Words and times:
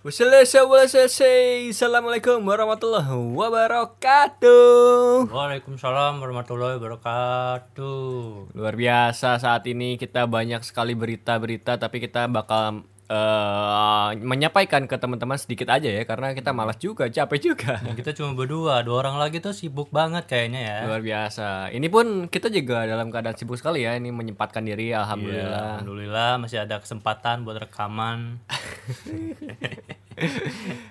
Wassalamualaikum 0.00 1.68
Assalamualaikum 1.68 2.40
warahmatullahi 2.40 3.12
wabarakatuh 3.36 5.28
Waalaikumsalam 5.28 6.24
warahmatullahi 6.24 6.80
wabarakatuh. 6.80 8.56
Luar 8.56 8.74
biasa 8.80 9.36
saat 9.36 9.68
ini 9.68 10.00
kita 10.00 10.24
banyak 10.24 10.64
sekali 10.64 10.96
berita-berita 10.96 11.76
Tapi 11.76 12.00
kita 12.00 12.32
bakal 12.32 12.88
eh, 13.10 14.08
menyampaikan 14.16 14.86
ke 14.86 14.94
teman-teman 14.94 15.34
sedikit 15.34 15.66
aja 15.68 15.90
ya 15.90 16.02
Karena 16.04 16.30
kita 16.30 16.50
malas 16.50 16.78
juga, 16.78 17.06
capek 17.06 17.38
juga 17.44 17.82
Dan 17.82 17.92
kita 17.92 18.14
cuma 18.14 18.32
berdua, 18.32 18.80
dua 18.80 18.96
orang 19.00 19.18
lagi 19.18 19.38
tuh 19.38 19.50
sibuk 19.50 19.90
banget 19.90 20.24
kayaknya 20.24 20.60
ya. 20.62 20.76
Luar 20.86 21.02
biasa 21.02 21.68
Ini 21.68 21.86
pun 21.86 22.06
kita 22.26 22.46
juga 22.48 22.86
dalam 22.86 23.10
keadaan 23.10 23.34
sibuk 23.34 23.54
sekali 23.54 23.82
ya 23.82 23.94
Ini 23.94 24.08
menyempatkan 24.08 24.62
diri 24.62 24.88
Iya, 24.88 25.02
Alhamdulillah 25.02 25.66
Alhamdulillah 25.76 26.30
masih 26.38 26.58
ada 26.60 26.78
kesempatan 26.78 27.42
buat 27.42 27.58
rekaman. 27.58 28.38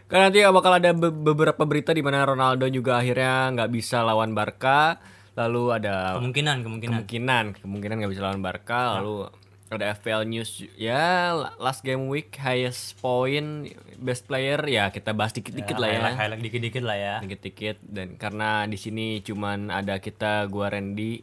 Karena 0.09 0.27
nanti 0.27 0.41
bakal 0.43 0.73
ada 0.75 0.89
be- 0.91 1.13
beberapa 1.13 1.63
berita 1.63 1.91
di 1.91 2.02
mana 2.02 2.25
Ronaldo 2.25 2.66
juga 2.67 2.97
akhirnya 2.97 3.53
nggak 3.53 3.70
bisa 3.70 4.02
lawan 4.02 4.33
Barca 4.33 4.97
Lalu 5.38 5.63
ada 5.72 6.17
Kemungkinan, 6.17 6.66
kemungkinan. 6.66 6.94
kemungkinan 6.99 7.44
kemungkinan 7.61 7.95
nggak 7.95 8.11
bisa 8.11 8.23
lawan 8.23 8.41
Barca 8.41 8.97
lalu 8.97 9.30
ada 9.70 9.94
FPL 9.94 10.26
news 10.26 10.66
ya 10.73 11.38
last 11.62 11.86
game 11.86 12.09
week 12.09 12.34
highest 12.41 12.98
point 12.98 13.70
best 14.02 14.26
player 14.26 14.58
ya 14.66 14.90
kita 14.90 15.14
bahas 15.14 15.30
dikit-dikit 15.38 15.78
lah 15.78 15.90
ya 15.94 16.00
highlight, 16.02 16.18
highlight 16.18 16.42
dikit-dikit 16.42 16.84
lah 16.84 16.98
ya. 16.98 17.16
dikit-dikit 17.22 17.78
dan 17.86 18.18
karena 18.18 18.66
di 18.66 18.78
sini 18.82 19.22
cuman 19.22 19.70
ada 19.70 20.02
kita 20.02 20.50
gua 20.50 20.73
Randy 20.73 21.22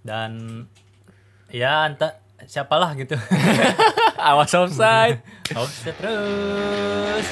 Dan 0.00 0.64
ya 1.52 1.84
entah 1.84 2.16
siapalah 2.48 2.96
gitu. 2.96 3.20
awas 4.20 4.52
offside 4.56 5.20
Offset 5.60 5.96
terus. 6.00 7.26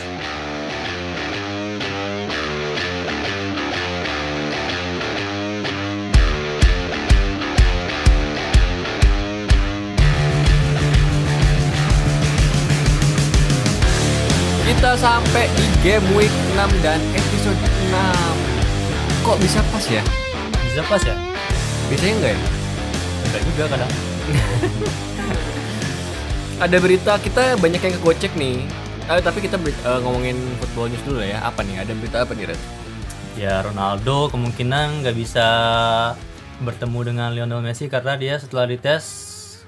Sampai 14.99 15.47
di 15.55 15.67
game 15.81 16.05
week 16.13 16.33
6 16.55 16.59
dan 16.83 16.99
episode 17.15 17.55
6 17.55 17.63
kok 19.23 19.37
bisa 19.39 19.61
pas 19.71 19.85
ya 19.85 20.03
Bisa 20.67 20.83
pas 20.85 21.01
ya? 21.01 21.15
biasanya 21.87 22.15
enggak 22.19 22.33
ya 22.35 22.41
Enggak 23.29 23.43
juga 23.45 23.65
kadang. 23.69 23.93
ada 26.65 26.77
berita 26.81 27.13
kita 27.21 27.43
banyak 27.57 27.79
yang 27.79 27.95
kegocek 28.01 28.33
nih 28.35 28.67
Eh, 29.09 29.25
tapi 29.25 29.41
kita 29.41 29.57
eh, 29.57 30.01
ngomongin 30.05 30.37
football 30.61 30.93
news 30.93 31.01
dulu 31.01 31.25
ya 31.25 31.41
apa 31.41 31.65
nih 31.65 31.81
ada 31.81 31.97
berita 31.97 32.29
apa 32.29 32.37
nih 32.37 32.53
Red? 32.53 32.61
Ya 33.41 33.65
Ronaldo 33.65 34.29
kemungkinan 34.29 35.01
nggak 35.01 35.17
bisa 35.17 35.47
bertemu 36.61 36.99
dengan 37.07 37.29
Lionel 37.33 37.65
Messi 37.65 37.89
karena 37.89 38.21
dia 38.21 38.37
setelah 38.37 38.69
dites 38.69 39.07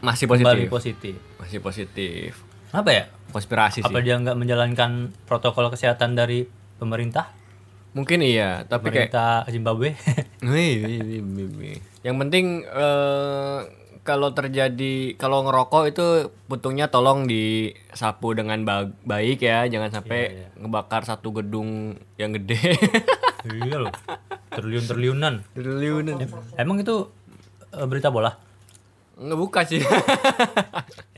masih 0.05 0.29
kembali 0.29 0.69
positif 0.69 0.71
positif. 1.15 1.15
masih 1.41 1.59
positif 1.63 2.50
Apa 2.71 2.91
ya? 2.91 3.05
konspirasi 3.31 3.79
Apa 3.81 3.95
sih 3.97 4.05
dia 4.05 4.15
nggak 4.17 4.35
menjalankan 4.35 4.91
protokol 5.25 5.71
kesehatan 5.71 6.15
dari 6.15 6.47
pemerintah? 6.77 7.31
mungkin 7.91 8.23
iya 8.23 8.63
tapi 8.65 8.87
kayak 8.87 9.11
Pemerintah 9.11 9.51
Zimbabwe. 9.51 9.89
Wih, 10.47 11.03
wih. 11.51 11.75
yang 12.01 12.17
penting 12.17 12.63
eh, 12.63 13.59
kalau 14.01 14.31
terjadi 14.31 15.19
kalau 15.19 15.43
ngerokok 15.43 15.91
itu 15.91 16.07
puntungnya 16.47 16.87
tolong 16.87 17.27
disapu 17.27 18.31
dengan 18.33 18.63
ba- 18.63 18.95
baik 19.03 19.43
ya 19.43 19.67
jangan 19.67 19.91
sampai 19.93 20.47
ngebakar 20.55 21.03
satu 21.03 21.35
gedung 21.35 21.99
yang 22.15 22.31
gede 22.31 22.79
iya 23.59 23.77
loh. 23.77 23.91
Triliun-triliunan. 24.51 25.43
triliunan 25.51 26.15
Emang 26.55 26.79
itu 26.79 27.11
eh, 27.71 27.87
berita 27.87 28.07
bola? 28.09 28.39
nggak 29.21 29.37
buka 29.37 29.61
sih 29.67 29.83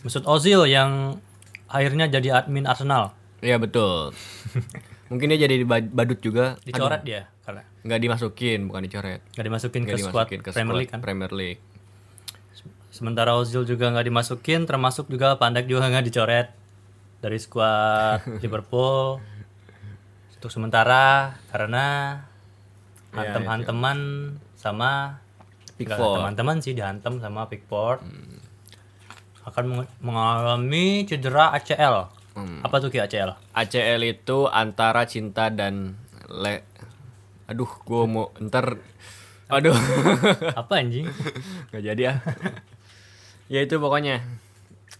Mesut 0.00 0.24
Ozil 0.24 0.64
yang 0.64 1.18
akhirnya 1.66 2.06
jadi 2.06 2.38
admin 2.38 2.64
Arsenal. 2.64 3.12
Iya 3.38 3.56
betul. 3.56 4.12
Mungkin 5.08 5.30
dia 5.30 5.40
jadi 5.40 5.62
bad- 5.62 5.88
badut 5.88 6.18
juga. 6.18 6.56
Dicoret 6.60 7.00
dia 7.02 7.28
karena 7.42 7.64
nggak 7.80 8.00
dimasukin 8.00 8.60
bukan 8.66 8.82
dicoret. 8.82 9.20
Nggak 9.32 9.46
dimasukin 9.46 9.80
nggak 9.82 9.94
ke 9.94 10.00
squad 10.00 10.26
dimasukin 10.26 10.40
ke 10.40 10.50
Premier 10.50 10.66
squad 10.66 10.78
League 10.78 10.92
kan. 10.92 11.00
Premier 11.00 11.32
League. 11.32 11.60
Sementara 12.90 13.32
Ozil 13.34 13.62
juga 13.62 13.88
nggak 13.88 14.04
dimasukin, 14.04 14.64
termasuk 14.64 15.06
juga 15.06 15.36
Pandek 15.36 15.64
juga 15.64 15.86
nggak 15.86 16.04
dicoret 16.04 16.48
dari 17.18 17.36
skuad 17.36 18.24
Liverpool. 18.42 19.22
Untuk 20.32 20.50
sementara 20.50 21.34
karena 21.48 21.86
Ya, 23.08 23.24
hantem-hanteman 23.24 23.98
sama 24.52 25.16
nggak 25.74 25.76
Pickford. 25.80 26.16
teman-teman 26.20 26.56
sih 26.60 26.76
dihantem 26.76 27.16
sama 27.16 27.48
Pickford 27.48 28.04
akan 29.48 29.64
meng- 29.66 29.92
mengalami 30.00 30.86
cedera 31.02 31.50
ACL. 31.52 32.08
Hmm. 32.32 32.60
Apa 32.60 32.78
tuh 32.78 32.88
ki 32.88 33.00
ACL? 33.00 33.34
ACL 33.52 34.00
itu 34.02 34.46
antara 34.46 35.02
cinta 35.04 35.48
dan 35.48 35.98
le 36.26 36.62
aduh 37.44 37.66
gua 37.82 38.04
mau 38.04 38.26
ntar 38.38 38.76
aduh 39.48 39.72
Apa 40.60 40.78
anjing? 40.78 41.08
nggak 41.68 41.82
jadi 41.82 42.02
ah 42.06 42.16
ya 43.52 43.58
itu 43.58 43.76
pokoknya 43.76 44.20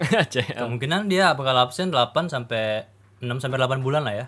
ACL 0.00 0.64
Kemungkinan 0.64 1.06
dia 1.06 1.32
bakal 1.32 1.54
absen 1.58 1.88
8 1.88 2.10
sampai 2.26 2.88
6 3.18 3.28
sampai 3.38 3.58
8 3.58 3.78
bulan 3.78 4.02
lah 4.02 4.14
ya. 4.16 4.26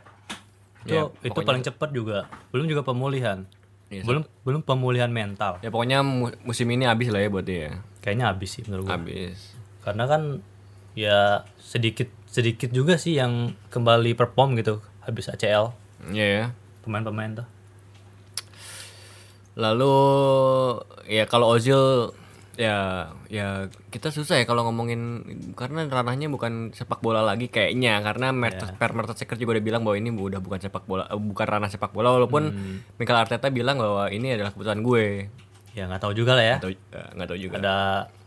Itu 0.80 0.92
Ya, 0.92 1.02
itu 1.22 1.38
paling 1.38 1.62
cepat 1.62 1.90
juga. 1.90 2.24
Belum 2.48 2.64
juga 2.64 2.80
pemulihan. 2.82 3.44
Iya, 3.86 4.02
belum 4.02 4.22
belum 4.40 4.60
pemulihan 4.62 5.08
mental. 5.08 5.58
ya 5.58 5.68
pokoknya 5.68 5.98
mu- 6.00 6.30
musim 6.42 6.66
ini 6.68 6.84
habis 6.84 7.06
lah 7.06 7.18
ya 7.18 7.28
buat 7.28 7.42
dia 7.42 7.82
Kayaknya 7.98 8.26
habis 8.28 8.48
sih 8.48 8.62
menurut 8.62 8.86
gua. 8.86 8.94
habis 8.94 9.50
Karena 9.80 10.04
kan 10.04 10.44
ya 10.94 11.46
sedikit 11.56 12.10
sedikit 12.30 12.70
juga 12.70 12.98
sih 12.98 13.18
yang 13.18 13.54
kembali 13.74 14.14
perform 14.14 14.58
gitu 14.58 14.82
habis 15.02 15.30
ACL 15.30 15.74
ya 16.14 16.26
ya 16.26 16.44
pemain-pemain 16.86 17.42
tuh. 17.42 17.46
lalu 19.58 19.94
ya 21.10 21.26
kalau 21.26 21.52
Ozil 21.58 22.14
ya 22.60 23.08
ya 23.32 23.72
kita 23.88 24.12
susah 24.12 24.36
ya 24.40 24.44
kalau 24.44 24.68
ngomongin 24.68 25.24
karena 25.56 25.88
ranahnya 25.88 26.28
bukan 26.28 26.70
sepak 26.76 27.00
bola 27.00 27.24
lagi 27.24 27.48
kayaknya. 27.48 27.98
Karena 28.04 28.36
Mertes 28.36 28.70
Per 28.76 28.92
Mertesacker 28.92 29.36
juga 29.40 29.58
udah 29.58 29.64
bilang 29.64 29.82
bahwa 29.82 29.96
ini 29.96 30.12
udah 30.12 30.40
bukan 30.44 30.60
sepak 30.60 30.84
bola 30.84 31.08
eh, 31.08 31.16
bukan 31.18 31.46
ranah 31.48 31.72
sepak 31.72 31.90
bola 31.96 32.14
walaupun 32.14 32.52
Mikel 33.00 33.16
Arteta 33.16 33.48
bilang 33.48 33.80
bahwa 33.80 34.12
ini 34.12 34.36
adalah 34.36 34.52
keputusan 34.54 34.84
gue. 34.84 35.32
Ya 35.72 35.88
nggak 35.88 36.02
tahu 36.04 36.12
juga 36.12 36.36
lah 36.36 36.44
ya. 36.44 36.56
nggak 36.60 36.64
tahu 36.68 36.72
eh, 36.76 37.08
nggak 37.16 37.28
tahu 37.32 37.38
juga. 37.40 37.54
Ada 37.58 37.76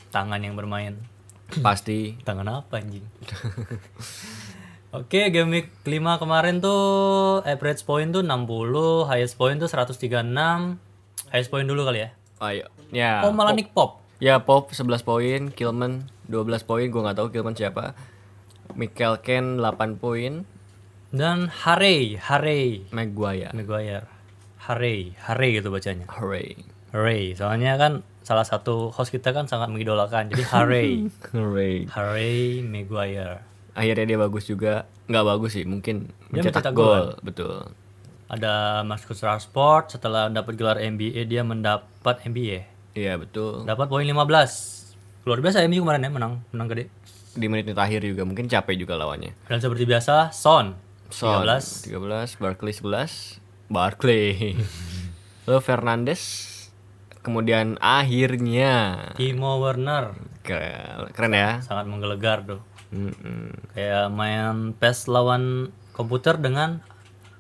tangan 0.10 0.40
yang 0.42 0.58
bermain. 0.58 1.13
Pasti 1.60 2.16
Tangan 2.22 2.48
apa 2.62 2.78
anjing? 2.78 3.04
Oke, 4.94 5.34
game 5.34 5.50
week 5.50 5.68
5 5.82 6.22
kemarin 6.22 6.62
tuh 6.62 7.42
average 7.44 7.82
point 7.82 8.10
tuh 8.10 8.22
60, 8.22 9.10
highest 9.10 9.36
point 9.36 9.58
tuh 9.58 9.66
136. 9.66 10.06
Highest 11.30 11.50
point 11.50 11.66
dulu 11.66 11.82
kali 11.84 12.06
ya. 12.06 12.10
ayo 12.40 12.68
ya 12.92 13.24
Oh, 13.24 13.32
malah 13.32 13.52
Nick 13.52 13.72
Pop. 13.72 14.04
ya 14.20 14.38
Pop 14.40 14.70
11 14.70 15.02
poin 15.02 15.42
Kilman 15.50 16.06
12 16.28 16.46
poin 16.64 16.86
gue 16.86 17.02
nggak 17.02 17.18
tahu 17.18 17.32
Kilman 17.32 17.56
siapa 17.56 17.96
Mikel 18.74 19.18
Ken 19.20 19.58
8 19.58 19.98
poin 19.98 20.44
Dan 21.10 21.48
Harry, 21.64 22.20
Harry 22.20 22.86
Maguire 22.90 23.50
Maguire. 23.54 24.06
Harry, 24.64 25.12
Harry 25.20 25.58
gitu 25.58 25.70
bacanya. 25.70 26.06
Hooray 26.94 27.34
soalnya 27.34 27.76
kan 27.76 27.92
salah 28.22 28.46
satu 28.46 28.88
host 28.88 29.10
kita 29.10 29.34
kan 29.34 29.46
sangat 29.46 29.68
mengidolakan. 29.68 30.32
Jadi 30.32 30.44
Harry, 30.48 31.12
hooray 31.28 31.84
Harry 31.96 32.36
Maguire. 32.62 33.44
akhirnya 33.74 34.06
dia 34.06 34.18
bagus 34.18 34.46
juga 34.46 34.86
nggak 35.04 35.26
bagus 35.28 35.52
sih 35.52 35.66
mungkin 35.66 36.08
Dia 36.30 36.40
mencetak 36.40 36.70
mencetak 36.70 36.74
gol 36.74 37.18
betul 37.20 37.74
Ada 38.26 38.54
Marcus 38.82 39.20
Rashford 39.20 39.92
setelah 39.92 40.30
dapat 40.30 40.54
gelar 40.54 40.78
NBA 40.78 41.26
dia 41.26 41.42
mendapat 41.42 42.22
NBA. 42.24 42.64
iya 42.94 43.18
betul 43.18 43.62
Dapat 43.64 43.90
poin 43.90 44.06
15. 44.06 44.14
Luar 45.24 45.40
biasa 45.40 45.66
MU 45.66 45.82
kemarin 45.82 46.04
ya 46.04 46.12
menang, 46.12 46.34
menang 46.50 46.68
gede. 46.70 46.86
di 47.34 47.50
menit 47.50 47.74
akhir 47.74 48.06
juga 48.06 48.22
mungkin 48.24 48.46
capek 48.46 48.78
juga 48.78 48.94
lawannya 48.94 49.34
Dan 49.44 49.58
seperti 49.58 49.84
biasa 49.84 50.30
Son, 50.30 50.78
Son 51.10 51.42
13. 51.42 51.90
13 51.90 52.38
Barkley 52.38 52.72
11 52.72 53.42
Barkley 53.68 54.54
lalu 55.50 55.60
Fernandes 55.60 56.22
kemudian 57.24 57.80
akhirnya 57.80 59.00
Timo 59.16 59.64
Werner 59.64 60.12
keren, 60.44 61.08
keren 61.16 61.34
ya 61.34 61.64
sangat 61.64 61.88
menggelegar 61.88 62.44
tuh. 62.44 62.62
Mm-mm. 62.94 63.74
Kayak 63.74 64.14
main 64.14 64.76
PES 64.78 65.10
lawan 65.10 65.74
komputer 65.96 66.38
dengan 66.38 66.84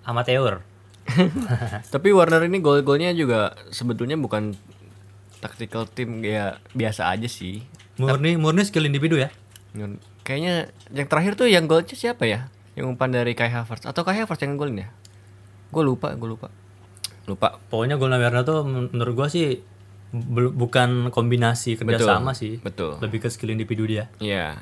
amateur. 0.01 0.65
Tapi 1.93 2.09
Warner 2.15 2.47
ini 2.47 2.63
gol-golnya 2.63 3.11
juga 3.13 3.53
sebetulnya 3.69 4.15
bukan 4.15 4.55
tactical 5.43 5.85
team 5.85 6.23
ya 6.23 6.57
biasa 6.73 7.11
aja 7.11 7.27
sih. 7.27 7.61
Murni 7.99 8.39
murni 8.39 8.65
skill 8.65 8.87
individu 8.89 9.19
ya. 9.19 9.29
Kayaknya 10.23 10.71
yang 10.95 11.07
terakhir 11.11 11.35
tuh 11.35 11.51
yang 11.51 11.67
golnya 11.67 11.93
siapa 11.93 12.23
ya? 12.25 12.47
Yang 12.73 12.95
umpan 12.97 13.13
dari 13.13 13.35
Kai 13.37 13.51
Havertz 13.51 13.85
atau 13.85 14.01
Kai 14.01 14.23
Havertz 14.23 14.41
yang 14.41 14.57
golin 14.57 14.87
ya? 14.87 14.89
Gue 15.69 15.83
lupa, 15.85 16.15
gue 16.15 16.29
lupa. 16.29 16.49
Lupa. 17.29 17.59
Pokoknya 17.69 17.99
golnya 18.01 18.17
Werner 18.17 18.43
tuh 18.43 18.65
men- 18.67 18.91
menurut 18.91 19.13
gua 19.15 19.27
sih 19.31 19.63
bukan 20.53 21.09
kombinasi 21.09 21.75
kerjasama 21.75 22.37
sih. 22.37 22.61
Betul. 22.61 23.01
Lebih 23.01 23.25
ke 23.25 23.27
skill 23.33 23.51
individu 23.51 23.89
dia. 23.89 24.07
Iya. 24.21 24.61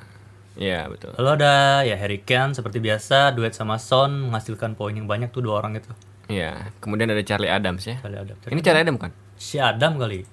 Iya, 0.56 0.88
betul. 0.92 1.16
Lalu 1.16 1.30
ada 1.40 1.84
ya 1.88 1.96
Harry 1.96 2.24
Kane 2.24 2.56
seperti 2.56 2.84
biasa 2.84 3.32
duet 3.32 3.56
sama 3.56 3.80
Son 3.80 4.32
menghasilkan 4.32 4.76
poin 4.76 4.92
yang 4.92 5.08
banyak 5.08 5.32
tuh 5.32 5.44
dua 5.44 5.64
orang 5.64 5.80
itu. 5.80 5.92
Iya. 6.28 6.72
Kemudian 6.84 7.12
ada 7.12 7.24
Charlie 7.24 7.52
Adams 7.52 7.88
ya. 7.88 8.00
Kali 8.00 8.16
ada. 8.20 8.36
Ini 8.48 8.62
Charlie 8.64 8.84
Adams 8.84 9.00
kan? 9.00 9.12
Si 9.36 9.60
Adam 9.60 10.00
kali. 10.00 10.24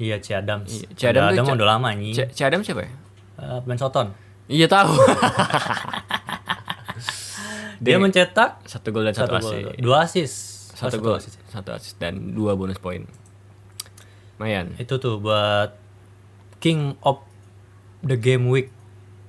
Iya, 0.00 0.16
si 0.20 0.32
Adam. 0.32 0.64
Iya, 0.64 0.68
Si 0.68 0.84
Si 0.92 1.04
Adam 1.08 1.28
Adam 1.28 1.44
udah 1.56 1.68
lama 1.76 1.88
nih. 1.92 2.32
C 2.32 2.40
Adams 2.44 2.64
siapa 2.68 2.84
ya? 2.84 2.92
Eh, 3.40 3.58
pemain 3.64 3.80
Soton. 3.80 4.12
Iya 4.48 4.68
tahu. 4.68 4.92
Dia 7.82 7.98
mencetak 7.98 8.62
satu 8.62 8.94
gol 8.94 9.10
dan 9.10 9.14
satu, 9.16 9.42
satu 9.42 9.42
gol, 9.42 9.74
dua 9.82 10.06
assist. 10.06 10.70
Oh, 10.78 10.90
Satu 10.90 10.98
gol, 11.02 11.18
satu 11.22 11.70
assist 11.74 11.98
dan 11.98 12.34
dua 12.34 12.54
bonus 12.54 12.78
poin. 12.78 13.02
Lumayan. 14.42 14.74
Itu 14.74 14.98
tuh 14.98 15.22
buat 15.22 15.78
King 16.58 16.98
of 17.06 17.22
the 18.02 18.18
Game 18.18 18.50
Week 18.50 18.74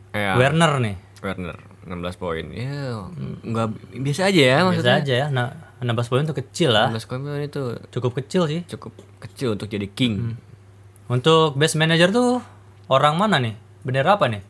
Ya, 0.10 0.33
Werner 0.38 0.77
nih. 0.81 0.98
Werner 1.21 1.57
16 1.86 2.18
poin. 2.18 2.45
Ya, 2.54 3.01
nggak 3.45 3.68
biasa 3.98 4.30
aja 4.30 4.42
ya 4.42 4.57
Biasa 4.62 4.65
maksudnya. 4.69 4.95
aja 5.01 5.13
ya. 5.13 5.27
Nah, 5.30 5.48
16 5.81 6.10
poin 6.10 6.21
tuh 6.25 6.38
kecil 6.38 6.69
lah. 6.74 6.89
16 6.89 7.06
poin 7.06 7.21
itu 7.42 7.62
Cukup 7.94 8.12
kecil 8.18 8.45
sih. 8.50 8.62
cukup 8.65 8.94
kecil 9.21 9.54
untuk 9.54 9.69
jadi 9.69 9.86
king. 9.86 10.38
Untuk 11.10 11.57
best 11.57 11.77
manager 11.77 12.09
tuh 12.09 12.42
orang 12.89 13.18
mana 13.18 13.38
nih? 13.38 13.54
Bendera 13.86 14.18
apa 14.18 14.30
nih? 14.30 14.42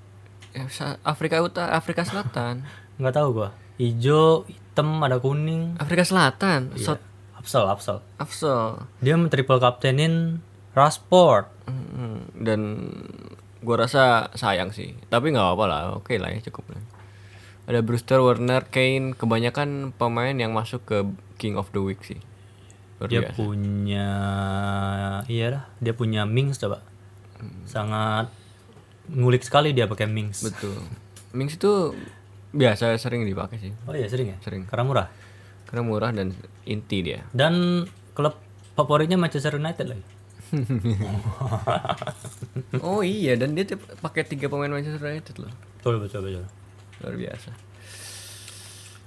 Ya, 0.56 0.68
Afrika 1.04 1.40
Utara, 1.44 1.76
Afrika 1.76 2.08
Selatan. 2.08 2.64
Nggak 3.00 3.16
tahu 3.20 3.28
gua. 3.36 3.52
Ijo, 3.80 4.48
hitam, 4.48 5.00
ada 5.00 5.20
kuning. 5.20 5.76
Afrika 5.80 6.08
Selatan. 6.08 6.76
South 6.80 7.04
Afsal, 7.40 7.68
Afsal. 7.68 7.98
Afsel. 8.16 8.84
Dia 9.04 9.20
triple 9.28 9.60
kaptenin 9.60 10.40
Rashford. 10.74 11.46
Mm, 11.70 12.20
Dan 12.44 12.60
gua 13.64 13.88
rasa 13.88 14.34
sayang 14.34 14.76
sih. 14.76 14.94
Tapi 15.08 15.32
nggak 15.32 15.46
apa-apa 15.46 15.66
lah. 15.66 15.82
Oke 15.96 16.18
lah 16.20 16.34
ya 16.34 16.42
cukup 16.44 16.74
lah. 16.76 16.82
Ada 17.64 17.80
Brewster, 17.80 18.20
Werner, 18.20 18.68
Kane, 18.68 19.16
kebanyakan 19.16 19.96
pemain 19.96 20.36
yang 20.36 20.52
masuk 20.52 20.84
ke 20.84 20.98
King 21.40 21.56
of 21.56 21.72
the 21.72 21.80
Week 21.80 22.04
sih. 22.04 22.20
Luar 23.00 23.08
Dia 23.08 23.22
biasa. 23.24 23.36
punya 23.40 24.10
iya 25.32 25.46
dah, 25.48 25.64
dia 25.80 25.94
punya 25.96 26.28
Mings 26.28 26.60
coba. 26.60 26.84
Sangat 27.64 28.28
ngulik 29.08 29.48
sekali 29.48 29.72
dia 29.72 29.88
pakai 29.88 30.12
Mings. 30.12 30.44
Betul. 30.44 30.76
Mings 31.32 31.56
itu 31.56 31.96
biasa 32.52 33.00
sering 33.00 33.24
dipakai 33.24 33.58
sih. 33.64 33.72
Oh 33.88 33.96
iya 33.96 34.12
sering 34.12 34.36
ya? 34.36 34.38
Sering. 34.44 34.68
Karena 34.68 34.84
murah. 34.84 35.08
Karena 35.64 35.82
murah 35.88 36.12
dan 36.12 36.36
inti 36.68 37.00
dia. 37.00 37.24
Dan 37.32 37.88
klub 38.12 38.38
favoritnya 38.76 39.16
Manchester 39.16 39.56
United 39.56 39.88
lagi. 39.88 40.04
Oh 42.86 43.02
iya 43.02 43.34
dan 43.36 43.58
dia 43.58 43.66
tuh 43.66 43.80
pakai 44.00 44.24
tiga 44.26 44.48
pemain 44.48 44.70
Manchester 44.70 45.10
United 45.10 45.36
loh. 45.42 45.52
Betul 45.80 46.00
betul 46.02 46.20
betul. 46.26 46.46
Luar 47.02 47.16
biasa. 47.18 47.50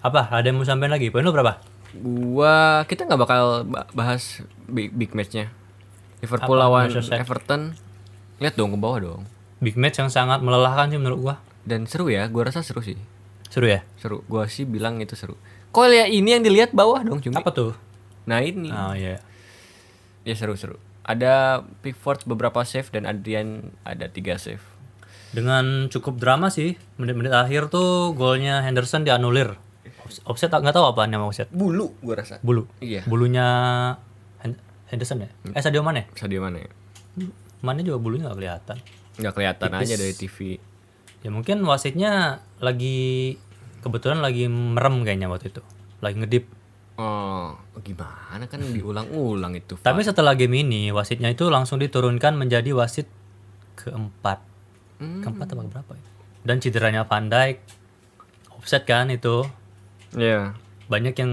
Apa? 0.02 0.30
Ada 0.30 0.52
yang 0.52 0.58
mau 0.60 0.66
sampein 0.66 0.92
lagi? 0.92 1.10
Poin 1.10 1.24
lu 1.24 1.34
berapa? 1.34 1.58
Gua 1.96 2.84
kita 2.84 3.06
nggak 3.06 3.20
bakal 3.20 3.42
ba- 3.66 3.88
bahas 3.90 4.42
big, 4.68 4.92
big 4.92 5.10
matchnya. 5.16 5.50
Liverpool 6.20 6.58
Apa? 6.58 6.64
lawan 6.66 6.86
Merseyside? 6.90 7.22
Everton. 7.22 7.62
Lihat 8.42 8.54
dong 8.54 8.74
ke 8.74 8.78
bawah 8.78 8.98
dong. 9.00 9.22
Big 9.62 9.74
match 9.80 9.98
yang 9.98 10.10
sangat 10.12 10.44
melelahkan 10.44 10.92
sih 10.92 11.00
menurut 11.00 11.18
gua. 11.18 11.34
Dan 11.66 11.88
seru 11.88 12.12
ya, 12.12 12.28
gua 12.30 12.52
rasa 12.52 12.62
seru 12.62 12.84
sih. 12.84 12.98
Seru 13.48 13.66
ya? 13.66 13.82
Seru. 13.98 14.22
Gua 14.28 14.46
sih 14.46 14.68
bilang 14.68 15.00
itu 15.00 15.16
seru. 15.16 15.34
Kok 15.72 15.86
lihat 15.90 16.08
ini 16.12 16.36
yang 16.36 16.42
dilihat 16.44 16.70
bawah 16.76 17.00
dong 17.02 17.20
cumi. 17.20 17.36
Apa 17.36 17.50
tuh? 17.52 17.72
Nah 18.28 18.42
ini. 18.42 18.70
Oh 18.70 18.94
iya. 18.94 19.22
Ya 20.26 20.34
seru-seru. 20.34 20.78
Ada 21.06 21.62
Pickford 21.80 22.26
beberapa 22.26 22.60
save 22.62 22.90
dan 22.90 23.06
Adrian 23.06 23.70
ada 23.82 24.06
tiga 24.06 24.34
save. 24.36 24.62
Dengan 25.30 25.86
cukup 25.86 26.18
drama 26.18 26.50
sih. 26.50 26.74
Menit-menit 26.96 27.30
akhir 27.30 27.68
tuh 27.68 28.10
golnya 28.12 28.58
Henderson 28.60 29.02
dianulir. 29.02 29.54
Offs- 30.02 30.22
Offset 30.24 30.50
nggak 30.50 30.72
tahu 30.72 30.86
apa 30.88 31.06
nama 31.06 31.22
offset. 31.22 31.46
Bulu 31.48 31.94
gua 32.00 32.18
rasa. 32.18 32.38
Bulu. 32.40 32.66
Iya. 32.78 33.06
Bulunya 33.06 33.46
Hen- 34.40 34.58
Henderson 34.86 35.22
ya? 35.22 35.30
Eh 35.46 35.62
Sadio 35.62 35.82
Mane? 35.82 36.10
Sadio 36.12 36.42
mana 36.42 36.58
ya? 36.58 36.70
Mane 37.62 37.80
juga 37.82 37.98
bulunya 37.98 38.26
nggak 38.26 38.38
kelihatan. 38.38 38.76
Nggak 39.16 39.32
kelihatan 39.32 39.70
aja 39.72 39.94
dari 39.94 40.10
TV. 40.12 40.36
Ya 41.22 41.30
mungkin 41.30 41.62
wasitnya 41.62 42.38
lagi 42.58 43.34
kebetulan 43.80 44.18
lagi 44.18 44.46
merem 44.46 45.02
kayaknya 45.02 45.26
waktu 45.26 45.50
itu. 45.50 45.62
Lagi 46.02 46.18
ngedip. 46.18 46.44
Oh, 46.96 47.52
gimana 47.84 48.48
kan 48.48 48.60
diulang-ulang 48.60 49.52
itu. 49.52 49.76
Tapi 49.76 50.00
setelah 50.00 50.32
game 50.32 50.64
ini 50.64 50.88
wasitnya 50.88 51.28
itu 51.28 51.52
langsung 51.52 51.76
diturunkan 51.76 52.32
menjadi 52.32 52.72
wasit 52.72 53.04
keempat. 53.76 54.40
Keempat 54.96 55.46
apa 55.52 55.62
berapa 55.68 55.92
ya? 55.92 56.04
Dan 56.48 56.56
cederanya 56.64 57.04
Van 57.04 57.28
Dijk 57.28 57.60
offset 58.56 58.88
kan 58.88 59.12
itu. 59.12 59.44
Iya. 60.16 60.56
Banyak 60.88 61.14
yang 61.20 61.32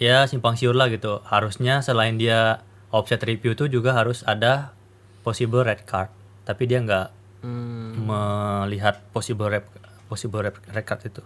ya 0.00 0.24
simpang 0.24 0.56
siur 0.56 0.72
lah 0.72 0.88
gitu. 0.88 1.20
Harusnya 1.28 1.84
selain 1.84 2.16
dia 2.16 2.64
offset 2.88 3.20
review 3.20 3.52
itu 3.52 3.68
juga 3.68 3.92
harus 3.92 4.24
ada 4.24 4.72
possible 5.20 5.68
red 5.68 5.84
card. 5.84 6.08
Tapi 6.48 6.64
dia 6.64 6.80
nggak 6.80 7.08
Hmm, 7.38 8.02
melihat 8.02 8.98
possible 9.14 9.46
red, 9.46 9.62
possible 10.10 10.42
red, 10.42 10.58
red 10.74 10.82
card 10.82 11.06
itu. 11.06 11.22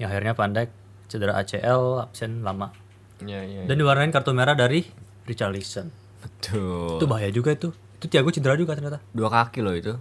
Yang 0.00 0.08
akhirnya 0.08 0.32
Van 0.32 0.52
Dijk 0.56 0.70
cedera 1.04 1.36
ACL, 1.36 2.00
absen 2.00 2.40
lama. 2.40 2.72
Iya 3.24 3.40
iya. 3.44 3.60
Dan 3.64 3.80
diwarnain 3.80 4.12
kartu 4.12 4.30
merah 4.36 4.54
dari 4.54 4.84
Richarlison. 5.24 5.88
Betul. 6.20 7.00
Itu 7.00 7.06
bahaya 7.08 7.28
juga 7.28 7.52
itu. 7.52 7.72
Itu 8.00 8.06
Thiago 8.08 8.32
cedera 8.32 8.56
juga 8.56 8.76
ternyata. 8.76 9.00
Dua 9.12 9.28
kaki 9.32 9.60
loh 9.64 9.76
itu. 9.76 9.96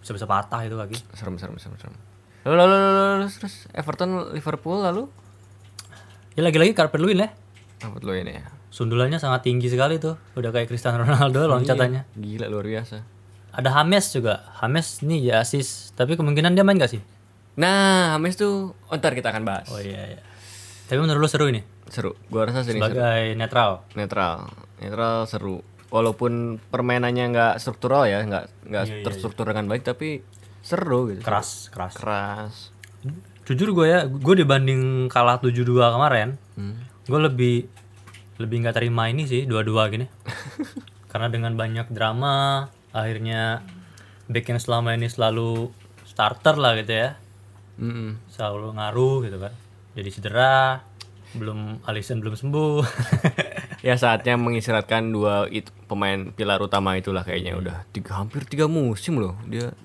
Bisa-bisa 0.00 0.24
patah 0.28 0.64
itu 0.64 0.76
kaki. 0.76 0.96
Serem 1.16 1.36
serem 1.40 1.56
serem 1.60 1.76
serem. 1.80 1.96
Lalu 2.44 2.56
lalu 2.60 2.74
lalu, 2.76 3.02
lalu 3.24 3.26
terus 3.32 3.54
Everton 3.72 4.36
Liverpool 4.36 4.84
lalu 4.84 5.08
Ya 6.34 6.42
lagi-lagi 6.42 6.74
Carpet 6.74 6.98
Lewin 6.98 7.22
ya. 7.22 7.30
lo 8.02 8.10
ini 8.10 8.34
ya? 8.34 8.50
Sundulannya 8.74 9.22
sangat 9.22 9.46
tinggi 9.46 9.70
sekali 9.70 10.02
tuh. 10.02 10.18
Udah 10.34 10.50
kayak 10.50 10.66
Cristiano 10.66 10.98
Ronaldo 11.06 11.46
loncatannya. 11.46 12.10
Gila 12.18 12.50
luar 12.50 12.66
biasa. 12.66 13.06
Ada 13.54 13.70
Hames 13.70 14.10
juga. 14.10 14.42
Hames 14.58 14.98
nih 15.06 15.30
ya 15.30 15.46
asis. 15.46 15.94
Tapi 15.94 16.18
kemungkinan 16.18 16.58
dia 16.58 16.66
main 16.66 16.74
gak 16.74 16.90
sih? 16.90 16.98
Nah, 17.54 18.18
Hamis 18.18 18.34
tuh 18.34 18.74
oh, 18.74 18.94
ntar 18.98 19.14
kita 19.14 19.30
akan 19.30 19.46
bahas. 19.46 19.70
Oh 19.70 19.78
iya 19.78 20.18
iya. 20.18 20.20
Tapi 20.84 20.98
menurut 21.00 21.20
lu 21.20 21.28
seru 21.28 21.48
ini? 21.48 21.64
Seru. 21.88 22.12
Gua 22.28 22.44
rasa 22.44 22.60
sini 22.60 22.76
seru. 22.76 22.92
Sebagai 22.92 23.34
netral. 23.34 23.84
Netral. 23.96 24.52
Netral 24.78 25.24
seru. 25.24 25.64
Walaupun 25.88 26.58
permainannya 26.68 27.24
nggak 27.30 27.54
struktural 27.56 28.04
ya, 28.04 28.20
nggak 28.20 28.44
nggak 28.66 28.84
Iya, 28.84 29.02
terstruktur 29.02 29.46
dengan 29.46 29.70
baik 29.70 29.86
tapi 29.86 30.20
seru 30.60 31.08
gitu. 31.08 31.22
Keras, 31.22 31.70
keras. 31.70 31.94
Keras. 31.94 32.54
Jujur 33.44 33.76
gue 33.76 33.86
ya, 33.86 34.00
gue 34.04 34.34
dibanding 34.34 35.06
kalah 35.06 35.36
7-2 35.36 35.76
kemarin, 35.92 36.40
Hmm. 36.56 36.80
gue 37.04 37.20
lebih 37.20 37.56
lebih 38.40 38.56
nggak 38.64 38.74
terima 38.74 39.06
ini 39.06 39.28
sih 39.28 39.44
dua-dua 39.44 39.86
gini. 39.92 40.08
Karena 41.12 41.28
dengan 41.30 41.54
banyak 41.54 41.92
drama, 41.92 42.66
akhirnya 42.90 43.62
back 44.26 44.46
yang 44.48 44.58
selama 44.58 44.96
ini 44.96 45.06
selalu 45.06 45.70
starter 46.08 46.56
lah 46.58 46.74
gitu 46.74 46.90
ya, 46.90 47.14
Mm-mm. 47.78 48.18
selalu 48.32 48.74
ngaruh 48.74 49.16
gitu 49.22 49.38
kan. 49.38 49.52
Jadi 49.94 50.08
cedera, 50.10 50.82
belum 51.32 51.82
Alisson 51.84 52.18
belum 52.18 52.34
sembuh. 52.34 52.78
Ya 53.84 54.00
saatnya 54.00 54.40
mengistirahatkan 54.40 55.12
dua 55.12 55.44
itu 55.46 55.68
pemain 55.84 56.32
pilar 56.32 56.56
utama 56.56 56.96
itulah 56.96 57.20
kayaknya 57.20 57.52
Iya. 57.52 57.60
udah 57.60 57.76
tiga 57.92 58.16
hampir 58.16 58.40
tiga 58.42 58.64
musim 58.64 59.20
loh 59.20 59.36
dia. 59.44 59.76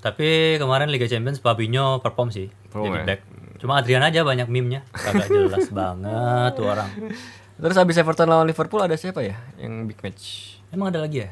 Tapi 0.00 0.56
kemarin 0.56 0.88
Liga 0.88 1.04
Champions 1.04 1.36
Fabinho 1.36 2.00
perform 2.00 2.32
sih, 2.32 2.48
Perform 2.64 2.88
jadi 2.88 2.96
ya? 2.96 3.04
back. 3.04 3.20
Cuma 3.58 3.72
Adrian 3.76 4.00
aja 4.00 4.24
banyak 4.24 4.48
meme-nya, 4.48 4.80
kagak 4.88 5.28
jelas 5.44 5.68
banget 5.68 6.56
tuh 6.56 6.72
orang. 6.72 6.88
Terus 7.54 7.76
abis 7.76 8.00
Everton 8.00 8.32
lawan 8.32 8.48
Liverpool 8.48 8.80
ada 8.80 8.96
siapa 8.96 9.20
ya 9.20 9.36
yang 9.58 9.84
big 9.84 10.00
match? 10.00 10.56
Emang 10.70 10.88
ada 10.88 11.04
lagi 11.04 11.20
ya? 11.20 11.30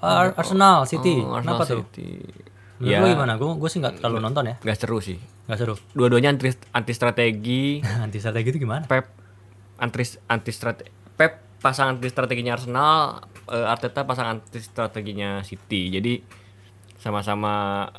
Ar- 0.00 0.32
Arsenal, 0.38 0.88
City. 0.88 1.20
Oh, 1.20 1.36
Arsenal 1.36 1.60
Kenapa 1.60 1.64
tuh? 1.68 1.84
Menurut 2.74 2.90
Ya. 2.90 2.98
lu 3.00 3.06
gimana? 3.10 3.32
Gue 3.36 3.50
gue 3.54 3.68
sih 3.68 3.78
nggak 3.78 3.94
terlalu 3.98 4.18
nonton 4.20 4.44
ya, 4.46 4.56
Gak 4.58 4.76
seru 4.76 4.98
sih. 4.98 5.18
nggak 5.46 5.58
seru. 5.58 5.74
Dua-duanya 5.92 6.30
anti, 6.30 6.50
anti 6.70 6.92
strategi. 6.92 7.78
Anti 8.04 8.18
strategi 8.18 8.48
itu 8.50 8.58
gimana? 8.58 8.82
Pep 8.84 9.06
anti 9.76 10.02
anti 10.26 10.50
strategi. 10.50 10.90
Pep 11.14 11.32
pasang 11.58 11.94
anti 11.94 12.06
strateginya 12.06 12.54
Arsenal, 12.54 13.22
eh, 13.46 13.62
Arteta 13.64 14.02
pasang 14.02 14.26
anti 14.34 14.58
strateginya 14.58 15.40
City. 15.40 15.88
Jadi 15.88 16.18
sama-sama 16.96 17.52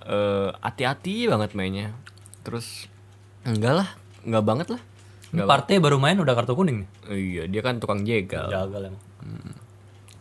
eh, 0.03 0.49
hati-hati 0.57 1.27
banget 1.27 1.53
mainnya. 1.53 1.93
Terus 2.41 2.89
enggak 3.43 3.73
lah, 3.75 3.89
enggak 4.21 4.43
banget 4.43 4.67
lah. 4.71 4.81
Enggak. 5.31 5.47
Partey 5.47 5.77
baru 5.77 5.97
main 5.97 6.15
udah 6.15 6.33
kartu 6.33 6.53
kuning 6.53 6.83
nih. 6.83 6.89
Iya, 7.09 7.43
dia 7.47 7.61
kan 7.61 7.77
tukang 7.77 8.03
jegal. 8.03 8.47
Jagal 8.47 8.89
emang. 8.89 9.03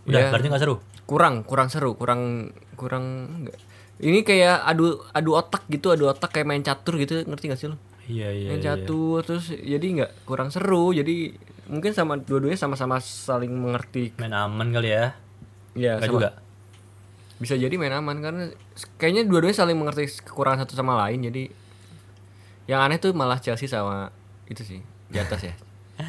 Udah, 0.05 0.21
Ya. 0.21 0.29
berarti 0.29 0.47
nggak 0.47 0.63
seru. 0.63 0.77
Kurang, 1.05 1.43
kurang 1.43 1.69
seru, 1.69 1.95
kurang 1.95 2.53
kurang 2.75 3.05
enggak. 3.43 3.57
Ini 4.03 4.27
kayak 4.27 4.67
adu 4.67 4.99
adu 5.15 5.31
otak 5.39 5.71
gitu, 5.71 5.95
adu 5.95 6.11
otak 6.11 6.35
kayak 6.35 6.47
main 6.51 6.63
catur 6.67 6.99
gitu, 6.99 7.23
ngerti 7.23 7.45
gak 7.47 7.61
sih 7.61 7.69
lo? 7.71 7.79
Iya 8.11 8.29
iya. 8.35 8.49
Main 8.53 8.61
iya. 8.61 8.75
catur 8.75 9.23
terus 9.25 9.49
jadi 9.55 9.87
nggak 10.01 10.11
kurang 10.29 10.51
seru, 10.51 10.91
jadi 10.93 11.33
mungkin 11.71 11.97
sama 11.97 12.21
dua-duanya 12.21 12.59
sama-sama 12.59 12.99
saling 13.01 13.55
mengerti. 13.55 14.13
Main 14.21 14.35
aman 14.35 14.75
kali 14.75 14.91
ya. 14.93 15.15
Ya, 15.75 15.99
sama- 15.99 16.11
juga. 16.11 16.31
bisa 17.35 17.59
jadi 17.59 17.75
main 17.75 17.91
aman 17.91 18.23
karena 18.23 18.43
kayaknya 18.95 19.27
dua-duanya 19.27 19.59
saling 19.59 19.75
mengerti 19.75 20.07
kekurangan 20.23 20.65
satu 20.65 20.79
sama 20.79 20.95
lain, 21.07 21.29
jadi 21.31 21.51
yang 22.71 22.81
aneh 22.81 23.03
tuh 23.03 23.11
malah 23.11 23.43
Chelsea 23.43 23.67
sama 23.67 24.15
itu 24.47 24.63
sih 24.63 24.81
di 25.11 25.19
atas 25.19 25.43
ya. 25.43 25.55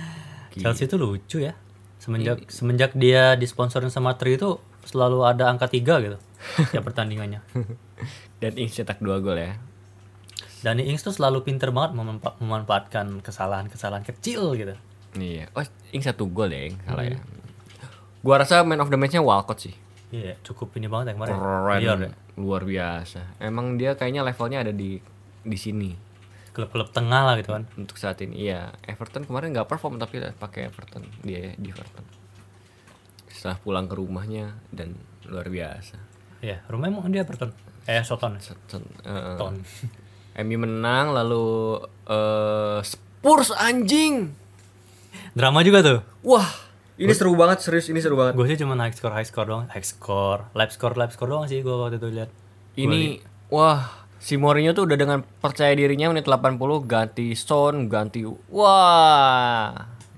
Chelsea 0.62 0.86
itu 0.86 0.96
lucu 1.02 1.42
ya. 1.42 1.58
Semenjak 1.98 2.46
semenjak 2.54 2.92
dia 2.94 3.34
disponsorin 3.34 3.90
sama 3.90 4.14
Tri 4.14 4.38
itu 4.38 4.62
selalu 4.86 5.26
ada 5.26 5.50
angka 5.50 5.66
tiga 5.66 5.98
gitu 5.98 6.22
tiap 6.70 6.84
pertandingannya. 6.84 7.42
Dan 8.42 8.54
Ings 8.56 8.76
cetak 8.76 9.00
dua 9.00 9.20
gol 9.20 9.38
ya. 9.38 9.56
Danny 10.62 10.90
Ings 10.90 11.06
tuh 11.06 11.14
selalu 11.14 11.46
pinter 11.46 11.70
banget 11.70 11.94
memempa- 11.94 12.36
memanfaatkan 12.42 13.22
kesalahan-kesalahan 13.22 14.02
kecil 14.02 14.58
gitu. 14.58 14.74
Iya. 15.14 15.54
Oh, 15.54 15.62
Ings 15.94 16.10
satu 16.10 16.26
gol 16.26 16.50
ya, 16.50 16.74
Ings 16.74 16.82
salah 16.82 17.06
ya. 17.06 17.20
Gua 18.26 18.42
rasa 18.42 18.66
man 18.66 18.82
of 18.82 18.90
the 18.90 18.98
match-nya 18.98 19.22
Walcott 19.22 19.62
sih. 19.62 19.76
Iya, 20.10 20.38
cukup 20.42 20.74
ini 20.76 20.90
banget 20.90 21.12
ya 21.12 21.22
kemarin. 21.22 21.36
Keren, 21.38 21.80
Liar 21.82 22.00
ya. 22.02 22.12
luar 22.36 22.66
biasa. 22.66 23.38
Emang 23.38 23.78
dia 23.78 23.94
kayaknya 23.94 24.26
levelnya 24.26 24.66
ada 24.66 24.74
di 24.74 24.98
di 25.46 25.58
sini 25.60 25.94
Klub-klub 26.50 26.90
tengah 26.90 27.28
lah 27.28 27.36
gitu 27.38 27.52
kan. 27.52 27.68
untuk 27.76 28.00
saat 28.00 28.18
ini. 28.24 28.48
Iya, 28.48 28.74
Everton 28.82 29.28
kemarin 29.28 29.52
nggak 29.52 29.68
perform 29.68 30.00
tapi 30.00 30.24
pakai 30.34 30.72
Everton 30.72 31.04
dia 31.22 31.52
di 31.54 31.68
Everton. 31.70 32.06
Setelah 33.28 33.60
pulang 33.60 33.86
ke 33.86 33.94
rumahnya 33.94 34.56
dan 34.72 34.96
luar 35.28 35.52
biasa. 35.52 36.00
Iya, 36.46 36.62
rumah 36.70 36.94
emang 36.94 37.10
dia 37.10 37.26
Everton. 37.26 37.50
Eh, 37.90 38.06
Soton. 38.06 38.38
Set- 38.38 38.62
eh, 39.02 39.34
Ton. 39.42 39.66
MU 40.46 40.58
menang 40.62 41.16
lalu 41.16 41.82
eh 42.06 42.80
Spurs 42.86 43.50
anjing. 43.56 44.30
Drama 45.34 45.66
juga 45.66 45.82
tuh. 45.82 46.00
Wah, 46.22 46.46
ini 47.02 47.10
seru 47.18 47.34
banget 47.34 47.66
serius 47.66 47.90
ini 47.90 47.98
seru 47.98 48.14
banget. 48.14 48.38
Gue 48.38 48.46
sih 48.46 48.60
cuma 48.62 48.78
high 48.78 48.94
score 48.94 49.16
high 49.16 49.26
score 49.26 49.48
doang, 49.50 49.66
high 49.74 49.82
score, 49.82 50.46
live 50.54 50.70
score 50.76 50.94
live 50.94 51.14
score 51.16 51.30
doang 51.34 51.50
sih 51.50 51.66
gue 51.66 51.74
waktu 51.74 51.98
itu 51.98 52.08
lihat. 52.14 52.30
Ini 52.78 53.24
wah 53.50 54.06
si 54.22 54.38
Mourinho 54.38 54.78
tuh 54.78 54.86
udah 54.86 54.98
dengan 55.00 55.20
percaya 55.42 55.72
dirinya 55.74 56.12
menit 56.14 56.30
80 56.30 56.60
ganti 56.86 57.32
Son, 57.34 57.88
ganti 57.90 58.28
wah. 58.54 59.72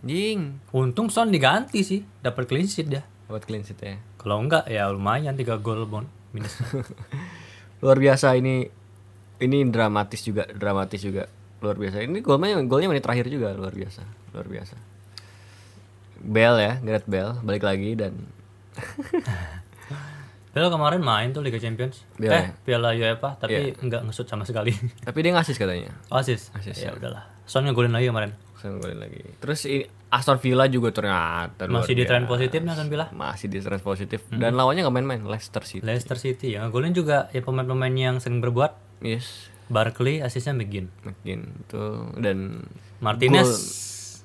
Jing. 0.04 0.60
Untung 0.74 1.14
Son 1.14 1.30
diganti 1.30 1.86
sih, 1.86 2.02
dapat 2.26 2.50
clean 2.50 2.66
sheet 2.66 2.90
dia. 2.90 3.06
Buat 3.30 3.46
clean 3.46 3.62
sheet 3.62 3.80
ya. 3.80 3.96
Kalau 4.18 4.42
enggak 4.42 4.66
ya 4.66 4.90
lumayan 4.90 5.38
3 5.38 5.62
gol 5.62 5.86
bon 5.86 6.17
minus. 6.38 6.54
Luar 7.84 7.98
biasa 7.98 8.38
ini 8.38 8.70
ini 9.42 9.58
dramatis 9.70 10.22
juga, 10.22 10.46
dramatis 10.50 11.02
juga. 11.02 11.26
Luar 11.62 11.78
biasa. 11.78 12.06
Ini 12.06 12.22
golnya 12.22 12.62
golnya 12.66 12.90
menit 12.90 13.02
terakhir 13.06 13.30
juga 13.34 13.54
luar 13.54 13.74
biasa. 13.74 14.06
Luar 14.34 14.46
biasa. 14.46 14.78
Bell 16.22 16.58
ya, 16.58 16.74
Gareth 16.82 17.10
Bell 17.10 17.38
balik 17.46 17.66
lagi 17.66 17.94
dan 17.98 18.14
Bel 20.58 20.74
kemarin 20.74 21.06
main 21.06 21.30
tuh 21.30 21.46
Liga 21.46 21.62
Champions. 21.62 22.02
Bel 22.18 22.34
eh, 22.34 22.50
ya? 22.50 22.54
Piala 22.66 22.98
UEFA 22.98 23.38
tapi 23.38 23.78
enggak 23.78 24.02
ngesut 24.10 24.26
sama 24.26 24.42
sekali. 24.42 24.74
tapi 25.06 25.22
dia 25.22 25.38
ngasis 25.38 25.54
katanya. 25.54 25.94
Asis. 26.10 26.50
Asis, 26.58 26.82
ya 26.82 26.98
udahlah. 26.98 27.30
Son 27.46 27.62
ngegolin 27.62 27.94
lagi 27.94 28.10
kemarin. 28.10 28.34
Saya 28.58 28.74
golin 28.82 28.98
lagi. 28.98 29.22
Terus 29.38 29.70
Aston 30.08 30.40
Villa 30.40 30.64
juga 30.66 30.90
ternyata 30.90 31.68
luar 31.68 31.84
Masih 31.84 31.94
di 31.94 32.08
tren 32.08 32.24
positif 32.24 32.60
nih 32.60 32.72
Aston 32.72 32.88
Villa. 32.88 33.06
Masih 33.12 33.48
di 33.48 33.60
tren 33.60 33.80
positif 33.80 34.20
dan 34.32 34.56
lawannya 34.56 34.82
nggak 34.82 34.96
main-main 34.96 35.22
Leicester 35.22 35.62
City. 35.62 35.84
Leicester 35.84 36.16
City 36.16 36.56
yang 36.56 36.68
ngegolin 36.68 36.92
juga 36.92 37.28
ya 37.30 37.44
pemain-pemain 37.44 37.92
yang 37.92 38.16
sering 38.18 38.40
berbuat. 38.40 38.72
Yes, 39.00 39.52
Barkley 39.68 40.24
asisnya 40.24 40.56
McGinn. 40.56 40.88
mungkin 41.04 41.40
tuh 41.68 42.16
dan 42.16 42.64
Martinez 43.04 43.52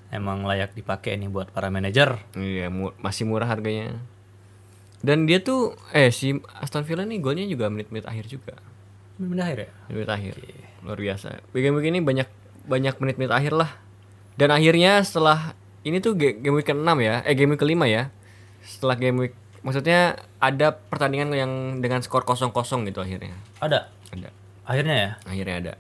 emang 0.09 0.45
layak 0.45 0.73
dipakai 0.73 1.17
nih 1.17 1.27
buat 1.27 1.51
para 1.51 1.67
manajer. 1.67 2.21
iya 2.37 2.71
mu- 2.71 2.95
masih 2.99 3.27
murah 3.27 3.47
harganya. 3.47 3.99
Dan 5.03 5.27
dia 5.27 5.43
tuh 5.43 5.75
eh 5.91 6.15
si 6.15 6.31
Aston 6.55 6.87
Villa 6.87 7.03
nih 7.03 7.19
golnya 7.19 7.43
juga 7.43 7.67
menit-menit 7.67 8.07
akhir 8.07 8.31
juga. 8.31 8.55
Menit 9.19 9.43
akhir 9.43 9.59
ya? 9.59 9.71
Menit 9.91 10.09
akhir. 10.09 10.35
Luar 10.87 10.95
biasa. 10.97 11.43
Begini-begini 11.51 11.99
banyak 11.99 12.29
banyak 12.65 12.95
menit-menit 12.97 13.35
akhir 13.35 13.51
lah. 13.53 13.71
Dan 14.39 14.49
akhirnya 14.49 15.03
setelah 15.03 15.59
ini 15.83 15.99
tuh 15.99 16.15
ga- 16.15 16.39
game 16.39 16.57
week 16.59 16.69
ke-6 16.69 16.89
ya, 17.03 17.23
eh 17.27 17.35
game 17.35 17.55
week 17.55 17.63
kelima 17.63 17.87
ya. 17.91 18.11
Setelah 18.63 18.97
game 18.99 19.19
week 19.27 19.35
maksudnya 19.63 20.19
ada 20.43 20.75
pertandingan 20.75 21.31
yang 21.35 21.53
dengan 21.79 22.03
skor 22.03 22.27
0-0 22.27 22.51
gitu 22.87 23.01
akhirnya. 23.03 23.35
Ada. 23.63 23.91
Ada. 24.11 24.29
Akhirnya 24.67 24.95
ya? 24.95 25.11
Akhirnya 25.27 25.57
ada. 25.59 25.73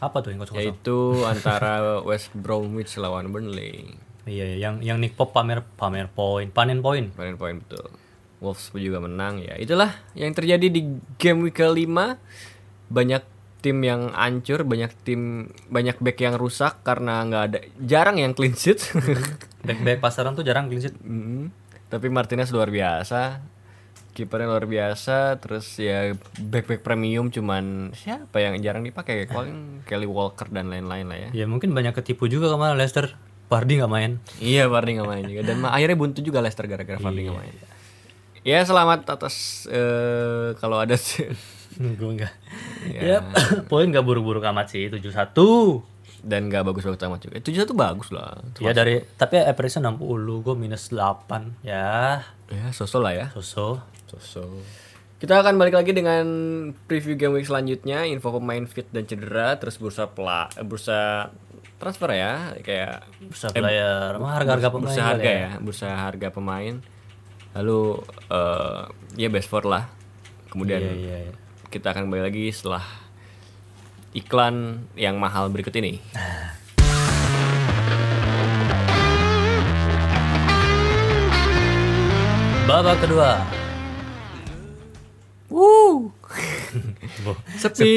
Apa 0.00 0.24
tuh 0.24 0.32
yang 0.32 0.40
kosong 0.40 0.56
Yaitu 0.56 0.98
antara 1.28 1.74
West 2.08 2.32
Bromwich 2.32 2.96
lawan 2.96 3.30
Burnley. 3.30 3.98
Iya, 4.24 4.44
iya, 4.54 4.56
yang 4.56 4.74
yang 4.80 4.96
Nick 5.00 5.16
Pop 5.16 5.32
pamer 5.32 5.64
pamer 5.76 6.06
poin, 6.08 6.48
panen 6.52 6.80
poin. 6.84 7.10
Panen 7.12 7.36
poin 7.36 7.58
betul. 7.58 7.88
Wolves 8.40 8.72
juga 8.72 9.02
menang 9.04 9.42
ya. 9.44 9.56
Itulah 9.60 9.92
yang 10.16 10.32
terjadi 10.32 10.66
di 10.72 10.96
game 11.20 11.44
week 11.44 11.60
kelima. 11.60 12.16
Banyak 12.88 13.22
tim 13.60 13.78
yang 13.84 14.10
hancur, 14.16 14.64
banyak 14.64 14.92
tim 15.04 15.52
banyak 15.68 16.00
back 16.00 16.18
yang 16.20 16.34
rusak 16.40 16.80
karena 16.80 17.24
nggak 17.28 17.44
ada 17.52 17.58
jarang 17.80 18.16
yang 18.16 18.32
clean 18.32 18.56
sheet. 18.56 18.80
Back-back 19.68 20.00
pasaran 20.00 20.32
tuh 20.32 20.44
jarang 20.44 20.72
clean 20.72 20.80
sheet. 20.80 20.96
Mm. 21.04 21.52
Tapi 21.92 22.08
Martinez 22.08 22.48
luar 22.50 22.72
biasa. 22.72 23.44
Kipernya 24.10 24.50
luar 24.50 24.66
biasa, 24.66 25.38
terus 25.38 25.78
ya 25.78 26.16
back-back 26.34 26.82
premium 26.82 27.30
cuman 27.30 27.94
siapa 27.94 28.42
yang 28.42 28.58
jarang 28.58 28.82
dipakai 28.82 29.30
paling 29.30 29.86
Kelly 29.86 30.08
Walker 30.08 30.50
dan 30.50 30.66
lain-lain 30.66 31.06
lah 31.06 31.18
ya. 31.20 31.28
Ya 31.30 31.46
mungkin 31.46 31.70
banyak 31.70 31.94
ketipu 31.94 32.26
juga 32.26 32.50
kemarin 32.50 32.74
Leicester. 32.74 33.14
Vardy 33.46 33.82
nggak 33.82 33.92
main. 33.92 34.18
Iya 34.42 34.66
Vardy 34.66 34.98
nggak 34.98 35.10
main 35.10 35.24
juga 35.26 35.42
dan 35.46 35.62
akhirnya 35.62 35.96
buntu 35.98 36.22
juga 36.26 36.42
Leicester 36.42 36.66
gara-gara 36.66 36.98
Vardy 36.98 37.30
nggak 37.30 37.38
main. 37.38 37.54
Ya 38.42 38.64
selamat 38.64 39.06
atas 39.06 39.66
eh, 39.70 40.58
kalau 40.58 40.80
ada. 40.82 40.98
Gue 41.78 42.10
enggak. 42.18 42.34
Ya, 42.88 43.22
poin 43.70 43.86
nggak 43.86 44.02
buru-buru 44.02 44.42
amat 44.42 44.72
sih 44.72 44.90
71. 44.90 45.86
dan 46.20 46.52
nggak 46.52 46.68
bagus-bagus 46.68 47.00
amat 47.00 47.20
juga. 47.24 47.40
Tujuh 47.40 47.60
satu 47.64 47.72
bagus 47.72 48.12
lah. 48.12 48.36
Ya 48.60 48.76
dari 48.76 49.00
tapi 49.16 49.40
average 49.40 49.80
60, 49.80 49.96
gue 50.44 50.54
minus 50.54 50.92
8. 50.92 51.64
Ya, 51.64 52.20
Ya 52.50 52.66
sosok 52.74 53.06
lah 53.06 53.12
ya. 53.14 53.26
so-so. 53.32 53.80
Sosok. 54.10 54.60
Kita 55.16 55.38
akan 55.38 55.56
balik 55.56 55.76
lagi 55.76 55.92
dengan 55.92 56.24
preview 56.88 57.14
game 57.14 57.36
week 57.36 57.44
selanjutnya, 57.44 58.04
info 58.04 58.32
pemain 58.32 58.64
fit 58.64 58.88
dan 58.88 59.04
cedera, 59.04 59.56
terus 59.56 59.76
bursa 59.76 60.08
pela, 60.08 60.48
eh, 60.56 60.64
bursa 60.64 61.28
transfer 61.76 62.12
ya, 62.12 62.56
kayak 62.60 63.04
Bursa 63.24 63.48
player, 63.52 64.16
harga-harga 64.16 64.68
pemain. 64.72 64.84
bursa 64.88 65.02
harga 65.04 65.30
ya, 65.30 65.50
bursa 65.60 65.88
harga 65.88 66.28
pemain. 66.32 66.74
Lalu 67.56 67.80
eh 68.28 68.82
ya 69.16 69.28
best 69.32 69.48
four 69.48 69.64
lah. 69.64 69.88
Kemudian 70.50 70.82
Iya, 70.82 70.92
iya, 70.92 71.16
iya. 71.30 71.34
Kita 71.70 71.94
akan 71.94 72.10
balik 72.10 72.34
lagi 72.34 72.50
setelah 72.50 72.82
iklan 74.10 74.82
yang 74.98 75.22
mahal 75.22 75.46
berikut 75.54 75.70
ini. 75.78 76.02
Babak 82.66 82.98
kedua. 83.06 83.38
Woo. 85.46 86.10
Boh, 87.22 87.38
Sepi. 87.54 87.94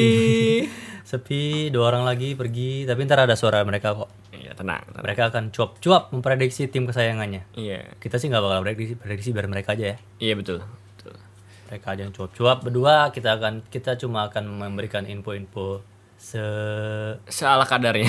Sepi, 1.09 1.69
dua 1.69 1.93
orang 1.93 2.09
lagi 2.09 2.33
pergi, 2.33 2.85
tapi 2.89 3.05
ntar 3.05 3.25
ada 3.25 3.37
suara 3.37 3.61
mereka 3.61 3.93
kok. 3.93 4.09
Iya, 4.33 4.57
tenang. 4.57 4.81
tenang. 4.89 5.01
Mereka 5.05 5.29
akan 5.29 5.43
cuap-cuap 5.53 6.09
memprediksi 6.09 6.69
tim 6.69 6.89
kesayangannya. 6.89 7.45
Iya. 7.53 7.97
Kita 8.01 8.17
sih 8.17 8.33
nggak 8.33 8.41
bakal 8.41 8.65
prediksi, 8.65 8.93
prediksi 8.97 9.29
biar 9.29 9.45
mereka 9.45 9.77
aja 9.77 9.93
ya. 9.93 9.97
Iya 10.17 10.33
betul. 10.41 10.65
Mereka 11.73 11.89
aja 11.89 12.05
yang 12.05 12.13
cuap-cuap. 12.13 12.61
Berdua 12.61 13.09
kita 13.09 13.33
akan 13.33 13.65
kita 13.65 13.97
cuma 13.97 14.29
akan 14.29 14.45
memberikan 14.45 15.09
info-info 15.09 15.81
se 16.21 16.37
Seala 17.25 17.65
kadarnya. 17.65 18.05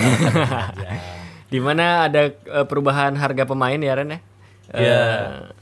ya. 0.77 0.93
Di 1.53 1.57
mana 1.65 2.05
ada 2.05 2.29
eh, 2.29 2.67
perubahan 2.69 3.17
harga 3.17 3.49
pemain 3.49 3.81
ya 3.81 3.97
Ren 3.97 4.13
ya? 4.13 4.21
Eh, 4.69 4.85
Iya. 4.85 5.01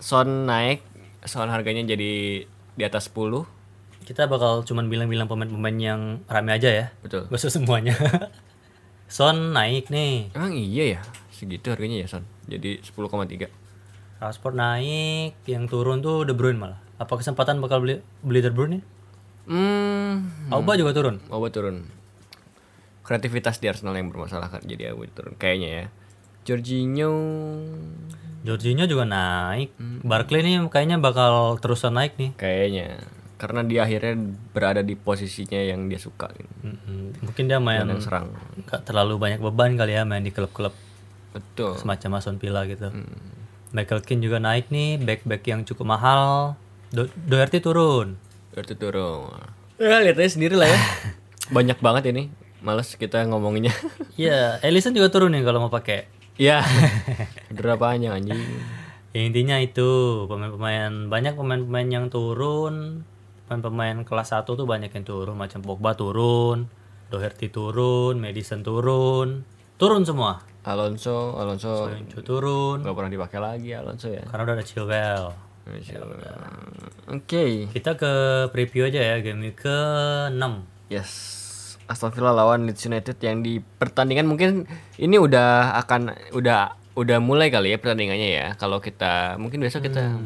Son 0.02 0.50
naik, 0.50 0.82
Son 1.22 1.46
harganya 1.46 1.86
jadi 1.86 2.42
di 2.74 2.82
atas 2.82 3.06
10. 3.06 3.46
Kita 4.02 4.26
bakal 4.26 4.66
cuman 4.66 4.90
bilang-bilang 4.90 5.30
pemain-pemain 5.30 5.78
yang 5.78 6.00
rame 6.26 6.50
aja 6.50 6.74
ya. 6.74 6.86
Betul. 7.06 7.30
Gak 7.30 7.38
usah 7.38 7.54
semuanya. 7.54 7.94
Son 9.06 9.54
naik 9.54 9.94
nih. 9.94 10.34
Emang 10.34 10.50
iya 10.50 10.98
ya? 10.98 11.00
Segitu 11.30 11.70
harganya 11.70 12.02
ya 12.02 12.10
Son. 12.10 12.26
Jadi 12.50 12.82
10,3. 12.82 13.46
Rashford 14.18 14.54
naik, 14.54 15.38
yang 15.46 15.66
turun 15.66 15.98
tuh 15.98 16.22
De 16.22 16.34
Bruyne 16.34 16.58
malah. 16.58 16.78
Apa 17.02 17.18
kesempatan 17.18 17.58
bakal 17.58 17.82
beli 17.82 17.98
beli 18.22 18.38
De 18.38 18.54
Bruyne? 18.54 18.78
Hmm, 19.42 20.30
Auba 20.54 20.78
juga 20.78 20.94
turun. 20.94 21.18
Oba 21.26 21.50
turun. 21.50 21.82
Kreativitas 23.02 23.58
di 23.58 23.66
Arsenal 23.66 23.98
yang 23.98 24.14
bermasalah 24.14 24.46
kan 24.46 24.62
jadi 24.62 24.94
Oba 24.94 25.10
turun 25.10 25.34
kayaknya 25.34 25.68
ya. 25.68 25.86
Jorginho 26.46 27.10
Jorginho 28.46 28.86
juga 28.86 29.02
naik. 29.02 29.74
Barkley 30.06 30.46
nih 30.46 30.62
kayaknya 30.70 31.02
bakal 31.02 31.58
terusan 31.58 31.98
naik 31.98 32.14
nih. 32.18 32.38
kayaknya 32.38 33.02
karena 33.42 33.66
dia 33.66 33.82
akhirnya 33.82 34.38
berada 34.54 34.86
di 34.86 34.94
posisinya 34.94 35.58
yang 35.58 35.90
dia 35.90 35.98
suka. 35.98 36.30
Mm-mm. 36.62 37.26
Mungkin 37.26 37.50
dia 37.50 37.58
main 37.58 37.82
yang 37.82 37.98
serang 37.98 38.30
nggak 38.62 38.86
terlalu 38.86 39.18
banyak 39.18 39.42
beban 39.42 39.74
kali 39.74 39.98
ya 39.98 40.06
main 40.06 40.22
di 40.22 40.30
klub-klub 40.30 40.70
betul 41.34 41.74
semacam 41.74 42.22
Aston 42.22 42.38
Villa 42.38 42.62
gitu. 42.70 42.94
Michael 43.74 44.04
Keane 44.04 44.22
juga 44.22 44.38
naik 44.38 44.68
nih, 44.68 45.00
back-back 45.00 45.42
yang 45.48 45.66
cukup 45.66 45.96
mahal. 45.96 46.54
Do 46.92 47.08
Doherty 47.08 47.64
turun. 47.64 48.20
berarti 48.52 48.76
turun. 48.76 49.48
Ya 49.80 50.04
lihat 50.04 50.20
aja 50.20 50.28
sendiri 50.36 50.60
lah 50.60 50.68
ya. 50.68 50.76
Banyak 51.56 51.80
banget 51.80 52.12
ini. 52.12 52.28
Males 52.60 52.94
kita 53.00 53.24
ngomonginnya. 53.24 53.72
Iya, 54.20 54.60
Ellison 54.60 54.92
juga 54.92 55.08
turun 55.08 55.32
nih 55.32 55.40
kalau 55.40 55.64
mau 55.64 55.72
pakai. 55.72 56.04
ya 56.36 56.60
berapanya 57.48 58.12
anjing? 58.12 58.36
Ya 59.16 59.20
intinya 59.24 59.56
itu 59.56 60.24
pemain-pemain 60.28 61.08
banyak 61.08 61.32
pemain-pemain 61.32 61.88
yang 61.88 62.06
turun, 62.12 63.04
pemain-pemain 63.48 64.04
kelas 64.04 64.36
1 64.36 64.44
tuh 64.44 64.68
banyak 64.68 64.92
yang 64.92 65.04
turun 65.04 65.32
macam 65.36 65.64
Pogba 65.64 65.96
turun, 65.96 66.68
Doherty 67.08 67.48
turun, 67.48 68.20
Madison 68.20 68.60
turun, 68.60 69.48
turun 69.80 70.04
semua. 70.04 70.44
Alonso 70.68 71.40
Alonso 71.40 71.88
Sancho 71.88 72.20
turun. 72.20 72.84
nggak 72.84 72.94
pernah 72.94 73.10
dipakai 73.10 73.40
lagi 73.40 73.70
Alonso 73.72 74.12
ya. 74.12 74.24
Karena 74.28 74.44
udah 74.44 74.54
ada 74.60 74.64
Chilwell. 74.64 75.51
Oke. 77.06 77.44
Kita 77.70 77.94
ke 77.94 78.12
preview 78.50 78.90
aja 78.90 79.00
ya 79.00 79.16
game 79.22 79.50
week 79.50 79.62
ke-6. 79.62 80.42
yes. 80.90 81.12
Aston 81.90 82.14
Villa 82.14 82.32
lawan 82.32 82.64
Leeds 82.64 82.88
United 82.88 83.18
yang 83.20 83.42
di 83.42 83.58
pertandingan 83.60 84.24
mungkin 84.24 84.64
ini 84.96 85.18
udah 85.18 85.76
akan 85.82 86.14
udah 86.32 86.78
udah 86.94 87.18
mulai 87.20 87.52
kali 87.52 87.74
ya 87.74 87.78
pertandingannya 87.78 88.28
ya. 88.32 88.46
Kalau 88.56 88.78
kita 88.80 89.36
mungkin 89.36 89.60
besok 89.60 89.90
kita 89.90 90.16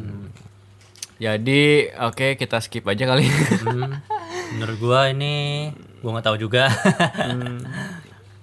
jadi 1.16 1.97
oke 1.97 2.37
kita 2.37 2.61
skip 2.61 2.85
aja 2.85 3.09
kali. 3.09 3.25
Hmm, 3.66 3.99
menurut 4.57 4.76
gua 4.78 5.00
ini 5.11 5.73
gua 6.05 6.21
nggak 6.21 6.26
tahu 6.28 6.37
juga. 6.38 6.69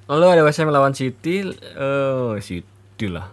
lalu 0.09 0.25
ada 0.27 0.43
West 0.43 0.59
Ham 0.59 0.73
lawan 0.73 0.97
City. 0.97 1.47
Oh 1.77 2.35
City 2.41 3.07
lah. 3.07 3.29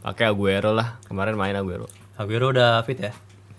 Pakai 0.00 0.30
Aguero 0.30 0.72
lah. 0.72 1.02
Kemarin 1.10 1.34
main 1.36 1.58
Aguero 1.58 1.97
Aguero 2.18 2.50
udah 2.50 2.82
fit 2.82 2.98
ya? 2.98 3.12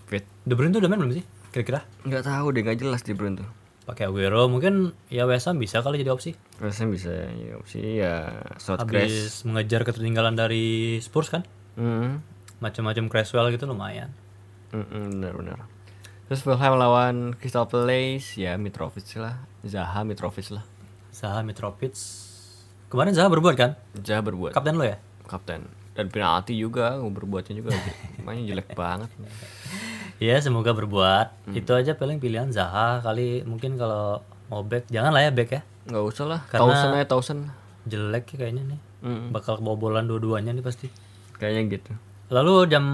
fit 0.04 0.24
De 0.44 0.52
Bruyne 0.52 0.70
tuh 0.70 0.84
udah 0.84 0.90
main 0.92 1.00
belum 1.00 1.14
sih? 1.16 1.24
Kira-kira? 1.50 1.80
nggak 2.04 2.22
tahu 2.22 2.52
deh 2.52 2.60
nggak 2.62 2.78
jelas 2.78 3.00
di 3.02 3.16
Bruno 3.16 3.42
tuh 3.42 3.50
Pakai 3.88 4.06
Aguero 4.06 4.46
mungkin 4.46 4.92
ya 5.10 5.24
West 5.26 5.48
Ham 5.50 5.58
bisa 5.58 5.82
kali 5.82 5.98
jadi 5.98 6.12
opsi. 6.14 6.36
West 6.62 6.78
Ham 6.78 6.92
bisa 6.94 7.10
ya 7.10 7.56
opsi 7.58 7.98
ya 7.98 8.30
short 8.60 8.84
crash 8.86 9.10
Habis 9.10 9.48
mengejar 9.48 9.82
ketertinggalan 9.82 10.36
dari 10.36 11.00
Spurs 11.02 11.32
kan? 11.32 11.42
Mm-mm. 11.74 12.20
Macam-macam 12.60 13.08
Cresswell 13.08 13.50
gitu 13.50 13.64
lumayan. 13.66 14.12
Mm-mm, 14.70 15.18
benar-benar 15.18 15.66
terus 16.30 16.46
Fulham 16.46 16.78
lawan 16.78 17.34
Crystal 17.34 17.66
Palace 17.66 18.38
ya 18.38 18.54
Mitrovic 18.54 19.02
lah 19.18 19.42
Zaha 19.66 20.06
Mitrovic 20.06 20.54
lah 20.54 20.62
Zaha 21.10 21.42
Mitrovic. 21.42 21.98
Kemarin 22.86 23.10
Zaha 23.18 23.26
berbuat 23.26 23.58
kan? 23.58 23.74
Zaha 23.98 24.22
berbuat 24.22 24.54
Kapten 24.54 24.78
lo 24.78 24.86
ya? 24.86 25.02
kapten 25.26 25.66
dan 26.00 26.08
penalti 26.08 26.56
juga 26.56 26.96
berbuatnya 26.96 27.54
juga 27.54 27.76
mainnya 28.24 28.50
jelek 28.50 28.72
banget. 28.72 29.12
Iya 30.16 30.40
semoga 30.40 30.72
berbuat. 30.72 31.52
Itu 31.52 31.72
aja 31.72 31.92
paling 31.92 32.16
pilihan 32.16 32.48
Zaha 32.48 33.00
kali. 33.00 33.40
Mungkin 33.42 33.76
kalau 33.76 34.20
mau 34.48 34.60
back 34.62 34.88
jangan 34.88 35.12
lah 35.12 35.22
ya 35.22 35.30
back 35.30 35.50
ya. 35.50 35.62
nggak 35.86 36.04
usah 36.06 36.24
lah. 36.26 36.40
Karena- 36.46 36.64
Tausen 36.66 36.88
aja 36.90 37.06
Tausen. 37.06 37.38
Jelek 37.84 38.24
ya 38.30 38.36
kayaknya 38.38 38.62
nih. 38.66 38.80
Mm, 39.00 39.24
Bakal 39.30 39.56
kebobolan 39.56 40.04
dua-duanya 40.04 40.50
nih 40.50 40.60
pasti. 40.60 40.88
kayaknya 41.34 41.72
gitu. 41.74 41.92
Lalu 42.28 42.68
jam 42.68 42.84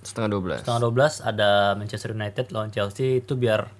setengah 0.00 0.28
dua 0.28 0.40
belas. 0.40 0.58
setengah 0.60 0.82
12 0.82 1.22
ada 1.24 1.48
Manchester 1.74 2.10
United 2.12 2.50
lawan 2.50 2.68
Chelsea. 2.68 3.18
Itu 3.18 3.34
biar 3.34 3.70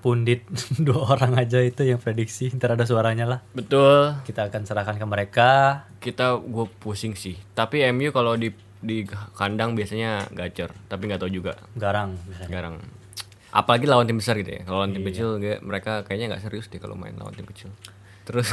pundit 0.00 0.44
dua 0.86 1.16
orang 1.16 1.36
aja 1.36 1.60
itu 1.60 1.84
yang 1.84 2.00
prediksi 2.00 2.52
ntar 2.56 2.76
ada 2.76 2.88
suaranya 2.88 3.24
lah. 3.28 3.40
Betul. 3.52 4.16
Kita 4.24 4.48
akan 4.48 4.62
serahkan 4.64 4.96
ke 4.96 5.06
mereka. 5.06 5.50
Kita 6.00 6.40
gue 6.40 6.66
pusing 6.80 7.16
sih. 7.16 7.36
Tapi 7.52 7.84
MU 7.92 8.10
kalau 8.12 8.36
di 8.36 8.52
di 8.84 9.08
kandang 9.32 9.72
biasanya 9.72 10.28
gacor 10.32 10.72
tapi 10.88 11.08
nggak 11.08 11.20
tahu 11.20 11.32
juga. 11.32 11.56
Garang 11.76 12.16
misalnya. 12.28 12.50
garang. 12.52 12.76
Apalagi 13.54 13.86
lawan 13.86 14.04
tim 14.04 14.18
besar 14.18 14.36
gitu 14.40 14.50
ya. 14.50 14.62
Kalau 14.66 14.84
lawan 14.84 14.92
tim 14.92 15.04
kecil 15.06 15.40
mereka 15.62 16.02
kayaknya 16.04 16.34
nggak 16.36 16.42
serius 16.44 16.66
deh 16.68 16.82
kalau 16.82 16.98
main 16.98 17.16
lawan 17.16 17.32
tim 17.32 17.48
kecil. 17.48 17.72
Terus 18.28 18.52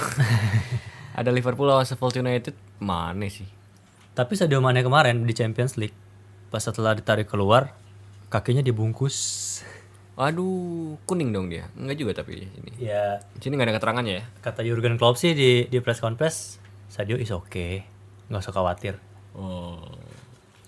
ada 1.20 1.30
Liverpool 1.32 1.68
lawan 1.68 1.84
Sheffield 1.84 2.22
United 2.22 2.56
mana 2.80 3.28
sih? 3.28 3.48
Tapi 4.12 4.36
Sadio 4.36 4.60
Mane 4.60 4.84
kemarin 4.84 5.24
di 5.24 5.34
Champions 5.36 5.80
League 5.80 5.96
pas 6.52 6.60
setelah 6.60 6.92
ditarik 6.92 7.32
keluar 7.32 7.72
kakinya 8.32 8.64
dibungkus 8.64 9.16
aduh 10.22 10.96
kuning 11.10 11.34
dong 11.34 11.50
dia. 11.50 11.66
Nggak 11.74 11.98
juga 11.98 12.12
tapi 12.22 12.46
ini. 12.46 12.72
Ya. 12.78 13.20
Sini 13.42 13.58
nggak 13.58 13.74
ada 13.74 13.76
keterangannya 13.82 14.14
ya? 14.22 14.24
Kata 14.46 14.62
Jurgen 14.62 15.02
Klopp 15.02 15.18
sih 15.18 15.34
di 15.34 15.66
di 15.66 15.78
press 15.82 15.98
conference 15.98 16.62
Sadio 16.92 17.18
is 17.18 17.34
okay. 17.34 17.82
Nggak 18.30 18.42
usah 18.46 18.54
khawatir. 18.54 18.94
Oh. 19.34 19.82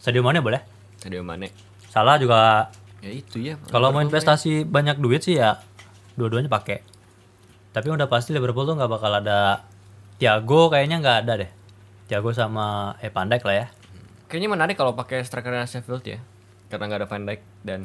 Sadio 0.01 0.25
Mane 0.25 0.41
boleh? 0.41 0.59
Sadio 0.97 1.21
Mane. 1.21 1.53
Salah 1.91 2.17
juga. 2.17 2.71
Ya 3.03 3.11
itu 3.11 3.39
ya. 3.39 3.59
Kalau 3.69 3.93
mau 3.93 4.01
investasi 4.01 4.65
banyak 4.65 4.97
duit 4.97 5.21
sih 5.21 5.37
ya 5.37 5.59
dua-duanya 6.15 6.49
pakai. 6.49 6.81
Tapi 7.73 7.87
udah 7.89 8.07
pasti 8.07 8.31
Liverpool 8.31 8.65
tuh 8.65 8.75
nggak 8.79 8.91
bakal 8.91 9.11
ada 9.11 9.67
Thiago 10.17 10.71
kayaknya 10.71 11.03
nggak 11.03 11.17
ada 11.27 11.33
deh. 11.45 11.51
Thiago 12.07 12.31
sama 12.31 12.95
eh 13.03 13.11
Van 13.11 13.27
Dijk 13.27 13.43
lah 13.43 13.55
ya. 13.55 13.67
Kayaknya 14.31 14.49
menarik 14.49 14.75
kalau 14.79 14.97
pakai 14.97 15.21
strikernya 15.21 15.69
Sheffield 15.69 16.03
ya 16.07 16.19
karena 16.73 16.89
nggak 16.89 16.99
ada 17.05 17.09
Van 17.11 17.23
Dijk 17.27 17.41
dan 17.61 17.81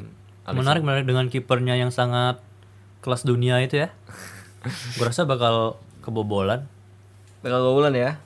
Alisson. 0.49 0.61
menarik 0.65 0.81
menarik. 0.81 1.05
Dengan 1.05 1.25
kipernya 1.29 1.77
yang 1.77 1.93
sangat 1.93 2.41
kelas 3.05 3.23
dunia 3.23 3.61
itu 3.61 3.85
ya. 3.85 3.93
Gue 4.97 5.05
rasa 5.05 5.23
bakal 5.29 5.77
kebobolan. 6.01 6.65
Bakal 7.45 7.59
bulan 7.71 7.93
ya. 7.95 8.19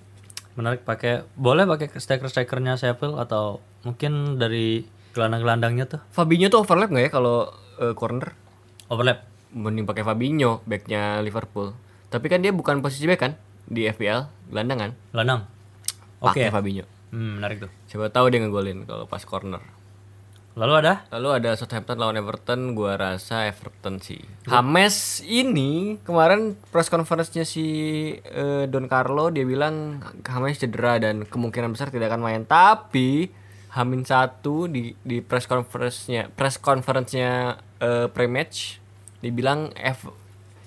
Menarik 0.55 0.87
pakai 0.87 1.25
boleh 1.35 1.67
pakai 1.67 1.91
striker 1.97 2.29
strikernya 2.29 2.79
Sheffield 2.79 3.17
atau 3.17 3.59
mungkin 3.83 4.39
dari 4.39 4.87
gelandang-gelandangnya 5.13 5.85
tuh. 5.85 6.01
Fabinho 6.09 6.49
tuh 6.49 6.65
overlap 6.65 6.89
nggak 6.89 7.05
ya 7.09 7.11
kalau 7.13 7.51
eh, 7.81 7.93
corner? 7.93 8.33
Overlap. 8.89 9.25
Mending 9.53 9.85
pakai 9.85 10.01
Fabinho 10.01 10.65
backnya 10.65 11.21
Liverpool. 11.21 11.77
Tapi 12.09 12.25
kan 12.29 12.41
dia 12.41 12.53
bukan 12.53 12.81
posisi 12.81 13.05
back 13.05 13.21
kan? 13.21 13.33
Di 13.63 13.85
FPL 13.89 14.49
gelandangan 14.51 14.91
gelandang 15.13 15.47
oke 16.23 16.33
pakai 16.33 16.49
Fabinho. 16.49 16.85
Hmm, 17.13 17.37
menarik 17.37 17.61
tuh. 17.61 17.71
Siapa 17.85 18.09
tahu 18.09 18.33
dia 18.33 18.41
ngegolin 18.41 18.89
kalau 18.89 19.05
pas 19.05 19.21
corner 19.21 19.61
lalu 20.53 20.73
ada? 20.85 21.05
Lalu 21.09 21.29
ada 21.41 21.51
Southampton 21.57 21.97
lawan 21.97 22.17
Everton 22.17 22.77
gua 22.77 22.93
rasa 22.93 23.49
Everton 23.49 23.97
sih. 23.97 24.21
Hames 24.45 25.25
ini 25.25 25.97
kemarin 26.05 26.53
press 26.69 26.93
conference-nya 26.93 27.41
si 27.45 27.65
eh, 28.21 28.69
Don 28.69 28.85
Carlo 28.85 29.33
dia 29.33 29.45
bilang 29.45 30.01
Hames 30.25 30.61
cedera 30.61 31.01
dan 31.01 31.25
kemungkinan 31.25 31.73
besar 31.73 31.89
tidak 31.89 32.13
akan 32.13 32.21
main. 32.21 32.41
Tapi 32.45 33.33
Hamin 33.73 34.05
satu 34.05 34.69
di 34.69 34.93
di 35.01 35.25
press 35.25 35.49
conference-nya 35.49 36.29
press 36.29 36.61
conference-nya 36.61 37.57
eh, 37.81 38.07
pre-match 38.13 38.77
dibilang 39.25 39.73
F 39.73 40.13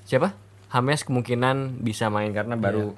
siapa? 0.03 0.35
Hames 0.75 1.07
kemungkinan 1.07 1.79
bisa 1.79 2.11
main 2.11 2.35
karena 2.35 2.59
baru 2.59 2.91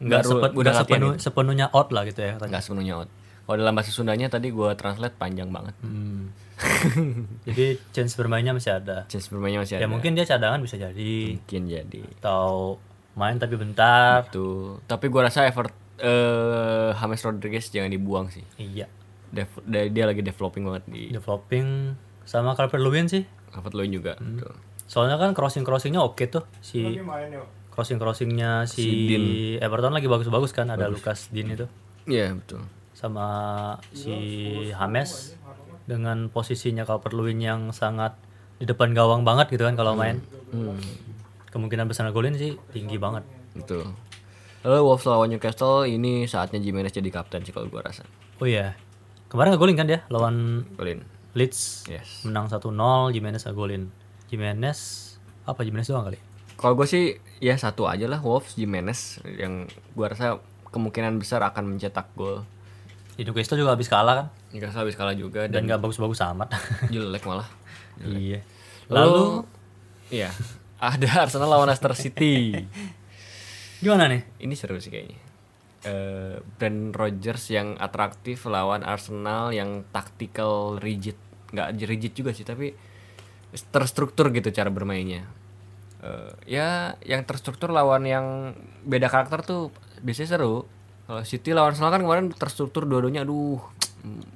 nggak 0.00 0.20
baru 0.24 0.30
sepen- 0.32 0.54
udah 0.56 0.72
nggak 0.72 0.88
sepenuh, 0.88 1.12
sepenuhnya 1.20 1.66
out 1.70 1.88
lah 1.92 2.02
gitu 2.08 2.20
ya 2.24 2.40
nggak 2.40 2.62
sepenuhnya 2.64 2.94
out 3.04 3.08
kalau 3.52 3.68
dalam 3.68 3.76
bahasa 3.76 3.92
Sundanya 3.92 4.32
tadi 4.32 4.48
gua 4.48 4.72
translate 4.72 5.12
panjang 5.20 5.52
banget. 5.52 5.76
Hmm. 5.84 6.32
jadi 7.46 7.76
chance 7.92 8.16
bermainnya 8.16 8.56
masih 8.56 8.80
ada. 8.80 9.04
Chance 9.12 9.28
bermainnya 9.28 9.60
masih 9.60 9.76
ya 9.76 9.84
ada. 9.84 9.92
mungkin 9.92 10.16
dia 10.16 10.24
cadangan 10.24 10.56
bisa 10.64 10.80
jadi. 10.80 11.36
Mungkin 11.36 11.68
jadi. 11.68 12.00
Atau 12.24 12.80
main 13.12 13.36
tapi 13.36 13.60
bentar. 13.60 14.24
Tuh 14.32 14.80
tapi 14.88 15.12
gua 15.12 15.28
rasa 15.28 15.44
Evert 15.44 15.76
eh 16.00 16.96
James 16.96 17.20
Rodriguez 17.20 17.68
jangan 17.68 17.92
dibuang 17.92 18.32
sih. 18.32 18.40
Iya. 18.56 18.88
Dev- 19.28 19.64
dia 19.68 19.92
dia 19.92 20.04
lagi 20.08 20.24
developing 20.24 20.64
banget 20.64 20.88
di 20.88 21.12
developing 21.12 21.92
sama 22.24 22.56
Calvert 22.56 22.80
Lewin 22.80 23.12
sih. 23.12 23.28
Calvert 23.52 23.76
Lewin 23.76 23.92
juga 24.00 24.16
tuh. 24.16 24.56
soalnya 24.88 25.20
kan 25.20 25.36
crossing 25.36 25.68
crossingnya 25.68 26.00
oke 26.00 26.24
tuh. 26.32 26.48
Si 26.64 26.80
crossing 27.68 28.00
crossingnya 28.00 28.64
si, 28.64 29.12
Everton 29.60 29.92
lagi 29.92 30.08
bagus-bagus 30.08 30.56
kan 30.56 30.72
ada 30.72 30.88
Lucas 30.88 31.28
Dean 31.28 31.52
itu. 31.52 31.68
Iya 32.08 32.32
betul 32.32 32.64
sama 32.92 33.26
si 33.96 34.14
James 34.70 35.36
dengan 35.88 36.30
posisinya 36.30 36.86
Calvert 36.86 37.16
Lewin 37.16 37.42
yang 37.42 37.60
sangat 37.74 38.14
di 38.62 38.64
depan 38.68 38.94
gawang 38.94 39.26
banget 39.26 39.50
gitu 39.50 39.66
kan 39.66 39.74
kalau 39.74 39.98
main. 39.98 40.22
Hmm, 40.54 40.78
kemungkinan 41.50 41.90
besar 41.90 42.06
golin 42.14 42.38
sih 42.38 42.54
tinggi 42.70 43.00
banget. 43.00 43.26
Betul. 43.58 43.90
Lalu 44.62 44.78
Wolves 44.86 45.06
lawan 45.10 45.34
Newcastle 45.34 45.90
ini 45.90 46.30
saatnya 46.30 46.62
Jimenez 46.62 46.94
jadi 46.94 47.10
kapten 47.10 47.42
sih 47.42 47.50
kalau 47.50 47.66
gua 47.66 47.82
rasa. 47.82 48.06
Oh 48.38 48.46
iya. 48.46 48.78
Kemarin 49.26 49.56
ngegolin 49.56 49.74
kan 49.74 49.88
dia? 49.90 50.06
Lawan 50.06 50.62
golin. 50.78 51.02
Leeds. 51.34 51.90
Yes. 51.90 52.22
Menang 52.22 52.46
1-0 52.46 52.70
Jimenez 53.10 53.42
ngegolin. 53.42 53.90
Jimenez 54.30 54.78
apa 55.42 55.66
Jimenez 55.66 55.90
doang 55.90 56.06
kali? 56.06 56.20
Kalau 56.54 56.78
gue 56.78 56.86
sih 56.86 57.18
ya 57.42 57.58
satu 57.58 57.90
aja 57.90 58.06
lah 58.06 58.22
Wolves 58.22 58.54
Jimenez 58.54 59.18
yang 59.26 59.66
gua 59.98 60.14
rasa 60.14 60.38
kemungkinan 60.70 61.18
besar 61.18 61.42
akan 61.42 61.74
mencetak 61.74 62.14
gol 62.14 62.46
di 63.12 63.28
Newcastle 63.28 63.60
juga 63.60 63.76
habis 63.76 63.88
kalah 63.92 64.14
kan 64.24 64.26
Newcastle 64.52 64.82
habis 64.88 64.96
kalah 64.96 65.12
juga 65.12 65.44
dan 65.46 65.62
dan 65.64 65.68
nggak 65.68 65.80
bagus-bagus 65.84 66.20
amat 66.32 66.52
jelek 66.92 67.24
malah 67.28 67.48
Iya. 68.00 68.40
Lalu 68.90 69.46
iya, 70.12 70.30
ada 70.80 71.08
Arsenal 71.24 71.48
lawan 71.48 71.68
Leicester 71.70 71.92
City. 71.94 72.52
Gimana 73.82 74.10
nih? 74.10 74.22
Ini 74.42 74.54
seru 74.56 74.78
sih 74.78 74.90
kayaknya. 74.92 75.18
Eh 75.82 76.34
Brand 76.58 76.94
Rodgers 76.94 77.50
yang 77.50 77.74
atraktif 77.78 78.46
lawan 78.46 78.86
Arsenal 78.86 79.50
yang 79.50 79.86
tactical 79.90 80.78
rigid. 80.78 81.18
Nggak 81.52 81.68
rigid 81.84 82.12
juga 82.14 82.30
sih, 82.32 82.46
tapi 82.46 82.72
terstruktur 83.70 84.32
gitu 84.32 84.48
cara 84.54 84.72
bermainnya. 84.72 85.28
Eh, 86.02 86.58
ya 86.58 86.96
yang 87.04 87.22
terstruktur 87.28 87.70
lawan 87.70 88.02
yang 88.08 88.56
beda 88.82 89.06
karakter 89.12 89.44
tuh 89.44 89.62
biasanya 90.02 90.38
seru. 90.38 90.66
Kalau 91.06 91.22
City 91.26 91.50
lawan 91.50 91.74
Arsenal 91.74 91.92
kan 91.92 92.02
kemarin 92.02 92.26
terstruktur 92.30 92.86
dua-duanya 92.86 93.26
aduh 93.26 93.60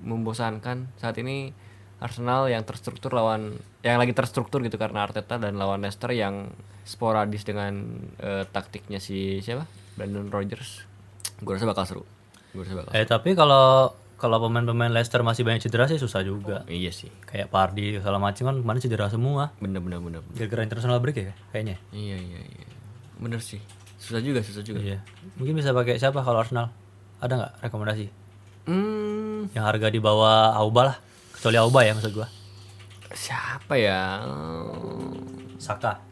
membosankan. 0.02 0.90
Saat 0.98 1.18
ini 1.22 1.50
Arsenal 1.96 2.52
yang 2.52 2.60
terstruktur 2.66 3.16
lawan 3.16 3.56
yang 3.80 3.96
lagi 3.96 4.12
terstruktur 4.12 4.60
gitu 4.60 4.76
karena 4.76 5.08
Arteta 5.08 5.40
dan 5.40 5.56
lawan 5.56 5.80
Leicester 5.80 6.12
yang 6.12 6.52
sporadis 6.84 7.42
dengan 7.48 7.96
eh, 8.20 8.44
taktiknya 8.44 9.00
si 9.00 9.40
siapa? 9.40 9.64
Brandon 9.96 10.28
Rodgers. 10.28 10.84
Gue 11.40 11.56
rasa 11.56 11.64
bakal 11.64 11.84
seru. 11.88 12.04
Gue 12.52 12.68
rasa 12.68 12.76
bakal. 12.76 12.92
Eh 12.92 13.08
tapi 13.08 13.32
kalau 13.32 13.96
kalau 14.16 14.40
pemain-pemain 14.44 14.92
Leicester 14.92 15.20
masih 15.20 15.44
banyak 15.44 15.64
cedera 15.64 15.88
sih 15.88 16.00
susah 16.00 16.20
juga. 16.20 16.64
Iya 16.68 16.92
sih. 16.92 17.08
Kayak 17.24 17.48
Pardi 17.48 17.96
segala 17.96 18.20
macam 18.20 18.44
kan 18.48 18.56
kemarin 18.60 18.80
cedera 18.80 19.08
semua. 19.08 19.52
Bener 19.60 19.80
bener 19.80 20.00
bener. 20.00 20.20
bener. 20.20 20.36
Gara-gara 20.36 20.62
international 20.68 21.00
break 21.00 21.16
ya 21.16 21.34
kayaknya. 21.52 21.76
Iya 21.96 22.16
iya 22.20 22.40
iya. 22.44 22.68
Bener 23.16 23.40
sih. 23.40 23.60
Susah 23.96 24.20
juga, 24.20 24.40
susah 24.40 24.60
juga. 24.60 24.78
Iya. 24.78 24.98
Mungkin 25.36 25.56
bisa 25.56 25.72
pakai 25.72 25.96
siapa 25.96 26.20
kalau 26.20 26.40
Arsenal? 26.40 26.68
Ada 27.18 27.32
nggak 27.34 27.52
rekomendasi? 27.64 28.06
Hmm, 28.66 29.46
Yang 29.54 29.64
harga 29.64 29.88
di 29.88 30.00
bawah 30.00 30.52
Auba 30.52 30.92
lah. 30.92 30.96
Kecuali 31.32 31.56
Auba 31.56 31.80
ya 31.80 31.92
maksud 31.92 32.12
gua. 32.12 32.28
siapa 33.08 33.78
ya? 33.78 34.20
Saka. 35.56 36.02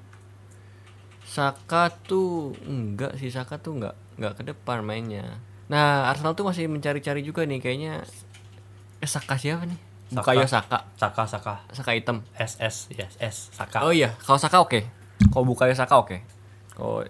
Saka 1.25 1.91
tuh 1.91 2.55
enggak 2.65 3.19
sih 3.19 3.29
Saka 3.29 3.59
tuh 3.59 3.81
enggak 3.81 3.95
enggak 4.17 4.33
ke 4.39 4.43
depan 4.47 4.81
mainnya. 4.81 5.41
Nah 5.67 6.07
Arsenal 6.07 6.33
tuh 6.33 6.47
masih 6.47 6.71
mencari-cari 6.71 7.21
juga 7.21 7.43
nih 7.43 7.59
kayaknya. 7.59 8.05
Eh 9.03 9.09
Saka 9.09 9.35
siapa 9.35 9.67
nih? 9.67 9.79
Bukayo 10.15 10.47
Saka. 10.47 10.87
Saka 10.95 11.27
Saka. 11.27 11.55
Saka 11.75 11.91
hitam. 11.93 12.23
SS 12.39 12.95
ya 12.95 13.09
S 13.19 13.51
Saka. 13.51 13.83
Oh 13.83 13.91
iya, 13.91 14.15
kalau 14.23 14.39
Saka 14.39 14.63
oke. 14.63 14.87
Kalau 15.33 15.45
Bukayo 15.45 15.75
Saka 15.75 15.99
oke. 15.99 16.23
Kalau 16.71 17.03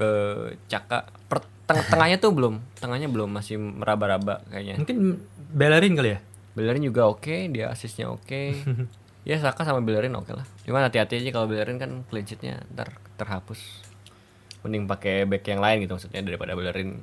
eh, 0.00 0.56
Caka 0.66 1.06
per, 1.28 1.44
teng- 1.64 1.86
tengahnya 1.86 2.16
tuh 2.16 2.32
belum, 2.32 2.58
tengahnya 2.76 3.06
belum 3.06 3.30
masih 3.30 3.56
meraba-raba 3.56 4.42
kayaknya. 4.48 4.80
Mungkin 4.80 5.20
Bellerin 5.52 5.94
kali 5.94 6.10
ya? 6.16 6.18
Bellerin 6.56 6.82
juga 6.82 7.06
oke, 7.06 7.48
dia 7.48 7.70
asisnya 7.70 8.10
oke. 8.10 8.42
ya 9.28 9.36
Saka 9.38 9.62
sama 9.62 9.84
Bellerin 9.84 10.16
oke 10.16 10.32
lah. 10.32 10.44
Cuman 10.64 10.88
hati-hati 10.88 11.20
aja 11.20 11.30
kalau 11.30 11.46
Bellerin 11.46 11.78
kan 11.78 12.02
clean 12.08 12.26
sheet-nya 12.26 12.64
ntar 12.72 12.96
terhapus. 13.14 13.60
Mending 14.60 14.84
pakai 14.84 15.24
back 15.24 15.44
yang 15.46 15.60
lain 15.60 15.84
gitu 15.84 15.96
maksudnya 15.96 16.20
daripada 16.20 16.52
Bellerin. 16.52 17.00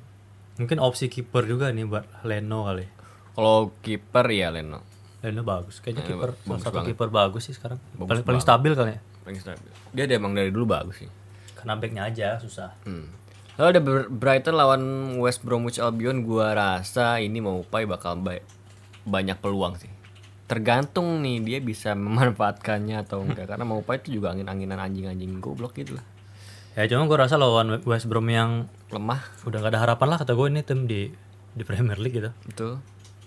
Mungkin 0.58 0.78
opsi 0.82 1.08
kiper 1.08 1.46
juga 1.46 1.70
nih 1.70 1.86
buat 1.86 2.06
Leno 2.26 2.66
kali. 2.66 2.86
Kalau 3.34 3.72
kiper 3.82 4.26
ya 4.30 4.50
Leno. 4.50 4.82
Leno 5.22 5.42
bagus. 5.42 5.82
Kayaknya 5.82 6.04
kiper 6.06 6.30
salah 6.38 6.62
satu 6.62 6.80
kiper 6.86 7.10
bagus 7.10 7.50
sih 7.50 7.54
sekarang. 7.54 7.78
Bagus 7.94 8.10
paling 8.10 8.26
paling 8.26 8.42
stabil 8.42 8.72
kali 8.74 8.92
ya. 8.94 9.00
Paling 9.26 9.40
stabil. 9.42 9.70
Dia 9.94 10.06
emang 10.14 10.34
dari 10.34 10.50
dulu 10.50 10.70
bagus 10.70 11.02
sih. 11.02 11.10
Karena 11.58 11.74
backnya 11.74 12.06
aja 12.06 12.38
susah. 12.38 12.78
Hmm. 12.86 13.10
Lalu 13.58 13.68
ada 13.68 13.82
Br- 13.82 14.10
Brighton 14.14 14.54
lawan 14.54 14.82
West 15.18 15.42
Bromwich 15.42 15.82
Albion, 15.82 16.22
gua 16.22 16.54
rasa 16.54 17.18
ini 17.18 17.42
mau 17.42 17.58
Maupai 17.60 17.90
bakal 17.90 18.22
ba- 18.22 18.46
banyak 19.04 19.42
peluang 19.42 19.74
sih. 19.82 19.90
Tergantung 20.46 21.26
nih 21.26 21.42
dia 21.42 21.60
bisa 21.60 21.98
memanfaatkannya 21.98 23.02
atau 23.02 23.26
enggak 23.26 23.50
karena 23.50 23.66
Maupai 23.66 23.98
itu 23.98 24.22
juga 24.22 24.32
angin-anginan 24.32 24.78
anjing-anjing 24.78 25.42
goblok 25.42 25.74
gitu 25.74 25.98
lah. 25.98 26.06
Ya 26.78 26.86
cuma 26.86 27.10
gue 27.10 27.18
rasa 27.18 27.42
lawan 27.42 27.82
West 27.90 28.06
Brom 28.06 28.30
yang 28.30 28.70
Lemah 28.94 29.20
udah 29.50 29.66
gak 29.66 29.74
ada 29.74 29.82
harapan 29.82 30.08
lah 30.14 30.18
kata 30.22 30.38
gue 30.38 30.48
ini 30.48 30.62
tim 30.62 30.86
di 30.86 31.10
di 31.58 31.64
Premier 31.66 31.98
League 31.98 32.14
gitu. 32.14 32.30
itu. 32.46 32.70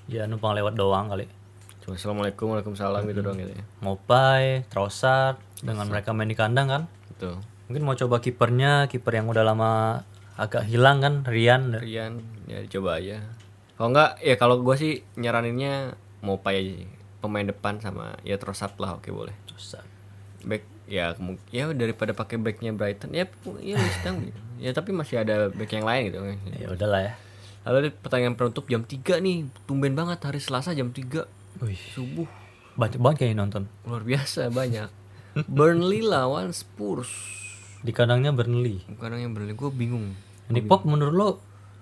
Ya 0.06 0.30
numpang 0.30 0.54
lewat 0.54 0.78
doang 0.78 1.10
kali. 1.10 1.26
Cuma 1.82 1.98
assalamualaikum, 1.98 2.54
waalaikumsalam 2.54 3.02
gitu 3.10 3.20
doang 3.20 3.42
gitu 3.42 3.50
ya. 3.50 3.64
Mopai, 3.82 4.62
Trossard 4.70 5.42
dengan 5.58 5.90
mereka 5.90 6.14
main 6.14 6.30
di 6.30 6.38
kandang 6.38 6.70
kan. 6.70 6.82
Betul. 7.10 7.42
Mungkin 7.70 7.86
mau 7.86 7.94
coba 7.94 8.18
kipernya, 8.18 8.90
kiper 8.90 9.14
yang 9.14 9.30
udah 9.30 9.46
lama 9.46 10.02
agak 10.34 10.66
hilang 10.66 10.98
kan, 10.98 11.14
Rian. 11.22 11.70
Rian 11.72 12.18
ya 12.44 12.58
dicoba 12.58 12.98
aja. 12.98 13.22
Kalau 13.78 13.94
enggak 13.94 14.18
ya 14.18 14.34
kalau 14.34 14.58
gua 14.58 14.74
sih 14.74 15.06
nyaraninnya 15.14 15.94
aja 16.50 16.58
sih. 16.74 16.90
Pemain 17.20 17.46
depan 17.46 17.78
sama 17.78 18.18
ya 18.20 18.34
Trossard 18.36 18.74
lah 18.76 18.96
oke 18.96 19.06
boleh. 19.08 19.32
Trossard. 19.46 19.86
back 20.40 20.64
ya 20.88 21.12
ya 21.52 21.68
daripada 21.70 22.10
pakai 22.10 22.34
backnya 22.34 22.72
Brighton 22.72 23.12
ya 23.12 23.28
ya 23.60 23.76
sedang 23.92 24.24
ya 24.56 24.72
tapi 24.72 24.90
masih 24.90 25.20
ada 25.20 25.46
back 25.46 25.70
yang 25.70 25.84
lain 25.84 26.08
gitu 26.08 26.18
Ya 26.56 26.66
udahlah 26.66 27.00
ya. 27.04 27.12
lalu 27.62 27.76
ada 27.78 27.88
pertandingan 27.94 28.34
penutup 28.34 28.64
jam 28.66 28.82
3 28.82 29.20
nih 29.20 29.46
tumben 29.68 29.92
banget 29.92 30.18
hari 30.18 30.40
Selasa 30.40 30.72
jam 30.72 30.90
3 30.90 31.28
Wih, 31.60 31.78
subuh 31.92 32.24
banyak 32.74 32.96
banget 32.96 33.16
kayaknya 33.20 33.38
nonton. 33.38 33.62
luar 33.84 34.02
biasa 34.02 34.48
banyak 34.50 34.88
Burnley 35.54 36.00
lawan 36.00 36.50
Spurs 36.50 37.12
Di 37.80 37.92
kandangnya 37.92 38.30
Burnley. 38.30 38.84
bukan 38.92 39.16
yang 39.16 39.32
Burnley 39.32 39.56
gue 39.56 39.70
bingung 39.72 40.12
Ini 40.48 40.60
pop 40.64 40.84
menurut 40.84 41.14
lo 41.14 41.28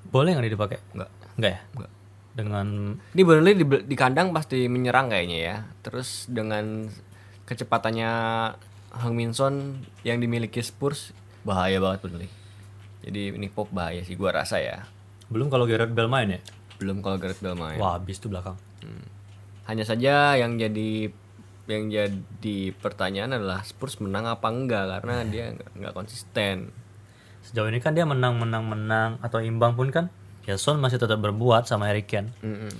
boleh 0.08 0.32
nggak 0.32 0.50
dipakai? 0.50 0.78
enggak 0.94 1.10
Enggak 1.36 1.50
ya? 1.50 1.60
enggak 1.74 1.90
Dengan 2.32 2.66
ini 3.12 3.22
Burnley 3.22 3.54
di, 3.58 3.64
di 3.64 3.96
kandang 3.98 4.30
pasti 4.30 4.70
menyerang 4.70 5.10
kayaknya 5.10 5.38
ya 5.38 5.56
terus 5.82 6.30
dengan 6.30 6.86
kecepatannya 7.44 8.10
Hang 8.94 9.14
Min 9.14 9.34
Son 9.34 9.82
yang 10.02 10.18
dimiliki 10.18 10.60
Spurs 10.60 11.10
bahaya 11.42 11.78
banget 11.78 12.06
Burnley 12.06 12.30
jadi 13.02 13.34
ini 13.34 13.48
pop 13.48 13.70
bahaya 13.70 14.02
sih 14.02 14.14
gua 14.14 14.34
rasa 14.34 14.60
ya 14.60 14.86
belum 15.28 15.48
kalau 15.48 15.66
Gareth 15.66 15.92
Bale 15.92 16.08
main 16.08 16.28
ya? 16.30 16.40
belum 16.78 17.02
kalau 17.02 17.18
Gareth 17.18 17.42
Bale 17.42 17.52
main 17.52 17.76
Wah, 17.76 17.98
habis 17.98 18.16
tuh 18.16 18.30
belakang. 18.30 18.54
Hanya 19.66 19.84
saja 19.84 20.38
yang 20.38 20.56
jadi 20.56 21.10
yang 21.68 21.92
jadi 21.92 22.56
pertanyaan 22.80 23.36
adalah 23.36 23.60
Spurs 23.60 24.00
menang 24.00 24.24
apa 24.24 24.48
enggak 24.48 24.88
karena 24.88 25.22
dia 25.28 25.52
nggak 25.52 25.92
konsisten. 25.92 26.72
Sejauh 27.44 27.68
ini 27.68 27.78
kan 27.78 27.92
dia 27.92 28.08
menang 28.08 28.40
menang 28.40 28.64
menang 28.64 29.10
atau 29.20 29.44
imbang 29.44 29.76
pun 29.76 29.92
kan 29.92 30.08
ya 30.48 30.56
Son 30.56 30.80
masih 30.80 30.96
tetap 30.96 31.20
berbuat 31.20 31.68
sama 31.68 31.92
Harry 31.92 32.08
Kane. 32.08 32.32
Mm-mm. 32.40 32.72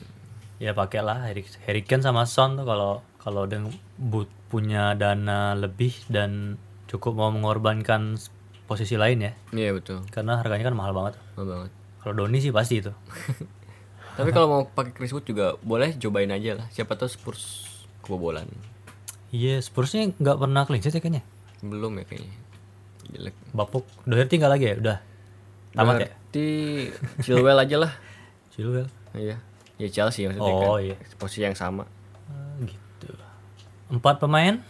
Ya 0.58 0.72
pakailah 0.72 1.28
Harry, 1.28 1.44
Harry 1.68 1.84
Kane 1.84 2.00
sama 2.00 2.24
Son 2.24 2.56
tuh 2.56 2.64
kalau 2.64 3.04
kalau 3.20 3.44
dengan 3.44 3.76
but 4.00 4.26
punya 4.48 4.96
dana 4.96 5.52
lebih 5.52 5.92
dan 6.08 6.56
cukup 6.88 7.12
mau 7.12 7.28
mengorbankan 7.28 8.16
posisi 8.64 8.96
lain 8.96 9.20
ya. 9.20 9.32
Iya 9.52 9.76
betul, 9.76 10.04
Karena 10.08 10.40
harganya 10.40 10.72
kan 10.72 10.76
mahal 10.76 10.96
banget. 10.96 11.20
mahal 11.36 11.46
banget. 11.46 11.70
Kalau 12.00 12.14
Doni 12.16 12.40
sih 12.40 12.52
pasti 12.52 12.80
itu. 12.80 12.92
Tapi 14.18 14.32
kalau 14.32 14.48
mau 14.48 14.62
pakai 14.66 14.96
Chris 14.96 15.12
Wood 15.12 15.28
juga 15.28 15.54
boleh 15.60 15.94
cobain 16.00 16.32
aja 16.32 16.56
lah. 16.56 16.66
Siapa 16.72 16.96
tahu 16.96 17.06
Spurs 17.12 17.68
kebobolan. 18.02 18.48
Iya, 19.28 19.60
Spursnya 19.60 20.08
nggak 20.14 20.36
pernah 20.38 20.64
clean 20.64 20.80
sheet 20.80 20.96
ya 20.96 21.00
kayaknya. 21.00 21.22
Belum 21.60 21.92
ya 21.96 22.04
kayaknya. 22.04 22.32
Jelek. 23.08 23.34
Bapuk, 23.52 23.84
Doherty 24.04 24.34
nggak 24.36 24.52
lagi 24.52 24.64
ya? 24.64 24.74
Udah. 24.76 24.98
Tamat 25.72 25.94
ya? 25.94 26.08
Berarti 26.08 26.48
Chilwell 27.20 27.58
aja 27.58 27.76
lah. 27.76 27.92
Chilwell. 28.52 28.88
Iya. 29.12 29.36
Ya 29.78 29.88
Chelsea 29.88 30.26
maksudnya 30.26 30.48
Oh 30.50 30.76
kan. 30.76 30.84
iya. 30.84 30.96
Posisi 31.16 31.44
yang 31.44 31.54
sama. 31.54 31.84
Ah, 32.26 32.56
gitu. 32.60 33.12
Empat 33.88 34.18
pemain? 34.18 34.60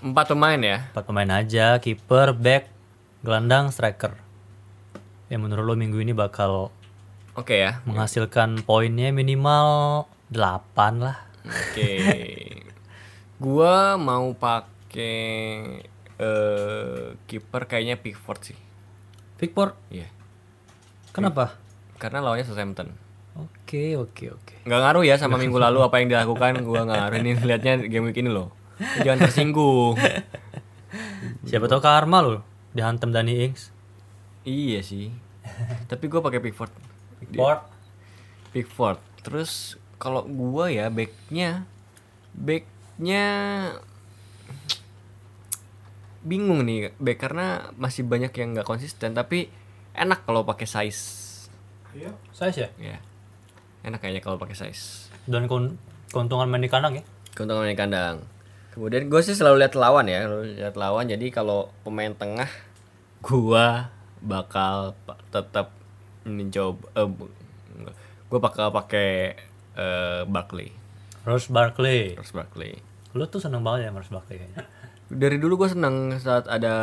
Empat 0.00 0.26
pemain 0.28 0.58
ya. 0.58 0.78
Empat 0.90 1.04
pemain 1.04 1.30
aja, 1.32 1.78
kiper, 1.78 2.32
back, 2.32 2.68
gelandang, 3.20 3.70
striker. 3.70 4.16
Ya 5.26 5.36
menurut 5.36 5.64
lo 5.64 5.74
minggu 5.74 5.96
ini 5.96 6.12
bakal 6.12 6.68
Oke 7.32 7.56
ya. 7.56 7.80
menghasilkan 7.84 8.60
poinnya 8.62 9.08
minimal 9.10 10.04
8 10.28 10.68
lah. 10.98 11.16
Oke. 11.42 11.88
Gua 13.42 13.98
mau 13.98 14.30
pakai 14.32 15.18
eh 16.16 17.06
kiper 17.26 17.62
kayaknya 17.66 17.98
Pickford 17.98 18.40
sih. 18.44 18.58
Pickford, 19.34 19.74
Iya. 19.90 20.06
kenapa? 21.10 21.58
Karena 21.98 22.22
lawannya 22.22 22.46
Southampton. 22.46 22.94
Oke, 23.34 23.98
oke, 23.98 24.30
oke. 24.30 24.54
Nggak 24.62 24.80
ngaruh 24.80 25.02
ya 25.02 25.18
sama 25.18 25.34
minggu 25.34 25.58
lalu 25.58 25.82
apa 25.82 25.98
yang 25.98 26.08
dilakukan 26.08 26.62
gua 26.62 26.86
nggak 26.86 26.98
ngaruh 27.00 27.18
ini 27.18 27.30
lihatnya 27.34 27.72
game 27.82 28.06
week 28.06 28.22
ini 28.22 28.30
loh. 28.30 28.54
Jangan 29.02 29.26
tersinggung. 29.26 29.98
Siapa 31.48 31.66
tahu 31.66 31.80
karma 31.80 32.22
lo 32.22 32.44
dihantam 32.70 33.10
Danny 33.10 33.50
Ings. 33.50 33.74
iya 34.42 34.78
sih. 34.80 35.10
Tapi 35.88 36.06
gua 36.06 36.22
pakai 36.22 36.38
Pickford. 36.38 36.70
Pickford. 37.18 37.60
Pickford. 38.52 38.98
Terus 39.22 39.50
kalau 39.96 40.22
gua 40.22 40.68
ya 40.68 40.86
backnya 40.86 41.66
backnya 43.02 43.26
bingung 46.22 46.62
nih 46.62 46.94
back 47.02 47.18
karena 47.18 47.74
masih 47.74 48.06
banyak 48.06 48.30
yang 48.30 48.54
nggak 48.54 48.62
konsisten 48.62 49.10
tapi 49.10 49.50
enak 49.90 50.22
kalau 50.22 50.46
pakai 50.46 50.70
size 50.70 51.02
Size 52.30 52.56
ya? 52.62 52.70
ya 52.78 52.96
enak 53.82 53.98
kayaknya 53.98 54.22
kalau 54.22 54.38
pakai 54.38 54.54
size 54.54 55.10
Dan 55.26 55.50
keun- 55.50 55.82
keuntungan 56.14 56.46
main 56.46 56.62
di 56.62 56.70
kandang 56.70 56.94
ya? 56.94 57.02
keuntungan 57.34 57.66
di 57.66 57.74
kandang 57.74 58.22
Kemudian 58.70 59.10
gue 59.10 59.20
sih 59.20 59.36
selalu 59.36 59.60
lihat 59.60 59.76
lawan 59.76 60.08
ya, 60.08 60.24
selalu 60.24 60.56
lihat 60.56 60.80
lawan. 60.80 61.04
Jadi 61.04 61.28
kalau 61.28 61.68
pemain 61.84 62.08
tengah, 62.16 62.48
gua 63.20 63.92
bakal 64.16 64.96
tetap 65.28 65.76
mencoba. 66.24 66.80
Eh, 66.96 67.04
gue 68.32 68.40
bakal 68.40 68.72
pakai 68.72 69.36
eh, 69.76 70.22
Barkley, 70.24 70.72
Ross 71.28 71.52
Barkley. 71.52 72.16
Ross 72.16 72.32
Barkley. 72.32 72.80
Lu 73.12 73.24
tuh 73.28 73.40
seneng 73.40 73.60
banget 73.60 73.88
ya 73.88 73.90
Ross 73.92 74.08
Barkley 74.08 74.40
kayaknya. 74.40 74.64
Dari 75.12 75.36
dulu 75.36 75.64
gue 75.64 75.68
seneng 75.68 76.16
saat 76.16 76.48
ada 76.48 76.74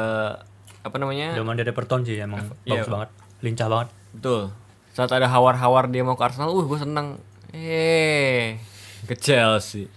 apa 0.86 0.96
namanya? 1.02 1.34
Zaman 1.34 1.58
dia 1.58 1.65
Everton 1.65 2.06
sih 2.06 2.22
emang 2.22 2.46
bagus 2.63 2.89
banget. 2.89 3.10
Lincah 3.42 3.68
banget. 3.68 3.89
Betul. 4.13 4.42
Saat 4.94 5.12
ada 5.13 5.26
hawar-hawar 5.32 5.89
dia 5.89 6.06
mau 6.06 6.13
ke 6.13 6.24
Arsenal, 6.26 6.54
uh 6.54 6.65
gue 6.65 6.80
seneng. 6.80 7.18
Eh, 7.50 8.62
ke 9.10 9.15
Chelsea. 9.18 9.89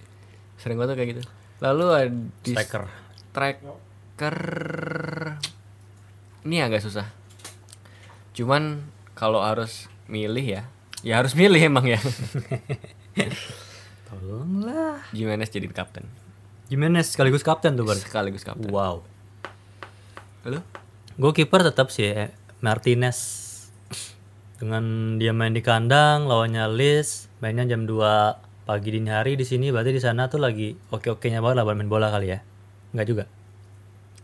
Sering 0.57 0.81
banget 0.81 0.97
kayak 0.97 1.09
gitu. 1.19 1.23
Lalu 1.61 1.87
ada 1.93 2.09
di 2.43 2.53
Striker. 2.57 2.85
striker 3.33 4.37
ini 6.49 6.57
agak 6.59 6.83
susah. 6.83 7.07
Cuman 8.33 8.83
kalau 9.13 9.45
harus 9.45 9.87
milih 10.09 10.43
ya, 10.43 10.63
ya 11.05 11.21
harus 11.21 11.37
milih 11.37 11.61
emang 11.61 11.87
ya. 11.87 12.01
Tolonglah. 14.09 15.03
Jimenez 15.15 15.53
jadi 15.53 15.69
kapten. 15.71 16.22
Jimenez 16.73 17.13
sekaligus 17.13 17.45
kapten 17.45 17.77
tuh 17.77 17.85
berarti. 17.85 18.09
Sekaligus 18.09 18.49
kapten. 18.49 18.73
Wow. 18.73 19.05
Lalu? 20.49 20.65
Gue 21.21 21.33
kiper 21.37 21.61
tetap 21.61 21.93
sih 21.93 22.09
eh, 22.09 22.33
Martinez. 22.65 23.21
Dengan 24.57 25.19
dia 25.21 25.37
main 25.37 25.53
di 25.53 25.61
kandang, 25.61 26.25
lawannya 26.25 26.65
Leeds, 26.73 27.29
mainnya 27.45 27.69
jam 27.69 27.85
2 27.85 28.65
pagi 28.65 28.89
dini 28.89 29.13
hari 29.13 29.37
di 29.37 29.45
sini, 29.45 29.69
berarti 29.69 29.93
di 29.93 30.01
sana 30.01 30.33
tuh 30.33 30.41
lagi 30.41 30.73
oke-okenya 30.89 31.45
banget 31.45 31.61
lah 31.61 31.69
main 31.69 31.93
bola 31.93 32.09
kali 32.09 32.33
ya. 32.33 32.41
Enggak 32.97 33.07
juga. 33.11 33.25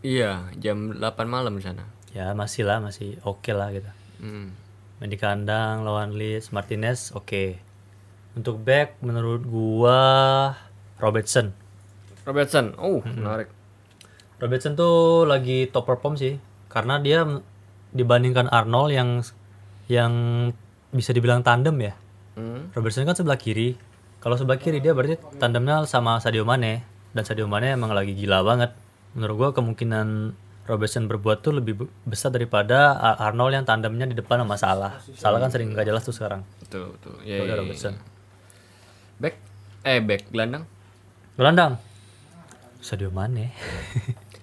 Iya, 0.01 0.49
jam 0.57 0.97
8 0.97 1.05
malam 1.29 1.53
di 1.53 1.61
sana. 1.61 1.85
Ya 2.17 2.33
masih 2.33 2.65
lah, 2.65 2.81
masih 2.81 3.21
oke 3.29 3.53
lah 3.53 3.69
gitu. 3.69 3.91
Hmm. 4.25 4.57
Main 4.97 5.11
di 5.13 5.21
kandang 5.21 5.85
lawan 5.85 6.17
Leeds, 6.17 6.49
Martinez 6.49 7.13
oke. 7.13 7.61
Untuk 8.33 8.57
back 8.57 8.97
menurut 9.05 9.45
gua 9.45 10.01
Robertson. 10.97 11.68
Robertson. 12.29 12.77
Oh, 12.77 13.01
menarik. 13.01 13.49
Robertson 14.37 14.77
tuh 14.77 15.25
lagi 15.25 15.65
top 15.67 15.89
perform 15.89 16.13
sih 16.15 16.37
karena 16.69 17.01
dia 17.01 17.25
dibandingkan 17.89 18.47
Arnold 18.47 18.93
yang 18.93 19.09
yang 19.89 20.13
bisa 20.93 21.09
dibilang 21.09 21.41
tandem 21.41 21.75
ya. 21.81 21.93
Hmm. 22.37 22.69
Robertson 22.71 23.03
kan 23.03 23.17
sebelah 23.17 23.35
kiri. 23.35 23.75
Kalau 24.21 24.37
sebelah 24.37 24.61
kiri 24.61 24.77
dia 24.79 24.93
berarti 24.93 25.17
tandemnya 25.41 25.83
sama 25.83 26.21
Sadio 26.21 26.45
Mane 26.45 26.85
dan 27.11 27.23
Sadio 27.25 27.49
Mane 27.49 27.73
emang 27.73 27.89
lagi 27.91 28.13
gila 28.13 28.45
banget. 28.45 28.71
Menurut 29.17 29.35
gua 29.35 29.49
kemungkinan 29.51 30.37
Robertson 30.69 31.09
berbuat 31.09 31.41
tuh 31.41 31.57
lebih 31.57 31.73
be- 31.73 31.91
besar 32.05 32.29
daripada 32.29 32.93
Arnold 33.17 33.57
yang 33.57 33.65
tandemnya 33.65 34.05
di 34.05 34.13
depan 34.13 34.45
sama 34.45 34.55
Salah. 34.55 34.93
Salah 35.17 35.41
kan 35.41 35.49
sering 35.49 35.73
nggak 35.73 35.89
jelas 35.89 36.05
tuh 36.05 36.13
sekarang. 36.13 36.45
Betul, 36.61 36.93
betul. 36.93 37.17
Ya, 37.25 37.41
Udah 37.41 37.47
ya, 37.47 37.53
ya. 37.57 37.59
Robertson. 37.65 37.93
Back 39.17 39.35
eh 39.81 39.99
back 39.99 40.29
gelandang. 40.29 40.63
Gelandang. 41.33 41.88
Sadio 42.79 43.11
Mane. 43.11 43.51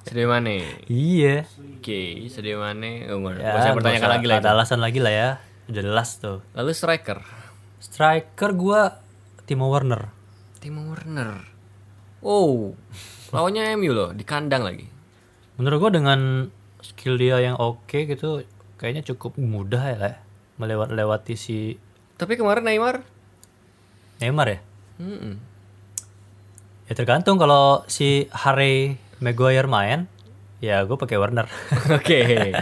Sadio 0.04 0.28
Mane. 0.28 0.84
iya. 0.92 1.48
Oke, 1.80 2.28
Sadio 2.28 2.60
Mane. 2.60 3.08
Oh, 3.08 3.16
Ya, 3.32 3.56
nggak 3.56 3.80
pertanyakan 3.80 4.10
lagi 4.12 4.26
lah. 4.28 4.36
Ada 4.44 4.50
alasan 4.52 4.80
lagi 4.84 5.00
lah 5.00 5.12
ya. 5.12 5.28
Udah 5.72 5.82
jelas 5.82 6.20
tuh. 6.20 6.44
Lalu 6.52 6.76
striker. 6.76 7.24
Striker 7.80 8.50
gua 8.52 9.00
Timo 9.48 9.72
Werner. 9.72 10.12
Timo 10.60 10.84
Werner. 10.92 11.48
Oh, 12.20 12.76
lawannya 13.32 13.72
MU 13.80 13.96
loh, 13.96 14.10
di 14.12 14.22
kandang 14.26 14.66
lagi. 14.68 14.84
Menurut 15.56 15.88
gua 15.88 15.90
dengan 15.96 16.52
skill 16.84 17.16
dia 17.16 17.40
yang 17.40 17.56
oke 17.56 18.04
gitu 18.06 18.44
kayaknya 18.76 19.02
cukup 19.02 19.40
mudah 19.40 19.80
ya 19.80 19.96
lah 19.96 20.10
ya, 20.12 20.18
melewat 20.60 20.92
lewati 20.92 21.34
si 21.34 21.80
Tapi 22.20 22.36
kemarin 22.36 22.64
Neymar. 22.68 23.00
Neymar 24.20 24.46
ya. 24.48 24.58
Hmm. 25.00 25.55
Ya 26.86 26.94
tergantung 26.94 27.36
kalau 27.36 27.82
si 27.90 28.30
Harry 28.30 28.94
Maguire 29.18 29.66
main, 29.66 30.06
ya 30.62 30.86
gue 30.86 30.94
pakai 30.94 31.18
Werner. 31.18 31.50
Oke. 31.98 32.52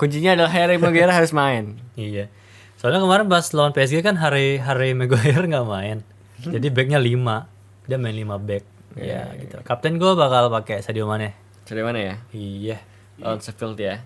Kuncinya 0.00 0.32
adalah 0.32 0.52
Harry 0.54 0.80
Maguire 0.80 1.12
harus 1.12 1.36
main. 1.36 1.76
iya. 1.98 2.32
Soalnya 2.78 3.02
kemarin 3.02 3.26
pas 3.26 3.42
lawan 3.52 3.74
PSG 3.74 4.06
kan 4.06 4.14
Harry 4.22 4.62
Harry 4.62 4.94
Maguire 4.94 5.44
nggak 5.44 5.66
main. 5.66 6.06
Jadi 6.38 6.70
backnya 6.70 7.02
5 7.02 7.90
Dia 7.90 7.98
main 7.98 8.14
5 8.14 8.38
back. 8.38 8.64
Ya 8.94 9.26
gitu. 9.36 9.58
Kapten 9.66 9.98
gue 9.98 10.12
bakal 10.14 10.48
pakai 10.48 10.80
Sadio 10.80 11.04
Mane. 11.10 11.34
Sadio 11.66 11.82
Mane 11.84 12.00
ya? 12.00 12.14
Iya. 12.30 12.76
Lawan 13.18 13.42
Sheffield 13.42 13.76
ya. 13.76 13.98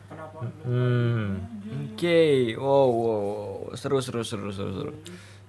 Hmm. 0.65 1.37
Oke. 1.93 2.57
Wow, 2.57 2.89
wow, 2.89 3.21
wow. 3.21 3.77
Seru, 3.77 4.01
seru, 4.01 4.25
seru, 4.25 4.49
seru, 4.51 4.73
seru. 4.73 4.93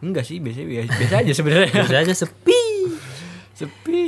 Enggak 0.03 0.27
sih, 0.27 0.43
biasa 0.43 0.67
biasa, 0.67 0.91
biasa 0.99 1.15
aja 1.23 1.31
sebenarnya. 1.31 1.71
Bisa 1.87 1.97
aja 2.03 2.13
sepi. 2.13 2.52
Sepi. 3.53 4.05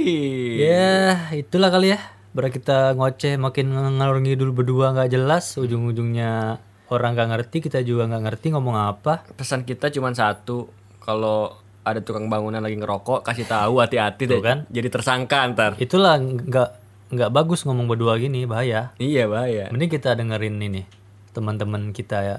Ya, 0.58 1.30
itulah 1.34 1.70
kali 1.70 1.94
ya. 1.94 2.00
Berarti 2.34 2.60
kita 2.60 2.98
ngoceh 2.98 3.38
makin 3.38 3.72
ngalor 3.72 4.20
ngidul 4.20 4.52
berdua 4.52 4.92
nggak 4.92 5.14
jelas, 5.14 5.56
ujung-ujungnya 5.56 6.60
orang 6.90 7.14
nggak 7.16 7.30
ngerti, 7.32 7.58
kita 7.64 7.80
juga 7.86 8.10
nggak 8.10 8.24
ngerti 8.26 8.48
ngomong 8.52 8.76
apa. 8.76 9.24
Pesan 9.38 9.64
kita 9.64 9.94
cuma 9.94 10.12
satu. 10.12 10.68
Kalau 11.00 11.62
ada 11.86 12.02
tukang 12.02 12.26
bangunan 12.28 12.60
lagi 12.60 12.76
ngerokok, 12.76 13.22
kasih 13.22 13.46
tahu 13.46 13.80
hati-hati 13.80 14.26
deh. 14.26 14.42
Tuh 14.42 14.44
kan. 14.44 14.58
Jadi 14.74 14.88
tersangka 14.90 15.46
ntar. 15.54 15.72
Itulah 15.78 16.18
nggak 16.18 16.70
nggak 17.14 17.30
bagus 17.30 17.64
ngomong 17.70 17.86
berdua 17.86 18.18
gini, 18.18 18.50
bahaya. 18.50 18.98
Iya 18.98 19.30
bahaya. 19.30 19.70
Mending 19.70 19.94
kita 19.94 20.18
dengerin 20.18 20.58
ini 20.58 20.84
teman-teman 21.32 21.94
kita 21.94 22.18
ya 22.26 22.38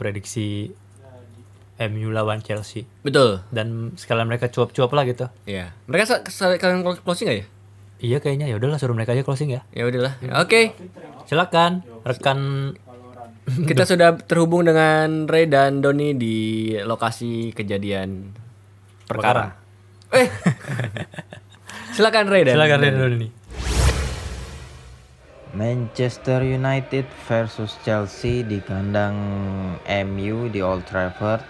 prediksi 0.00 0.72
MU 1.80 2.10
lawan 2.10 2.38
Chelsea 2.38 2.84
Betul. 3.00 3.46
dan 3.48 3.94
sekalian 3.94 4.26
mereka 4.26 4.46
cuap-cuap 4.46 4.90
lah 4.90 5.04
gitu. 5.04 5.30
Iya. 5.44 5.70
Mereka 5.86 6.04
sa- 6.04 6.22
sa- 6.26 6.54
kalian 6.54 6.82
closing 6.82 7.26
gak 7.26 7.38
ya? 7.38 7.46
Iya 7.98 8.18
kayaknya 8.18 8.46
ya 8.46 8.54
udahlah 8.54 8.78
suruh 8.78 8.94
mereka 8.94 9.10
aja 9.10 9.22
closing 9.22 9.50
ya. 9.50 9.62
Ya 9.70 9.82
udahlah. 9.84 10.18
Oke. 10.38 10.74
Silakan 11.24 11.86
rekan 12.02 12.38
Kita 13.68 13.82
sudah 13.82 14.18
terhubung 14.20 14.62
dengan 14.62 15.24
Ray 15.24 15.46
dan 15.46 15.80
Doni 15.80 16.12
di 16.12 16.36
lokasi 16.76 17.50
kejadian 17.50 18.34
perkara. 19.06 19.56
Eh. 20.10 20.28
Silakan 21.96 22.28
Ray 22.28 22.44
dan. 22.44 22.54
silakan 22.54 22.78
Ren 22.78 22.94
dulu 22.94 23.16
nih. 23.18 23.30
Manchester 25.48 26.44
United 26.44 27.08
versus 27.24 27.72
Chelsea 27.80 28.44
di 28.44 28.60
kandang 28.60 29.16
MU 30.06 30.46
di 30.46 30.60
Old 30.60 30.84
Trafford. 30.84 31.40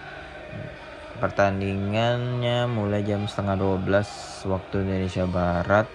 Pertandingannya 1.19 2.65
mulai 2.71 3.03
jam 3.03 3.27
setengah 3.27 3.59
12 3.59 4.47
waktu 4.47 4.75
Indonesia 4.87 5.27
Barat. 5.27 5.87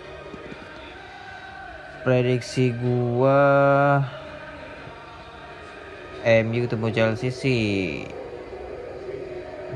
Prediksi 2.04 2.76
gua 2.76 3.40
MU 6.24 6.64
ketemu 6.64 6.88
Chelsea 6.92 7.28
sih 7.28 7.64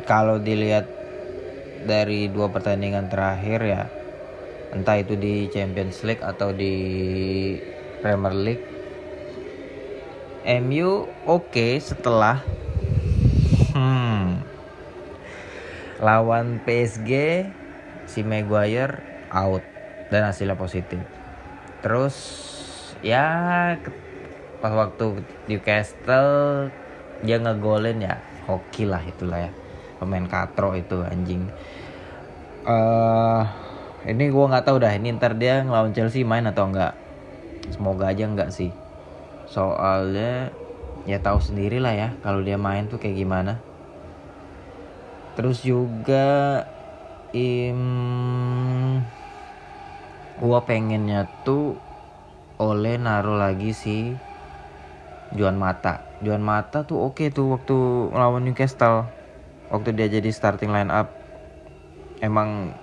kalau 0.09 0.41
dilihat 0.41 0.89
dari 1.85 2.33
dua 2.33 2.49
pertandingan 2.49 3.13
terakhir 3.13 3.61
ya 3.61 3.83
entah 4.73 4.97
itu 4.97 5.13
di 5.17 5.53
Champions 5.53 6.01
League 6.09 6.25
atau 6.25 6.57
di 6.57 6.75
Premier 8.01 8.33
League 8.33 8.65
MU 10.65 11.05
oke 11.29 11.69
setelah 11.77 12.41
hmm, 13.77 14.18
lawan 15.99 16.63
PSG 16.63 17.13
si 18.07 18.21
Maguire 18.23 19.03
out 19.29 19.63
dan 20.09 20.31
hasilnya 20.31 20.57
positif. 20.57 21.03
Terus 21.83 22.17
ya 23.03 23.27
pas 24.59 24.73
waktu 24.75 25.23
Newcastle 25.47 26.71
dia 27.23 27.37
ngegolin 27.39 28.03
ya 28.03 28.23
hoki 28.47 28.87
lah 28.87 29.03
itulah 29.05 29.51
ya. 29.51 29.53
Pemain 29.99 30.27
katro 30.31 30.79
itu 30.79 31.03
anjing. 31.03 31.51
Eh 32.67 33.45
ini 34.07 34.31
gua 34.31 34.55
nggak 34.55 34.65
tahu 34.71 34.79
dah 34.79 34.95
ini 34.95 35.15
ntar 35.19 35.35
dia 35.35 35.67
ngelawan 35.67 35.91
Chelsea 35.91 36.23
main 36.23 36.47
atau 36.47 36.71
enggak 36.71 36.95
semoga 37.75 38.09
aja 38.11 38.25
enggak 38.31 38.55
sih. 38.55 38.71
Soalnya 39.51 40.55
ya 41.09 41.19
tahu 41.19 41.41
sendiri 41.43 41.83
lah 41.83 41.95
ya 41.97 42.09
kalau 42.23 42.41
dia 42.45 42.55
main 42.61 42.87
tuh 42.87 43.01
kayak 43.01 43.17
gimana 43.19 43.68
terus 45.39 45.63
juga 45.63 46.67
im 47.31 47.79
gua 50.43 50.67
pengennya 50.67 51.31
tuh 51.47 51.79
oleh 52.59 52.99
naruh 52.99 53.39
lagi 53.39 53.71
si 53.71 54.19
Juan 55.39 55.55
Mata. 55.55 56.03
Juan 56.27 56.43
Mata 56.43 56.83
tuh 56.83 56.99
oke 56.99 57.31
tuh 57.31 57.55
waktu 57.55 57.77
ngelawan 58.11 58.43
Newcastle. 58.43 59.07
Waktu 59.71 59.95
dia 59.95 60.11
jadi 60.11 60.27
starting 60.35 60.75
line 60.75 60.91
up 60.91 61.15
emang 62.19 62.75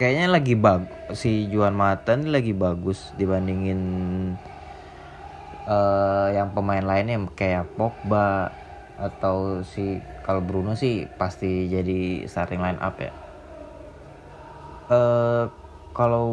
kayaknya 0.00 0.32
lagi 0.32 0.56
bag 0.56 0.88
si 1.12 1.44
Juan 1.52 1.76
Mata 1.76 2.16
ini 2.16 2.32
lagi 2.32 2.56
bagus 2.56 3.12
dibandingin 3.20 3.80
eh 5.66 6.28
yang 6.32 6.54
pemain 6.54 6.80
lainnya 6.80 7.20
kayak 7.34 7.68
Pogba 7.74 8.54
atau 9.04 9.36
si 9.74 9.80
kalau 10.24 10.42
Bruno 10.48 10.70
sih 10.82 10.92
pasti 11.20 11.46
jadi 11.74 11.92
starting 12.32 12.60
line 12.64 12.80
up 12.86 12.94
ya. 13.06 13.10
eh 14.90 15.42
kalau 15.96 16.24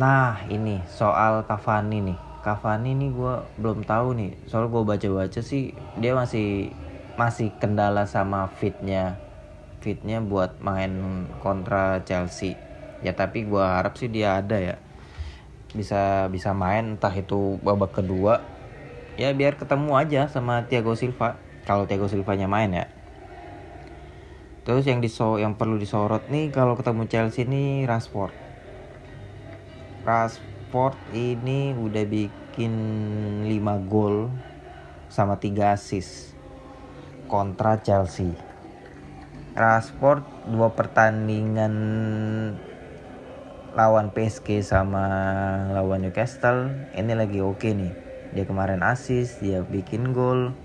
nah 0.00 0.26
ini 0.54 0.70
soal 0.98 1.32
Cavani 1.48 1.94
nih. 2.08 2.18
Cavani 2.44 2.88
nih 3.00 3.08
gue 3.18 3.32
belum 3.60 3.78
tahu 3.90 4.06
nih. 4.18 4.28
Soal 4.50 4.64
gue 4.72 4.82
baca-baca 4.90 5.40
sih 5.50 5.62
dia 6.02 6.12
masih 6.20 6.44
masih 7.20 7.48
kendala 7.60 8.00
sama 8.14 8.38
fitnya 8.60 8.98
fitnya 9.84 10.16
buat 10.30 10.50
main 10.68 10.92
kontra 11.42 11.76
Chelsea. 12.08 12.48
Ya 13.06 13.12
tapi 13.20 13.38
gue 13.50 13.62
harap 13.76 13.92
sih 14.00 14.08
dia 14.16 14.28
ada 14.40 14.56
ya 14.68 14.74
bisa 15.78 15.96
bisa 16.34 16.50
main 16.54 16.84
entah 16.96 17.14
itu 17.22 17.58
babak 17.66 17.90
kedua 17.98 18.32
ya 19.20 19.26
biar 19.38 19.54
ketemu 19.60 19.90
aja 20.02 20.18
sama 20.34 20.54
Thiago 20.68 20.94
Silva 20.98 21.43
kalau 21.64 21.88
Thiago 21.88 22.08
Silvanya 22.08 22.48
main 22.48 22.70
ya. 22.72 22.86
Terus 24.64 24.88
yang 24.88 25.04
diso 25.04 25.36
yang 25.36 25.60
perlu 25.60 25.76
disorot 25.76 26.32
nih 26.32 26.48
kalau 26.48 26.72
ketemu 26.72 27.04
Chelsea 27.04 27.44
nih 27.44 27.84
Rashford. 27.84 28.32
Rashford 30.08 30.96
ini 31.12 31.76
udah 31.76 32.04
bikin 32.08 32.72
5 33.44 33.92
gol 33.92 34.32
sama 35.12 35.36
3 35.36 35.76
assist 35.76 36.32
kontra 37.28 37.76
Chelsea. 37.84 38.32
Rashford 39.54 40.24
dua 40.50 40.72
pertandingan 40.72 41.74
lawan 43.76 44.10
PSG 44.10 44.64
sama 44.64 45.06
lawan 45.70 46.02
Newcastle 46.02 46.72
ini 46.96 47.12
lagi 47.12 47.44
oke 47.44 47.68
nih. 47.68 47.92
Dia 48.34 48.48
kemarin 48.48 48.82
assist 48.82 49.44
dia 49.44 49.62
bikin 49.62 50.16
gol 50.16 50.56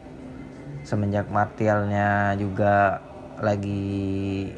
semenjak 0.83 1.27
Martialnya 1.29 2.33
juga 2.35 3.03
lagi 3.39 4.51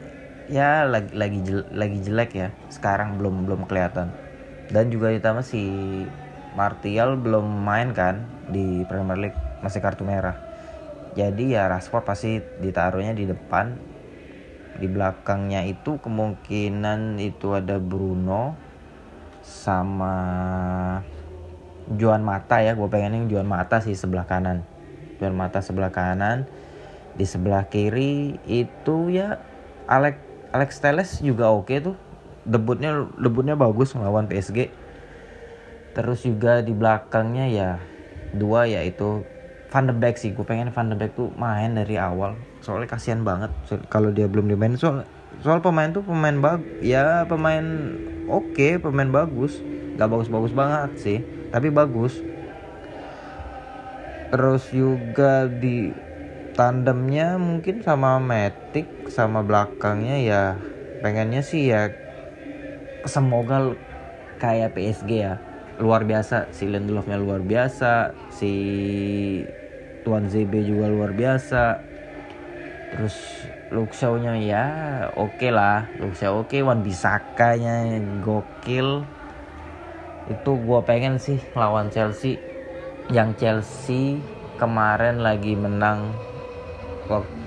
ya 0.49 0.83
lagi 0.83 1.13
lagi 1.15 1.39
jel- 1.45 1.69
lagi 1.71 1.97
jelek 2.01 2.31
ya 2.33 2.49
sekarang 2.73 3.17
belum 3.17 3.47
belum 3.47 3.61
kelihatan. 3.69 4.09
Dan 4.71 4.87
juga 4.87 5.11
ditambah 5.11 5.43
si 5.43 5.63
Martial 6.55 7.19
belum 7.19 7.43
main 7.43 7.91
kan 7.91 8.23
di 8.51 8.83
Premier 8.87 9.19
League 9.19 9.39
masih 9.63 9.79
kartu 9.83 10.03
merah. 10.07 10.35
Jadi 11.15 11.55
ya 11.55 11.67
Rashford 11.67 12.07
pasti 12.07 12.39
ditaruhnya 12.39 13.11
di 13.11 13.27
depan. 13.27 13.75
Di 14.79 14.87
belakangnya 14.87 15.67
itu 15.67 15.99
kemungkinan 15.99 17.19
itu 17.19 17.51
ada 17.51 17.75
Bruno 17.77 18.55
sama 19.43 20.15
Juan 21.91 22.23
Mata 22.23 22.63
ya 22.63 22.77
gue 22.77 22.87
pengen 22.87 23.27
Juan 23.27 23.49
Mata 23.49 23.83
sih 23.83 23.97
sebelah 23.97 24.23
kanan 24.23 24.63
Mata 25.29 25.61
sebelah 25.61 25.93
kanan 25.93 26.49
di 27.13 27.29
sebelah 27.29 27.69
kiri 27.69 28.41
itu 28.49 29.13
ya 29.13 29.37
Alex 29.85 30.17
Alex 30.49 30.69
Teles 30.81 31.11
juga 31.21 31.53
oke 31.53 31.77
tuh. 31.77 31.93
Debutnya 32.41 33.05
debutnya 33.21 33.53
bagus 33.53 33.93
melawan 33.93 34.25
PSG 34.25 34.73
terus 35.91 36.23
juga 36.23 36.63
di 36.65 36.71
belakangnya 36.73 37.45
ya 37.51 37.69
dua 38.33 38.65
yaitu 38.65 39.21
Van 39.69 39.85
de 39.85 39.93
Beek 39.93 40.17
sih. 40.17 40.33
Gue 40.33 40.41
pengen 40.41 40.73
Van 40.73 40.89
de 40.89 40.97
Beek 40.97 41.13
tuh 41.13 41.29
main 41.37 41.77
dari 41.77 42.01
awal. 42.01 42.41
Soalnya 42.65 42.89
kasihan 42.89 43.21
banget 43.21 43.53
kalau 43.93 44.09
dia 44.09 44.25
belum 44.25 44.49
dimain 44.49 44.73
soal 44.73 45.05
soal 45.45 45.61
pemain 45.61 45.93
tuh 45.93 46.01
pemain 46.01 46.35
bag 46.41 46.65
ya 46.81 47.29
pemain 47.29 47.93
oke 48.25 48.81
pemain 48.81 49.07
bagus. 49.13 49.61
Gak 50.01 50.09
bagus-bagus 50.09 50.55
banget 50.57 50.91
sih 50.97 51.19
tapi 51.51 51.67
bagus 51.67 52.23
terus 54.31 54.71
juga 54.71 55.45
di 55.51 55.91
tandemnya 56.55 57.35
mungkin 57.35 57.83
sama 57.83 58.17
Matic 58.23 58.87
sama 59.11 59.43
belakangnya 59.43 60.17
ya 60.23 60.43
pengennya 61.03 61.43
sih 61.43 61.67
ya 61.67 61.91
semoga 63.05 63.75
kayak 64.41 64.73
PSG 64.77 65.11
ya. 65.21 65.35
Luar 65.81 66.05
biasa 66.05 66.53
si 66.53 66.69
Lindelofnya 66.69 67.17
luar 67.17 67.41
biasa 67.41 68.13
si 68.33 68.53
Tuan 70.05 70.29
ZB 70.29 70.65
juga 70.65 70.89
luar 70.89 71.13
biasa. 71.13 71.81
Terus 72.91 73.15
Shaw-nya 73.71 74.35
ya 74.41 74.65
oke 75.15 75.47
lah. 75.49 75.89
Luke 75.97 76.17
Shaw 76.17 76.43
oke 76.43 76.59
Wan 76.61 76.83
Bisakanya 76.83 77.97
gokil. 78.19 79.01
Itu 80.29 80.51
gua 80.61 80.83
pengen 80.85 81.17
sih 81.17 81.39
lawan 81.57 81.89
Chelsea 81.89 82.50
yang 83.11 83.35
Chelsea 83.35 84.23
kemarin 84.55 85.19
lagi 85.19 85.53
menang 85.59 86.15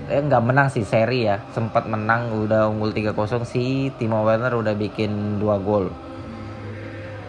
eh 0.05 0.21
nggak 0.21 0.45
menang 0.45 0.69
sih 0.69 0.85
seri 0.85 1.25
ya. 1.25 1.41
Sempat 1.49 1.89
menang 1.89 2.29
udah 2.45 2.69
unggul 2.69 2.93
3-0 2.93 3.41
si 3.49 3.89
Timo 3.97 4.21
Werner 4.21 4.53
udah 4.53 4.77
bikin 4.77 5.41
dua 5.41 5.57
gol. 5.57 5.89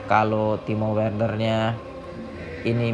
Kalau 0.05 0.61
Timo 0.61 0.92
Wernernya 0.92 1.72
ini 2.68 2.92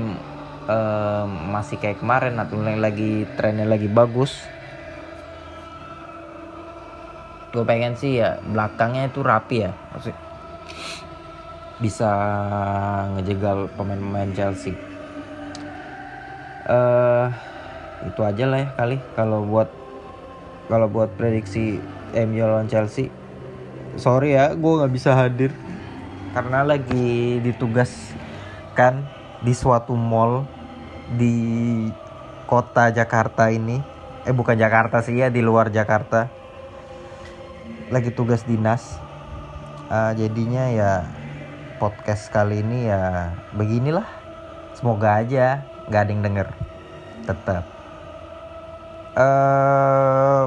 eh, 0.71 1.27
masih 1.27 1.83
kayak 1.83 1.99
kemarin 1.99 2.39
atau 2.39 2.63
lagi 2.63 3.27
trennya 3.35 3.67
lagi 3.67 3.91
bagus. 3.91 4.39
Gue 7.51 7.67
pengen 7.67 7.99
sih 7.99 8.23
ya 8.23 8.39
belakangnya 8.47 9.11
itu 9.11 9.21
rapi 9.27 9.67
ya. 9.67 9.75
Bisa 11.83 12.11
ngejegal 13.19 13.67
pemain-pemain 13.75 14.31
Chelsea 14.31 14.92
eh 16.69 17.27
itu 18.07 18.21
aja 18.23 18.45
lah 18.47 18.59
ya 18.63 18.69
kali. 18.79 18.97
Kalau 19.15 19.47
buat 19.47 19.71
kalau 20.67 20.87
buat 20.87 21.15
prediksi 21.15 21.83
MU 22.13 22.45
lawan 22.45 22.69
Chelsea 22.71 23.23
sorry 23.97 24.37
ya 24.37 24.53
gue 24.57 24.73
nggak 24.79 24.93
bisa 24.93 25.17
hadir. 25.17 25.53
Karena 26.33 26.65
lagi 26.65 27.41
ditugaskan 27.45 29.05
di 29.45 29.53
suatu 29.53 29.93
mall 29.93 30.49
di 31.13 31.37
kota 32.49 32.89
Jakarta 32.89 33.53
ini. 33.53 33.81
Eh 34.25 34.33
bukan 34.33 34.57
Jakarta 34.57 35.05
sih 35.05 35.21
ya 35.21 35.29
di 35.29 35.45
luar 35.45 35.69
Jakarta. 35.69 36.31
Lagi 37.93 38.09
tugas 38.15 38.49
dinas. 38.49 38.97
Ah, 39.93 40.17
jadinya 40.17 40.73
ya 40.73 41.05
podcast 41.77 42.33
kali 42.33 42.65
ini 42.65 42.89
ya 42.89 43.37
beginilah. 43.53 44.09
Semoga 44.73 45.21
aja 45.21 45.69
nggak 45.89 46.03
ada 46.03 46.11
yang 46.11 46.23
denger. 46.23 46.49
Tetap. 47.27 47.65
Eh 49.17 50.45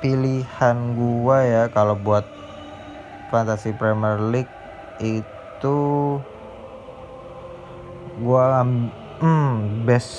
pilihan 0.00 0.76
gua 0.96 1.44
ya 1.44 1.62
kalau 1.68 1.92
buat 1.94 2.24
Fantasy 3.28 3.76
Premier 3.76 4.16
League 4.18 4.50
itu 4.98 5.78
gua 8.20 8.64
hmm, 9.20 9.84
best 9.84 10.12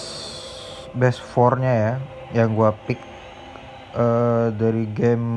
best 0.93 1.19
four-nya 1.21 1.73
ya 1.73 1.93
yang 2.31 2.53
gua 2.53 2.77
pick 2.85 3.01
eh 3.91 4.47
dari 4.55 4.87
game 4.95 5.27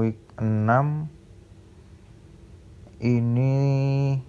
week 0.00 0.18
6 0.40 1.06
ini 3.00 3.54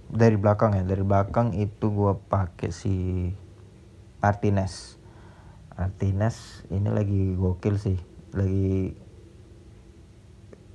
dari 0.08 0.38
belakang 0.38 0.78
ya 0.78 0.84
dari 0.86 1.02
belakang 1.02 1.56
itu 1.56 1.88
gua 1.90 2.20
pakai 2.20 2.70
si 2.70 2.96
Martinez. 4.22 5.02
Martinez 5.74 6.64
ini 6.70 6.90
lagi 6.94 7.34
gokil 7.34 7.76
sih. 7.82 7.98
Lagi 8.38 8.94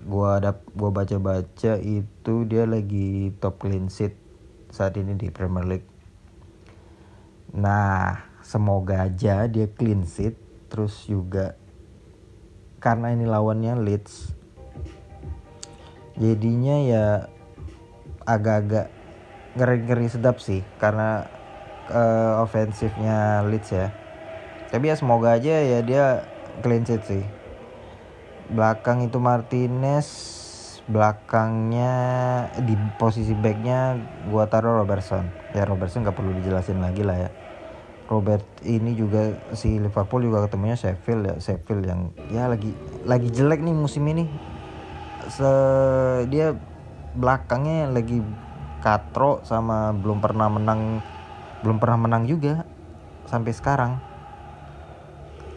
gua 0.02 0.42
ada 0.42 0.58
gua 0.74 0.90
baca-baca 0.90 1.78
itu 1.78 2.34
dia 2.44 2.66
lagi 2.66 3.30
top 3.38 3.62
clean 3.62 3.86
sheet 3.86 4.18
saat 4.74 4.98
ini 4.98 5.14
di 5.14 5.30
Premier 5.30 5.64
League. 5.64 5.88
Nah 7.54 8.18
semoga 8.42 9.06
aja 9.06 9.46
dia 9.46 9.70
clean 9.70 10.02
sheet 10.02 10.34
terus 10.66 11.06
juga 11.06 11.54
karena 12.82 13.10
ini 13.10 13.26
lawannya 13.26 13.74
Leeds 13.82 14.30
jadinya 16.14 16.76
ya 16.82 17.06
agak-agak 18.22 18.88
ngeri-ngeri 19.56 20.06
sedap 20.06 20.38
sih 20.38 20.62
karena 20.78 21.26
eh, 21.90 22.32
ofensifnya 22.42 23.44
Leeds 23.46 23.70
ya. 23.72 23.88
Tapi 24.70 24.90
ya 24.90 24.96
semoga 24.98 25.38
aja 25.38 25.62
ya 25.62 25.78
dia 25.82 26.04
clean 26.60 26.82
sheet 26.82 27.02
sih. 27.06 27.24
Belakang 28.50 29.02
itu 29.06 29.18
Martinez 29.18 30.08
belakangnya 30.86 31.94
di 32.62 32.78
posisi 32.94 33.34
backnya 33.34 33.98
gua 34.30 34.46
taruh 34.46 34.78
Robertson. 34.78 35.26
Ya 35.50 35.66
Robertson 35.66 36.06
nggak 36.06 36.14
perlu 36.14 36.30
dijelasin 36.38 36.78
lagi 36.78 37.02
lah 37.02 37.26
ya. 37.26 37.30
Robert 38.06 38.46
ini 38.62 38.94
juga 38.94 39.34
si 39.50 39.82
Liverpool 39.82 40.22
juga 40.22 40.46
ketemunya 40.46 40.78
Sheffield 40.78 41.26
ya 41.26 41.34
Sheffield 41.42 41.82
yang 41.82 42.14
ya 42.30 42.46
lagi 42.46 42.70
lagi 43.02 43.34
jelek 43.34 43.58
nih 43.66 43.74
musim 43.74 44.06
ini. 44.06 44.30
Se, 45.26 45.50
dia 46.30 46.54
belakangnya 47.18 47.90
lagi 47.90 48.22
katro 48.78 49.42
sama 49.42 49.90
belum 49.90 50.22
pernah 50.22 50.46
menang 50.46 51.02
belum 51.66 51.82
pernah 51.82 51.98
menang 51.98 52.30
juga 52.30 52.62
sampai 53.26 53.50
sekarang. 53.50 53.98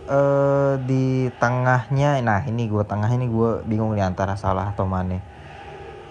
Eh 0.09 0.81
di 0.89 1.29
tengahnya 1.37 2.17
nah 2.25 2.41
ini 2.49 2.65
gue 2.65 2.81
tengah 2.81 3.13
ini 3.13 3.29
gue 3.29 3.61
bingung 3.69 3.93
nih 3.93 4.09
antara 4.09 4.33
salah 4.33 4.73
atau 4.73 4.89
Mane. 4.89 5.21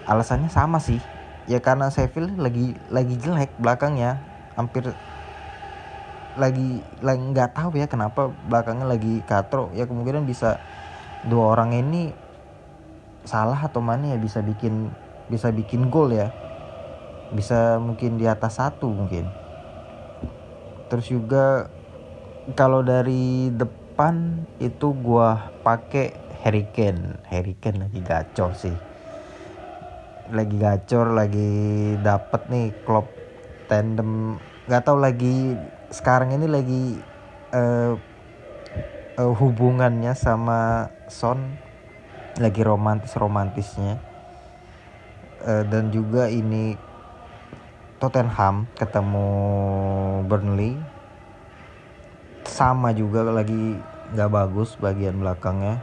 Alasannya 0.07 0.55
sama 0.55 0.79
sih. 0.79 1.03
Ya 1.51 1.59
karena 1.59 1.91
Sheffield 1.91 2.39
lagi 2.39 2.79
lagi 2.95 3.19
jelek 3.19 3.59
belakangnya. 3.59 4.23
Hampir 4.55 4.95
lagi 6.39 6.79
lagi 7.03 7.25
nggak 7.35 7.59
tahu 7.59 7.75
ya 7.75 7.91
kenapa 7.91 8.31
belakangnya 8.47 8.87
lagi 8.87 9.19
katro. 9.27 9.75
Ya 9.75 9.91
kemungkinan 9.91 10.31
bisa 10.31 10.63
dua 11.27 11.59
orang 11.59 11.75
ini 11.75 12.15
salah 13.27 13.59
atau 13.59 13.83
mana 13.83 14.15
ya 14.15 14.19
bisa 14.23 14.47
bikin 14.47 14.95
bisa 15.27 15.51
bikin 15.51 15.91
gol 15.91 16.15
ya. 16.15 16.31
Bisa 17.35 17.83
mungkin 17.83 18.15
di 18.15 18.31
atas 18.31 18.63
satu 18.63 18.95
mungkin 18.95 19.48
terus 20.89 21.09
juga 21.09 21.69
kalau 22.57 22.81
dari 22.81 23.53
depan 23.53 24.45
itu 24.59 24.97
gua 24.97 25.53
pakai 25.61 26.17
Harry 26.41 26.65
Kane 26.73 27.83
lagi 27.89 28.01
gacor 28.01 28.57
sih. 28.57 28.77
Lagi 30.33 30.57
gacor 30.57 31.13
lagi 31.13 31.51
dapet 32.01 32.43
nih 32.49 32.67
klub 32.85 33.09
tandem. 33.69 34.41
Nggak 34.69 34.83
tahu 34.85 34.99
lagi 35.01 35.57
sekarang 35.93 36.37
ini 36.37 36.47
lagi 36.49 36.85
uh, 37.53 37.97
uh, 39.17 39.33
hubungannya 39.37 40.13
sama 40.17 40.89
Son. 41.11 41.59
Lagi 42.39 42.63
romantis 42.63 43.19
romantisnya 43.19 43.99
uh, 45.43 45.65
dan 45.67 45.91
juga 45.91 46.31
ini 46.31 46.75
Tottenham 47.99 48.71
ketemu 48.79 49.29
Burnley 50.31 50.79
sama 52.47 52.95
juga 52.95 53.27
lagi 53.27 53.75
nggak 54.15 54.31
bagus 54.31 54.79
bagian 54.79 55.19
belakangnya 55.19 55.83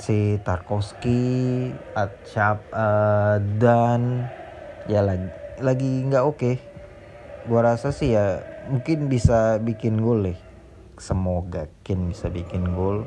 si 0.00 0.40
Tarkowski, 0.40 1.68
Atshap 1.92 2.64
uh, 2.72 3.36
dan 3.60 4.30
ya 4.88 5.04
lagi 5.04 5.28
lagi 5.60 5.92
nggak 6.08 6.24
oke. 6.24 6.38
Okay. 6.38 6.56
Gua 7.50 7.74
rasa 7.74 7.90
sih 7.90 8.14
ya 8.14 8.40
mungkin 8.70 9.10
bisa 9.10 9.58
bikin 9.58 9.98
gol 10.00 10.30
deh. 10.30 10.38
Semoga 10.96 11.66
Kin 11.82 12.08
bisa 12.14 12.30
bikin 12.30 12.72
gol. 12.72 13.02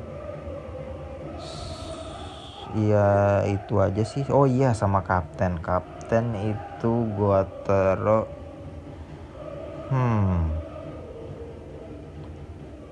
Iya 2.76 3.08
itu 3.48 3.80
aja 3.80 4.04
sih. 4.04 4.28
Oh 4.28 4.44
iya 4.44 4.76
sama 4.76 5.00
kapten. 5.00 5.56
Kapten 5.64 6.36
itu 6.36 6.92
gua 7.16 7.48
taruh 7.64 8.28
hmm. 9.88 10.52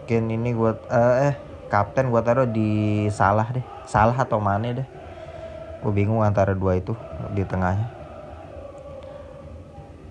Ken 0.09 0.25
ini 0.33 0.57
gua 0.57 0.81
uh, 0.89 1.29
eh 1.29 1.37
kapten 1.69 2.09
gua 2.09 2.25
taruh 2.25 2.49
di 2.49 3.05
salah 3.13 3.45
deh. 3.53 3.65
Salah 3.85 4.17
atau 4.17 4.41
mana 4.41 4.73
deh. 4.73 4.89
Gue 5.85 5.93
bingung 5.93 6.25
antara 6.25 6.57
dua 6.57 6.81
itu 6.81 6.97
di 7.37 7.45
tengahnya. 7.45 7.93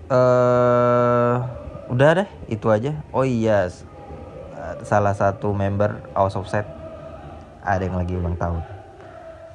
Eh 0.06 0.14
uh, 0.14 1.36
udah 1.90 2.22
deh 2.22 2.28
itu 2.46 2.70
aja. 2.70 2.94
Oh 3.10 3.26
iya 3.26 3.66
salah 4.86 5.18
satu 5.18 5.50
member 5.50 5.98
House 6.14 6.38
of 6.38 6.46
Set. 6.46 6.62
Ada 7.66 7.90
yang 7.90 7.98
lagi 7.98 8.14
ulang 8.14 8.38
tahun 8.38 8.73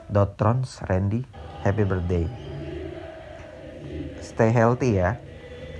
Dotrons 0.10 0.82
Randy 0.90 1.22
happy 1.62 1.86
birthday. 1.86 2.26
Stay 4.20 4.50
healthy 4.50 4.98
ya. 4.98 5.22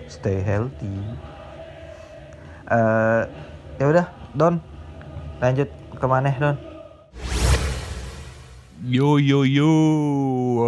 Stay 0.06 0.42
healthy. 0.46 0.94
Uh, 2.70 3.26
ya 3.82 3.86
udah 3.90 4.06
Don. 4.38 4.62
Lanjut 5.42 5.70
ke 5.98 6.06
mana 6.06 6.30
Don. 6.38 6.58
Yo 8.80 9.20
yo 9.20 9.44
yo, 9.44 9.72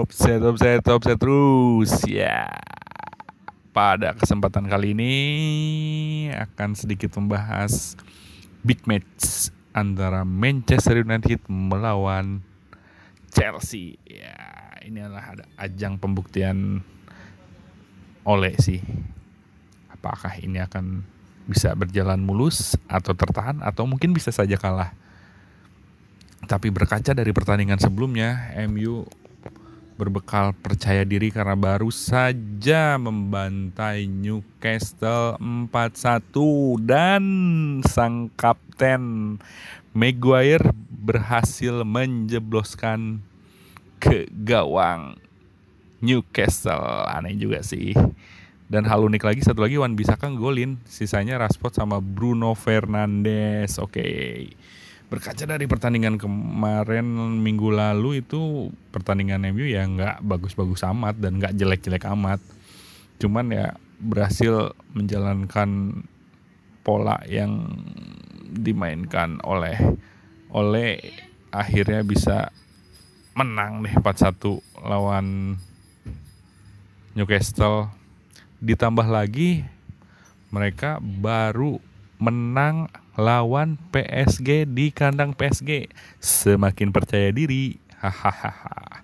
offset 0.03 0.43
offset 0.43 0.83
offset 0.89 1.15
terus. 1.15 1.95
Ya. 2.09 2.49
Pada 3.71 4.11
kesempatan 4.11 4.67
kali 4.67 4.91
ini 4.91 5.15
akan 6.35 6.75
sedikit 6.75 7.15
membahas 7.15 7.95
big 8.67 8.83
match 8.83 9.47
antara 9.71 10.27
Manchester 10.27 11.07
United 11.07 11.39
melawan 11.47 12.43
Chelsea. 13.31 13.97
Ya, 14.05 14.35
ini 14.83 14.99
adalah 15.01 15.33
ada 15.33 15.45
ajang 15.57 15.97
pembuktian 15.97 16.83
oleh 18.27 18.53
sih. 18.59 18.83
Apakah 19.89 20.37
ini 20.37 20.61
akan 20.61 21.01
bisa 21.47 21.73
berjalan 21.73 22.21
mulus 22.21 22.77
atau 22.85 23.17
tertahan 23.17 23.63
atau 23.65 23.89
mungkin 23.89 24.13
bisa 24.13 24.29
saja 24.29 24.55
kalah 24.61 24.93
tapi 26.49 26.73
berkaca 26.73 27.13
dari 27.13 27.29
pertandingan 27.31 27.77
sebelumnya, 27.77 28.53
MU 28.65 29.05
berbekal 29.95 30.57
percaya 30.57 31.05
diri 31.05 31.29
karena 31.29 31.53
baru 31.53 31.93
saja 31.93 32.97
membantai 32.97 34.09
Newcastle 34.09 35.37
4-1 35.37 36.81
dan 36.81 37.23
sang 37.85 38.33
kapten 38.33 39.37
Maguire 39.91 40.71
berhasil 40.89 41.83
menjebloskan 41.83 43.19
ke 43.99 44.31
gawang 44.31 45.19
Newcastle. 45.99 47.05
Aneh 47.07 47.35
juga 47.35 47.61
sih. 47.61 47.93
Dan 48.71 48.87
hal 48.87 49.03
unik 49.03 49.23
lagi 49.27 49.41
satu 49.43 49.67
lagi 49.67 49.75
Wan 49.75 49.99
Bisaka 49.99 50.31
golin, 50.31 50.79
sisanya 50.87 51.35
Rashford 51.35 51.75
sama 51.75 51.99
Bruno 51.99 52.55
Fernandes. 52.55 53.75
Oke. 53.77 53.99
Okay 53.99 54.31
berkaca 55.11 55.43
dari 55.43 55.67
pertandingan 55.67 56.15
kemarin 56.15 57.03
minggu 57.43 57.67
lalu 57.67 58.23
itu 58.23 58.71
pertandingan 58.95 59.43
MU 59.51 59.67
ya 59.67 59.83
nggak 59.83 60.23
bagus-bagus 60.23 60.87
amat 60.87 61.19
dan 61.19 61.35
nggak 61.35 61.51
jelek-jelek 61.59 62.07
amat 62.15 62.39
cuman 63.19 63.51
ya 63.51 63.67
berhasil 63.99 64.71
menjalankan 64.95 65.99
pola 66.87 67.19
yang 67.27 67.75
dimainkan 68.51 69.39
oleh 69.47 69.79
oleh 70.51 70.99
akhirnya 71.55 72.03
bisa 72.03 72.51
menang 73.31 73.79
deh 73.81 73.95
4-1 73.95 74.59
lawan 74.83 75.55
Newcastle 77.15 77.87
ditambah 78.59 79.07
lagi 79.07 79.63
mereka 80.51 80.99
baru 80.99 81.79
menang 82.21 82.91
lawan 83.17 83.79
PSG 83.89 84.69
di 84.69 84.93
kandang 84.93 85.33
PSG. 85.33 85.89
Semakin 86.21 86.93
percaya 86.93 87.33
diri. 87.33 87.79
Hahaha. 87.97 89.01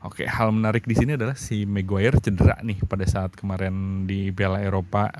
Oke, 0.00 0.24
hal 0.24 0.48
menarik 0.52 0.88
di 0.88 0.96
sini 0.96 1.16
adalah 1.16 1.36
si 1.36 1.68
Maguire 1.68 2.20
cedera 2.20 2.56
nih 2.64 2.80
pada 2.88 3.04
saat 3.04 3.36
kemarin 3.36 4.08
di 4.08 4.32
Piala 4.32 4.64
Eropa 4.64 5.12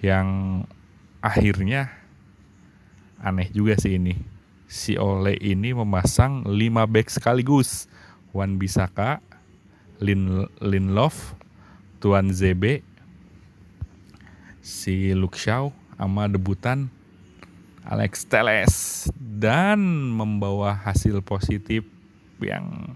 yang 0.00 0.60
akhirnya 1.20 1.92
aneh 3.20 3.52
juga 3.52 3.76
sih 3.76 4.00
ini. 4.00 4.16
Si 4.70 4.96
Ole 4.96 5.36
ini 5.40 5.74
memasang 5.76 6.46
5 6.46 6.86
back 6.88 7.08
sekaligus. 7.10 7.90
Wan 8.30 8.62
Bisaka, 8.62 9.18
Lin 9.98 10.46
Linlof, 10.62 11.34
Tuan 11.98 12.30
ZB, 12.30 12.78
si 14.62 15.10
Shaw, 15.10 15.74
sama 15.98 16.30
debutan 16.30 16.88
Alex 17.82 18.24
Teles 18.30 18.74
dan 19.18 19.82
membawa 20.14 20.78
hasil 20.78 21.20
positif 21.26 21.82
yang 22.38 22.94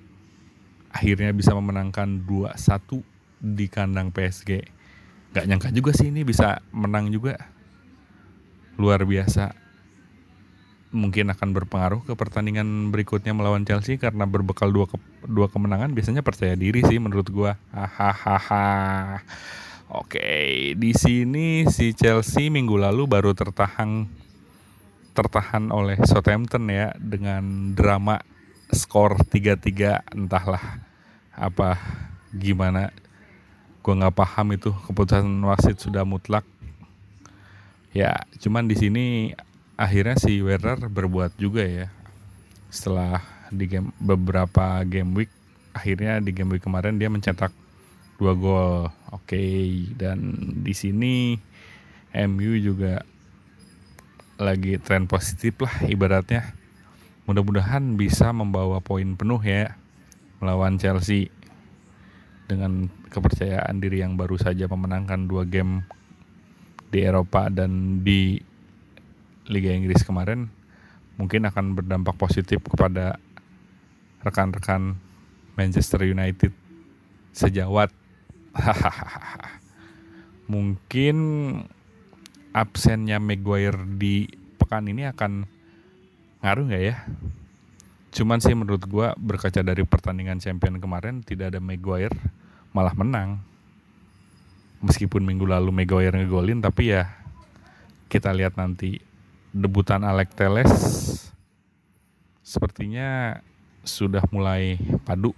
akhirnya 0.94 1.34
bisa 1.34 1.50
memenangkan 1.50 2.22
2-1 2.22 3.02
di 3.42 3.66
kandang 3.66 4.14
PSG. 4.14 4.62
Gak 5.34 5.50
nyangka 5.50 5.74
juga 5.74 5.90
sih 5.90 6.14
ini 6.14 6.22
bisa 6.22 6.62
menang 6.70 7.10
juga. 7.10 7.34
Luar 8.78 9.02
biasa. 9.02 9.63
Mungkin 10.94 11.26
akan 11.34 11.50
berpengaruh 11.50 12.06
ke 12.06 12.14
pertandingan 12.14 12.94
berikutnya 12.94 13.34
melawan 13.34 13.66
Chelsea 13.66 13.98
karena 13.98 14.30
berbekal 14.30 14.70
dua 14.70 14.86
ke, 14.86 14.94
dua 15.26 15.50
kemenangan 15.50 15.90
biasanya 15.90 16.22
percaya 16.22 16.54
diri 16.54 16.86
sih 16.86 17.02
menurut 17.02 17.26
gua. 17.34 17.58
Hahaha. 17.74 19.18
Oke, 19.90 20.72
di 20.78 20.92
sini 20.94 21.66
si 21.66 21.98
Chelsea 21.98 22.46
minggu 22.46 22.78
lalu 22.78 23.10
baru 23.10 23.34
tertahan 23.34 24.06
tertahan 25.14 25.70
oleh 25.70 25.98
Southampton 26.06 26.66
ya 26.70 26.94
dengan 26.98 27.74
drama 27.74 28.22
skor 28.74 29.18
3-3 29.30 30.14
entahlah 30.14 30.82
apa 31.34 31.78
gimana 32.34 32.90
gua 33.82 33.94
nggak 33.98 34.16
paham 34.18 34.54
itu 34.54 34.70
keputusan 34.90 35.26
wasit 35.46 35.78
sudah 35.78 36.02
mutlak 36.02 36.42
ya 37.94 38.26
cuman 38.42 38.66
di 38.66 38.74
sini 38.74 39.04
akhirnya 39.74 40.16
si 40.18 40.38
Werner 40.40 40.86
berbuat 40.86 41.34
juga 41.38 41.66
ya 41.66 41.86
setelah 42.70 43.22
di 43.54 43.70
game 43.70 43.94
beberapa 44.02 44.82
game 44.82 45.14
week 45.14 45.30
akhirnya 45.74 46.22
di 46.22 46.30
game 46.30 46.54
week 46.54 46.62
kemarin 46.62 46.98
dia 46.98 47.10
mencetak 47.10 47.50
dua 48.18 48.32
gol. 48.38 48.90
Oke, 49.10 49.42
dan 49.94 50.34
di 50.62 50.74
sini 50.74 51.38
MU 52.14 52.52
juga 52.58 53.02
lagi 54.38 54.78
tren 54.82 55.06
positif 55.06 55.58
lah 55.62 55.74
ibaratnya. 55.86 56.54
Mudah-mudahan 57.24 57.98
bisa 57.98 58.30
membawa 58.34 58.82
poin 58.84 59.16
penuh 59.16 59.40
ya 59.40 59.74
melawan 60.42 60.76
Chelsea 60.76 61.32
dengan 62.44 62.92
kepercayaan 63.08 63.80
diri 63.80 64.04
yang 64.04 64.20
baru 64.20 64.36
saja 64.36 64.68
memenangkan 64.68 65.24
dua 65.24 65.48
game 65.48 65.88
di 66.92 67.00
Eropa 67.00 67.48
dan 67.48 68.04
di 68.04 68.36
Liga 69.48 69.70
Inggris 69.72 70.00
kemarin 70.02 70.48
mungkin 71.20 71.46
akan 71.46 71.76
berdampak 71.78 72.16
positif 72.16 72.64
kepada 72.64 73.20
rekan-rekan 74.24 74.96
Manchester 75.54 76.02
United 76.08 76.50
sejawat. 77.34 77.92
mungkin 80.52 81.16
absennya 82.54 83.18
Maguire 83.18 83.82
di 83.98 84.30
pekan 84.60 84.86
ini 84.86 85.08
akan 85.10 85.44
ngaruh 86.44 86.64
nggak 86.70 86.84
ya? 86.84 86.96
Cuman 88.14 88.38
sih 88.38 88.54
menurut 88.54 88.86
gua 88.86 89.12
berkaca 89.18 89.58
dari 89.60 89.82
pertandingan 89.82 90.38
champion 90.38 90.78
kemarin 90.78 91.26
tidak 91.26 91.50
ada 91.50 91.60
Maguire 91.60 92.14
malah 92.70 92.94
menang. 92.94 93.42
Meskipun 94.84 95.26
minggu 95.26 95.48
lalu 95.48 95.74
Maguire 95.74 96.14
ngegolin 96.14 96.62
tapi 96.62 96.94
ya 96.94 97.10
kita 98.06 98.30
lihat 98.30 98.54
nanti 98.54 99.02
debutan 99.54 100.02
Alex 100.02 100.28
Teles 100.34 100.74
sepertinya 102.42 103.38
sudah 103.86 104.26
mulai 104.34 104.76
padu. 105.06 105.30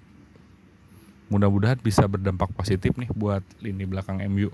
Mudah-mudahan 1.29 1.77
bisa 1.79 2.09
berdampak 2.09 2.49
positif 2.57 2.97
nih 2.97 3.13
buat 3.13 3.45
lini 3.61 3.85
belakang 3.85 4.25
MU. 4.33 4.49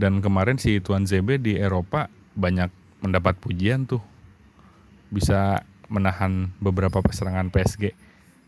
Dan 0.00 0.24
kemarin 0.24 0.56
si 0.56 0.80
Tuan 0.80 1.04
ZB 1.04 1.36
di 1.44 1.60
Eropa 1.60 2.08
banyak 2.32 2.72
mendapat 3.04 3.36
pujian 3.36 3.84
tuh. 3.84 4.00
Bisa 5.12 5.60
menahan 5.90 6.48
beberapa 6.62 7.02
serangan 7.10 7.52
PSG. 7.52 7.92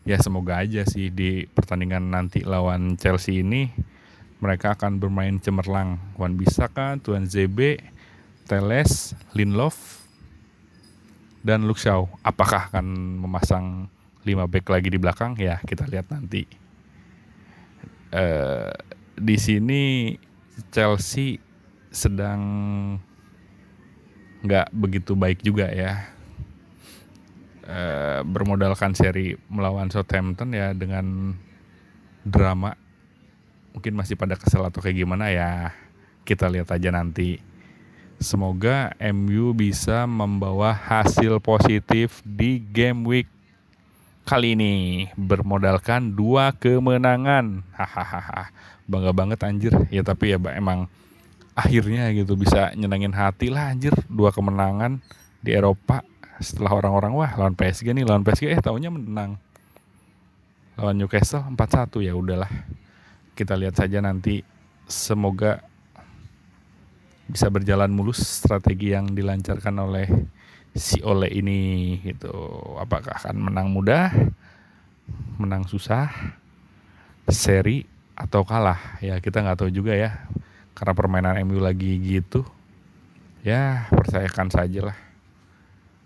Ya 0.03 0.17
semoga 0.19 0.59
aja 0.59 0.83
sih 0.87 1.11
di 1.13 1.45
pertandingan 1.45 2.09
nanti 2.09 2.43
lawan 2.43 2.95
Chelsea 2.99 3.43
ini 3.43 3.71
mereka 4.43 4.75
akan 4.75 4.99
bermain 4.99 5.39
cemerlang. 5.39 5.99
Wan 6.19 6.35
Bisaka, 6.35 6.99
Tuan 6.99 7.27
ZB, 7.27 7.79
Teles, 8.47 9.15
Linlof, 9.31 10.02
dan 11.45 11.67
Luxau. 11.67 12.09
Apakah 12.23 12.71
akan 12.71 12.85
memasang 13.21 13.91
5 14.23 14.47
back 14.47 14.65
lagi 14.71 14.89
di 14.89 14.97
belakang? 14.97 15.35
Ya 15.37 15.59
kita 15.67 15.85
lihat 15.85 16.09
nanti. 16.09 16.47
Uh, 18.13 18.71
di 19.19 19.37
sini 19.37 20.15
Chelsea 20.73 21.37
sedang 21.93 22.41
nggak 24.43 24.73
begitu 24.73 25.13
baik 25.15 25.39
juga 25.45 25.69
ya 25.69 26.13
Eh, 27.63 28.21
bermodalkan 28.27 28.91
seri 28.91 29.39
melawan 29.47 29.87
Southampton 29.87 30.51
ya 30.51 30.75
dengan 30.75 31.31
drama 32.27 32.75
mungkin 33.71 33.95
masih 33.95 34.19
pada 34.19 34.35
kesel 34.35 34.67
atau 34.67 34.83
kayak 34.83 34.99
gimana 34.99 35.31
ya 35.31 35.71
kita 36.27 36.51
lihat 36.51 36.75
aja 36.75 36.91
nanti 36.91 37.39
semoga 38.23 38.95
MU 39.11 39.51
bisa 39.51 40.07
membawa 40.07 40.71
hasil 40.71 41.43
positif 41.43 42.23
di 42.23 42.57
game 42.57 43.03
week 43.03 43.27
kali 44.23 44.55
ini. 44.55 45.05
Bermodalkan 45.19 46.15
dua 46.15 46.55
kemenangan. 46.55 47.61
Hahaha. 47.75 48.49
Bangga 48.87 49.11
banget 49.11 49.39
anjir. 49.43 49.75
Ya 49.91 50.01
tapi 50.01 50.31
ya 50.31 50.39
emang 50.55 50.87
akhirnya 51.53 52.09
gitu 52.15 52.33
bisa 52.39 52.71
nyenengin 52.73 53.11
hati 53.11 53.51
lah 53.51 53.75
anjir. 53.75 53.93
Dua 54.07 54.31
kemenangan 54.31 55.03
di 55.43 55.51
Eropa 55.51 56.01
setelah 56.39 56.79
orang-orang 56.79 57.13
wah 57.13 57.31
lawan 57.37 57.53
PSG 57.53 57.93
nih 57.93 58.07
lawan 58.07 58.23
PSG 58.23 58.49
eh 58.49 58.59
tahunya 58.63 58.89
menang. 58.89 59.37
Lawan 60.79 60.97
Newcastle 60.97 61.45
4-1 61.53 62.07
ya 62.07 62.15
udahlah. 62.17 62.49
Kita 63.37 63.53
lihat 63.53 63.77
saja 63.77 64.01
nanti. 64.01 64.41
Semoga 64.83 65.63
bisa 67.27 67.47
berjalan 67.47 67.89
mulus 67.91 68.19
strategi 68.19 68.91
yang 68.91 69.11
dilancarkan 69.11 69.75
oleh 69.79 70.07
si 70.73 70.99
Ole 71.05 71.29
ini 71.31 71.97
gitu. 72.03 72.33
Apakah 72.81 73.19
akan 73.23 73.51
menang 73.51 73.69
mudah 73.71 74.11
menang 75.37 75.67
susah 75.67 76.09
seri 77.29 77.85
atau 78.17 78.43
kalah? 78.43 78.99
Ya 78.99 79.19
kita 79.21 79.43
nggak 79.43 79.63
tahu 79.63 79.71
juga 79.71 79.95
ya. 79.95 80.27
Karena 80.73 80.93
permainan 80.97 81.37
MU 81.45 81.61
lagi 81.61 82.01
gitu 82.01 82.43
ya 83.43 83.91
percayakan 83.91 84.47
saja 84.47 84.79
lah 84.87 84.97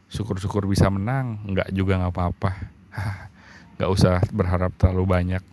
syukur-syukur 0.10 0.66
bisa 0.66 0.90
menang 0.90 1.38
nggak 1.46 1.70
juga 1.76 2.00
nggak 2.02 2.14
apa-apa. 2.16 2.52
Nggak 3.78 3.92
usah 3.94 4.18
berharap 4.34 4.74
terlalu 4.74 5.06
banyak. 5.06 5.44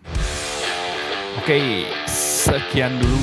Oke 1.36 1.84
sekian 2.08 2.96
dulu 2.96 3.20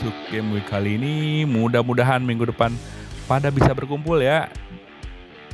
untuk 0.00 0.16
game 0.32 0.56
week 0.56 0.64
kali 0.64 0.96
ini. 0.96 1.44
Mudah-mudahan 1.44 2.24
minggu 2.24 2.48
depan 2.48 2.72
pada 3.28 3.52
bisa 3.52 3.76
berkumpul 3.76 4.16
ya. 4.24 4.48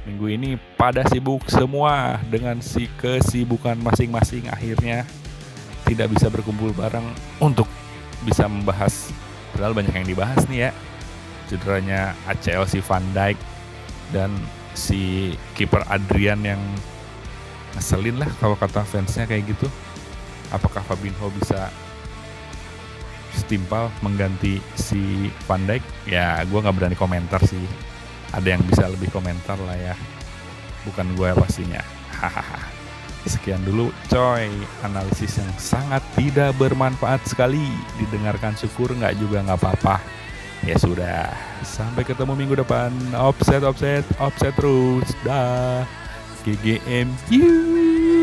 Minggu 0.07 0.31
ini 0.31 0.55
pada 0.79 1.03
sibuk 1.11 1.43
semua 1.51 2.23
dengan 2.31 2.63
si 2.63 2.87
kesibukan 3.03 3.75
masing-masing. 3.83 4.47
Akhirnya 4.47 5.03
tidak 5.83 6.15
bisa 6.15 6.31
berkumpul 6.31 6.71
bareng 6.79 7.11
untuk 7.43 7.67
bisa 8.23 8.47
membahas. 8.47 9.11
Padahal 9.51 9.75
banyak 9.75 9.91
yang 9.99 10.07
dibahas 10.07 10.47
nih 10.47 10.71
ya. 10.71 10.73
Cederanya 11.51 12.15
ACL 12.31 12.71
si 12.71 12.79
Van 12.79 13.03
Dijk 13.11 13.35
dan 14.15 14.31
si 14.79 15.35
kiper 15.59 15.83
Adrian 15.91 16.39
yang 16.47 16.63
ngeselin 17.75 18.23
lah 18.23 18.31
kalau 18.39 18.55
kata 18.55 18.87
fansnya 18.87 19.27
kayak 19.27 19.51
gitu. 19.51 19.67
Apakah 20.55 20.87
Fabinho 20.87 21.27
bisa 21.35 21.75
setimpal 23.37 23.93
mengganti 24.01 24.59
si 24.75 25.29
Van 25.45 25.63
Dijk. 25.69 25.85
Ya 26.09 26.41
gue 26.43 26.59
nggak 26.59 26.77
berani 26.77 26.97
komentar 26.97 27.39
sih. 27.45 27.63
Ada 28.33 28.57
yang 28.57 28.63
bisa 28.65 28.89
lebih 28.89 29.13
komentar 29.13 29.61
lah 29.63 29.77
ya. 29.77 29.95
Bukan 30.89 31.15
gue 31.15 31.31
pastinya. 31.37 31.85
Hahaha. 32.17 32.61
Sekian 33.27 33.61
dulu 33.63 33.93
coy. 34.09 34.49
Analisis 34.87 35.39
yang 35.39 35.53
sangat 35.61 36.03
tidak 36.17 36.57
bermanfaat 36.57 37.23
sekali. 37.29 37.69
Didengarkan 38.01 38.57
syukur 38.57 38.91
nggak 38.97 39.19
juga 39.21 39.45
nggak 39.45 39.61
apa-apa. 39.61 39.97
Ya 40.65 40.81
sudah. 40.81 41.31
Sampai 41.63 42.03
ketemu 42.03 42.33
minggu 42.33 42.59
depan. 42.65 42.91
Offset 43.15 43.63
offset 43.63 44.07
offset 44.19 44.55
terus. 44.57 45.13
Dah. 45.23 45.85
GGM 46.47 47.11
you 47.27 48.16